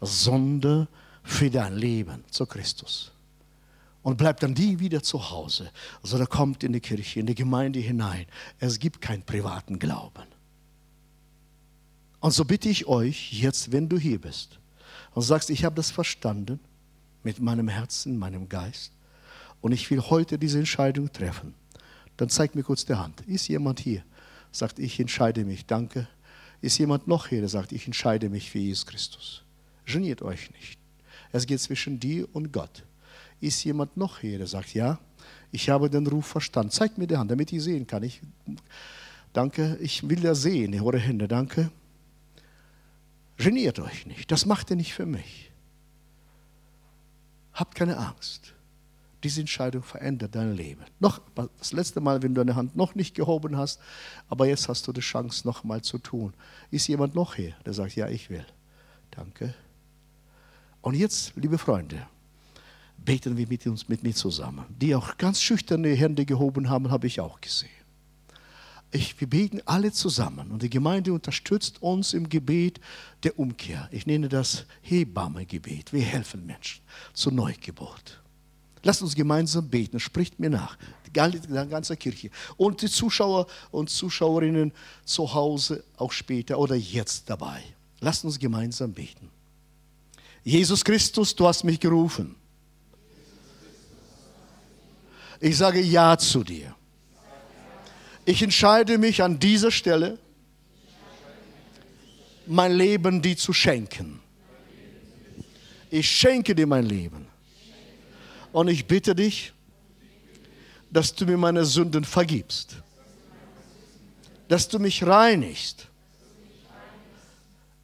sondern 0.00 0.86
für 1.24 1.50
dein 1.50 1.76
Leben 1.76 2.24
zu 2.30 2.46
Christus. 2.46 3.10
Und 4.02 4.16
bleibt 4.16 4.44
dann 4.44 4.52
nie 4.52 4.78
wieder 4.78 5.02
zu 5.02 5.30
Hause, 5.30 5.72
sondern 6.04 6.28
kommt 6.28 6.62
in 6.62 6.72
die 6.72 6.80
Kirche, 6.80 7.18
in 7.18 7.26
die 7.26 7.34
Gemeinde 7.34 7.80
hinein. 7.80 8.24
Es 8.60 8.78
gibt 8.78 9.00
keinen 9.00 9.24
privaten 9.24 9.80
Glauben. 9.80 10.26
Und 12.20 12.30
so 12.30 12.44
bitte 12.44 12.68
ich 12.68 12.86
euch 12.86 13.32
jetzt, 13.32 13.72
wenn 13.72 13.88
du 13.88 13.98
hier 13.98 14.20
bist 14.20 14.60
und 15.12 15.22
sagst, 15.22 15.50
ich 15.50 15.64
habe 15.64 15.74
das 15.74 15.90
verstanden 15.90 16.60
mit 17.24 17.40
meinem 17.40 17.66
Herzen, 17.66 18.16
meinem 18.16 18.48
Geist 18.48 18.92
und 19.60 19.72
ich 19.72 19.90
will 19.90 20.00
heute 20.00 20.38
diese 20.38 20.58
Entscheidung 20.58 21.12
treffen, 21.12 21.54
dann 22.16 22.28
zeig 22.28 22.54
mir 22.54 22.62
kurz 22.62 22.84
die 22.84 22.94
Hand. 22.94 23.20
Ist 23.22 23.48
jemand 23.48 23.80
hier? 23.80 24.02
Sagt, 24.50 24.78
ich 24.78 24.98
entscheide 24.98 25.44
mich, 25.44 25.66
danke. 25.66 26.08
Ist 26.60 26.78
jemand 26.78 27.06
noch 27.06 27.28
hier, 27.28 27.40
der 27.40 27.48
sagt, 27.48 27.72
ich 27.72 27.86
entscheide 27.86 28.28
mich 28.28 28.50
für 28.50 28.58
Jesus 28.58 28.86
Christus? 28.86 29.42
Geniert 29.84 30.22
euch 30.22 30.50
nicht. 30.52 30.78
Es 31.32 31.46
geht 31.46 31.60
zwischen 31.60 32.00
dir 32.00 32.28
und 32.34 32.52
Gott. 32.52 32.84
Ist 33.40 33.62
jemand 33.64 33.96
noch 33.96 34.18
hier, 34.18 34.38
der 34.38 34.46
sagt, 34.46 34.74
ja, 34.74 34.98
ich 35.52 35.68
habe 35.70 35.88
den 35.88 36.06
Ruf 36.06 36.26
verstanden. 36.26 36.72
Zeigt 36.72 36.98
mir 36.98 37.06
die 37.06 37.16
Hand, 37.16 37.30
damit 37.30 37.52
ich 37.52 37.62
sehen 37.62 37.86
kann. 37.86 38.02
Ich, 38.02 38.20
danke, 39.32 39.78
ich 39.80 40.08
will 40.08 40.22
ja 40.22 40.34
sehen, 40.34 40.78
eure 40.80 40.98
Hände, 40.98 41.28
danke. 41.28 41.70
Geniert 43.36 43.78
euch 43.78 44.06
nicht, 44.06 44.30
das 44.32 44.46
macht 44.46 44.70
ihr 44.70 44.76
nicht 44.76 44.92
für 44.92 45.06
mich. 45.06 45.52
Habt 47.52 47.76
keine 47.76 47.96
Angst. 47.96 48.54
Diese 49.24 49.40
Entscheidung 49.40 49.82
verändert 49.82 50.34
dein 50.34 50.54
Leben. 50.54 50.84
Noch 51.00 51.20
das 51.58 51.72
letzte 51.72 52.00
Mal, 52.00 52.22
wenn 52.22 52.34
du 52.34 52.44
deine 52.44 52.54
Hand 52.54 52.76
noch 52.76 52.94
nicht 52.94 53.14
gehoben 53.14 53.56
hast, 53.56 53.80
aber 54.28 54.46
jetzt 54.46 54.68
hast 54.68 54.86
du 54.86 54.92
die 54.92 55.00
Chance, 55.00 55.46
noch 55.46 55.64
mal 55.64 55.82
zu 55.82 55.98
tun. 55.98 56.34
Ist 56.70 56.86
jemand 56.86 57.14
noch 57.14 57.34
hier, 57.34 57.54
der 57.66 57.72
sagt, 57.72 57.96
ja, 57.96 58.08
ich 58.08 58.30
will. 58.30 58.46
Danke. 59.10 59.54
Und 60.80 60.94
jetzt, 60.94 61.32
liebe 61.34 61.58
Freunde, 61.58 62.06
beten 62.96 63.36
wir 63.36 63.48
mit 63.48 63.66
uns, 63.66 63.88
mit 63.88 64.04
mir 64.04 64.14
zusammen. 64.14 64.64
Die 64.68 64.94
auch 64.94 65.16
ganz 65.16 65.40
schüchterne 65.40 65.88
Hände 65.88 66.24
gehoben 66.24 66.68
haben, 66.68 66.90
habe 66.90 67.08
ich 67.08 67.20
auch 67.20 67.40
gesehen. 67.40 67.70
Ich, 68.90 69.20
wir 69.20 69.28
beten 69.28 69.60
alle 69.66 69.92
zusammen 69.92 70.50
und 70.50 70.62
die 70.62 70.70
Gemeinde 70.70 71.12
unterstützt 71.12 71.82
uns 71.82 72.14
im 72.14 72.28
Gebet 72.28 72.80
der 73.22 73.38
Umkehr. 73.38 73.88
Ich 73.92 74.06
nenne 74.06 74.28
das 74.28 74.64
Hebammengebet. 74.80 75.92
Wir 75.92 76.02
helfen 76.02 76.46
Menschen 76.46 76.82
zur 77.12 77.32
Neugeburt. 77.32 78.22
Lasst 78.82 79.02
uns 79.02 79.14
gemeinsam 79.14 79.68
beten, 79.68 80.00
spricht 80.00 80.38
mir 80.38 80.50
nach, 80.50 80.76
die 81.04 81.12
ganze 81.12 81.96
Kirche 81.96 82.30
und 82.56 82.82
die 82.82 82.88
Zuschauer 82.88 83.46
und 83.70 83.90
Zuschauerinnen 83.90 84.72
zu 85.04 85.32
Hause 85.32 85.84
auch 85.96 86.12
später 86.12 86.58
oder 86.58 86.74
jetzt 86.74 87.28
dabei. 87.28 87.62
Lasst 88.00 88.24
uns 88.24 88.38
gemeinsam 88.38 88.92
beten. 88.92 89.30
Jesus 90.44 90.84
Christus, 90.84 91.34
du 91.34 91.46
hast 91.46 91.64
mich 91.64 91.80
gerufen. 91.80 92.36
Ich 95.40 95.56
sage 95.56 95.80
Ja 95.80 96.16
zu 96.16 96.44
dir. 96.44 96.74
Ich 98.24 98.42
entscheide 98.42 98.98
mich 98.98 99.22
an 99.22 99.38
dieser 99.38 99.70
Stelle, 99.70 100.18
mein 102.46 102.72
Leben 102.72 103.22
dir 103.22 103.36
zu 103.36 103.52
schenken. 103.52 104.20
Ich 105.90 106.10
schenke 106.10 106.54
dir 106.54 106.66
mein 106.66 106.84
Leben. 106.84 107.26
Und 108.52 108.68
ich 108.68 108.86
bitte 108.86 109.14
dich, 109.14 109.52
dass 110.90 111.14
du 111.14 111.26
mir 111.26 111.36
meine 111.36 111.64
Sünden 111.64 112.04
vergibst. 112.04 112.76
Dass 114.48 114.68
du 114.68 114.78
mich 114.78 115.06
reinigst. 115.06 115.88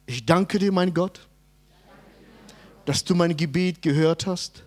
Ich 0.07 0.25
danke 0.25 0.59
dir, 0.59 0.71
mein 0.71 0.93
Gott 0.93 1.21
dass 2.85 3.03
du 3.03 3.15
mein 3.15 3.35
Gebet 3.35 3.81
gehört 3.81 4.27
hast 4.27 4.63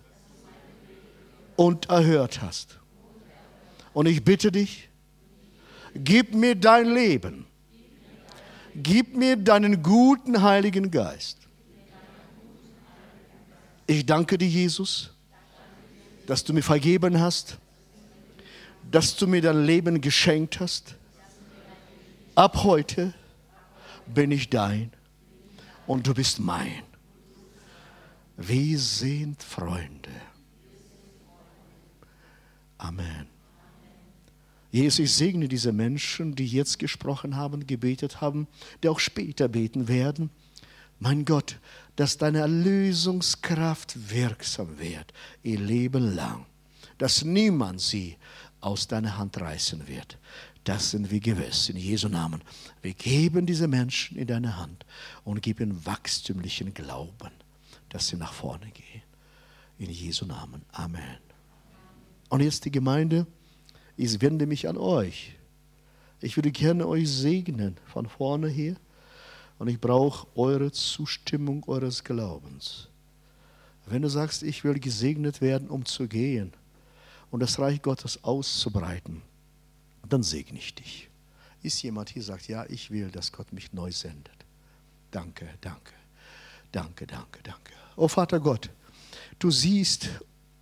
und 1.55 1.89
erhört 1.89 2.41
hast. 2.41 2.77
Und 3.93 4.05
ich 4.05 4.23
bitte 4.23 4.51
dich, 4.51 4.89
gib 5.95 6.35
mir 6.35 6.55
dein 6.55 6.93
Leben. 6.93 7.47
Gib 8.75 9.15
mir 9.15 9.35
deinen 9.35 9.81
guten 9.81 10.41
Heiligen 10.41 10.91
Geist. 10.91 11.37
Ich 13.87 14.05
danke 14.05 14.37
dir, 14.37 14.47
Jesus, 14.47 15.11
dass 16.29 16.43
du 16.43 16.53
mir 16.53 16.61
vergeben 16.61 17.19
hast, 17.19 17.57
dass 18.91 19.15
du 19.15 19.25
mir 19.25 19.41
dein 19.41 19.65
Leben 19.65 19.99
geschenkt 19.99 20.59
hast. 20.59 20.93
Ab 22.35 22.63
heute 22.63 23.15
bin 24.05 24.29
ich 24.29 24.47
dein 24.47 24.91
und 25.87 26.05
du 26.05 26.13
bist 26.13 26.39
mein. 26.39 26.83
Wir 28.37 28.77
sind 28.77 29.41
Freunde. 29.41 30.11
Amen. 32.77 33.25
Jesus, 34.69 34.99
ich 34.99 35.11
segne 35.11 35.47
diese 35.47 35.71
Menschen, 35.71 36.35
die 36.35 36.45
jetzt 36.45 36.77
gesprochen 36.77 37.37
haben, 37.37 37.65
gebetet 37.65 38.21
haben, 38.21 38.47
die 38.83 38.89
auch 38.89 38.99
später 38.99 39.47
beten 39.47 39.87
werden. 39.87 40.29
Mein 40.99 41.25
Gott, 41.25 41.57
dass 41.95 42.17
deine 42.17 42.39
Erlösungskraft 42.39 44.09
wirksam 44.11 44.79
wird, 44.79 45.13
ihr 45.43 45.59
Leben 45.59 46.15
lang, 46.15 46.45
dass 46.97 47.23
niemand 47.23 47.81
sie 47.81 48.17
aus 48.61 48.87
deiner 48.87 49.17
Hand 49.17 49.39
reißen 49.39 49.87
wird. 49.87 50.17
Das 50.65 50.91
sind 50.91 51.09
wir 51.09 51.19
gewiss, 51.19 51.69
in 51.69 51.77
Jesu 51.77 52.09
Namen. 52.09 52.41
Wir 52.81 52.93
geben 52.93 53.45
diese 53.45 53.67
Menschen 53.67 54.17
in 54.17 54.27
deine 54.27 54.57
Hand 54.57 54.85
und 55.23 55.41
geben 55.41 55.85
wachstümlichen 55.85 56.73
Glauben, 56.73 57.31
dass 57.87 58.07
sie 58.07 58.17
nach 58.17 58.33
vorne 58.33 58.69
gehen. 58.71 59.01
In 59.77 59.89
Jesu 59.89 60.25
Namen. 60.25 60.63
Amen. 60.73 61.17
Und 62.27 62.41
jetzt 62.41 62.65
die 62.65 62.71
Gemeinde 62.71 63.25
ich 64.01 64.21
wende 64.21 64.47
mich 64.47 64.69
an 64.69 64.77
euch. 64.77 65.35
Ich 66.21 66.37
würde 66.37 66.51
gerne 66.51 66.87
euch 66.87 67.11
segnen 67.11 67.75
von 67.85 68.07
vorne 68.07 68.47
hier. 68.47 68.77
Und 69.59 69.67
ich 69.67 69.79
brauche 69.79 70.25
eure 70.35 70.71
Zustimmung 70.71 71.63
eures 71.67 72.03
Glaubens. 72.03 72.87
Wenn 73.85 74.01
du 74.01 74.09
sagst, 74.09 74.41
ich 74.41 74.63
will 74.63 74.79
gesegnet 74.79 75.41
werden, 75.41 75.69
um 75.69 75.85
zu 75.85 76.07
gehen 76.07 76.53
und 77.29 77.41
das 77.41 77.59
Reich 77.59 77.81
Gottes 77.81 78.23
auszubreiten, 78.23 79.21
dann 80.07 80.23
segne 80.23 80.57
ich 80.57 80.73
dich. 80.73 81.09
Ist 81.61 81.83
jemand 81.83 82.09
hier, 82.09 82.23
sagt, 82.23 82.47
ja, 82.47 82.65
ich 82.69 82.89
will, 82.89 83.11
dass 83.11 83.31
Gott 83.31 83.53
mich 83.53 83.73
neu 83.73 83.91
sendet. 83.91 84.33
Danke, 85.11 85.47
danke, 85.61 85.93
danke, 86.71 87.05
danke, 87.05 87.39
danke. 87.43 87.73
Oh 87.95 88.07
Vater 88.07 88.39
Gott, 88.39 88.71
du 89.37 89.51
siehst 89.51 90.09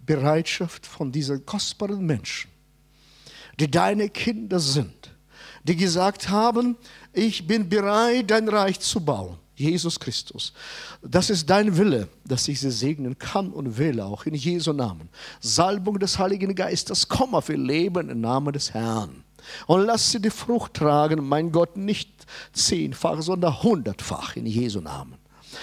Bereitschaft 0.05 0.85
von 0.85 1.11
diesen 1.11 1.45
kostbaren 1.45 2.05
Menschen 2.05 2.49
die 3.59 3.69
deine 3.69 4.09
Kinder 4.09 4.59
sind, 4.59 5.15
die 5.63 5.75
gesagt 5.75 6.29
haben, 6.29 6.77
ich 7.13 7.45
bin 7.45 7.67
bereit, 7.67 8.29
dein 8.29 8.47
Reich 8.49 8.79
zu 8.79 8.99
bauen. 8.99 9.37
Jesus 9.55 9.99
Christus. 9.99 10.53
Das 11.01 11.31
ist 11.31 11.49
dein 11.49 11.75
Wille, 11.77 12.07
dass 12.25 12.47
ich 12.47 12.59
sie 12.59 12.69
segnen 12.69 13.17
kann 13.17 13.49
und 13.49 13.77
will, 13.77 13.99
auch 13.99 14.25
in 14.27 14.35
Jesu 14.35 14.71
Namen. 14.71 15.09
Salbung 15.39 15.97
des 15.97 16.19
Heiligen 16.19 16.53
Geistes, 16.53 17.07
komm 17.07 17.33
auf 17.33 17.49
ihr 17.49 17.57
Leben 17.57 18.09
im 18.09 18.21
Namen 18.21 18.53
des 18.53 18.73
Herrn. 18.73 19.23
Und 19.65 19.85
lass 19.85 20.11
sie 20.11 20.21
die 20.21 20.29
Frucht 20.29 20.75
tragen, 20.75 21.27
mein 21.27 21.51
Gott, 21.51 21.75
nicht 21.75 22.09
zehnfach, 22.53 23.21
sondern 23.21 23.63
hundertfach 23.63 24.35
in 24.35 24.45
Jesu 24.45 24.79
Namen. 24.79 25.15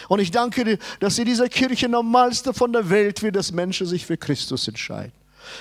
Und 0.08 0.18
ich 0.18 0.30
danke 0.30 0.64
dir, 0.64 0.78
dass 0.98 1.18
in 1.18 1.26
dieser 1.26 1.48
Kirche 1.48 1.88
normalste 1.88 2.52
von 2.52 2.72
der 2.72 2.90
Welt 2.90 3.22
wird, 3.22 3.36
dass 3.36 3.52
Menschen 3.52 3.86
sich 3.86 4.04
für 4.04 4.16
Christus 4.16 4.66
entscheiden. 4.66 5.12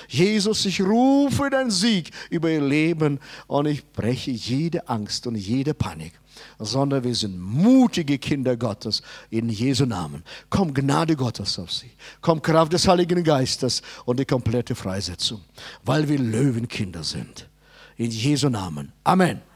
Jesus, 0.08 0.64
ich 0.66 0.80
rufe 0.80 1.50
deinen 1.50 1.70
Sieg 1.70 2.10
über 2.30 2.50
ihr 2.50 2.60
Leben 2.60 3.20
und 3.46 3.66
ich 3.66 3.84
breche 3.92 4.30
jede 4.30 4.88
Angst 4.88 5.26
und 5.26 5.34
jede 5.36 5.74
Panik, 5.74 6.12
sondern 6.58 7.04
wir 7.04 7.14
sind 7.14 7.38
mutige 7.38 8.18
Kinder 8.18 8.56
Gottes 8.56 9.02
in 9.30 9.48
Jesu 9.48 9.86
Namen. 9.86 10.22
Komm 10.50 10.74
Gnade 10.74 11.16
Gottes 11.16 11.58
auf 11.58 11.72
sie. 11.72 11.90
Komm 12.20 12.42
Kraft 12.42 12.72
des 12.72 12.86
Heiligen 12.88 13.22
Geistes 13.24 13.82
und 14.04 14.20
die 14.20 14.24
komplette 14.24 14.74
Freisetzung, 14.74 15.40
weil 15.84 16.08
wir 16.08 16.18
Löwenkinder 16.18 17.04
sind. 17.04 17.48
In 17.96 18.10
Jesu 18.10 18.48
Namen. 18.48 18.92
Amen. 19.04 19.53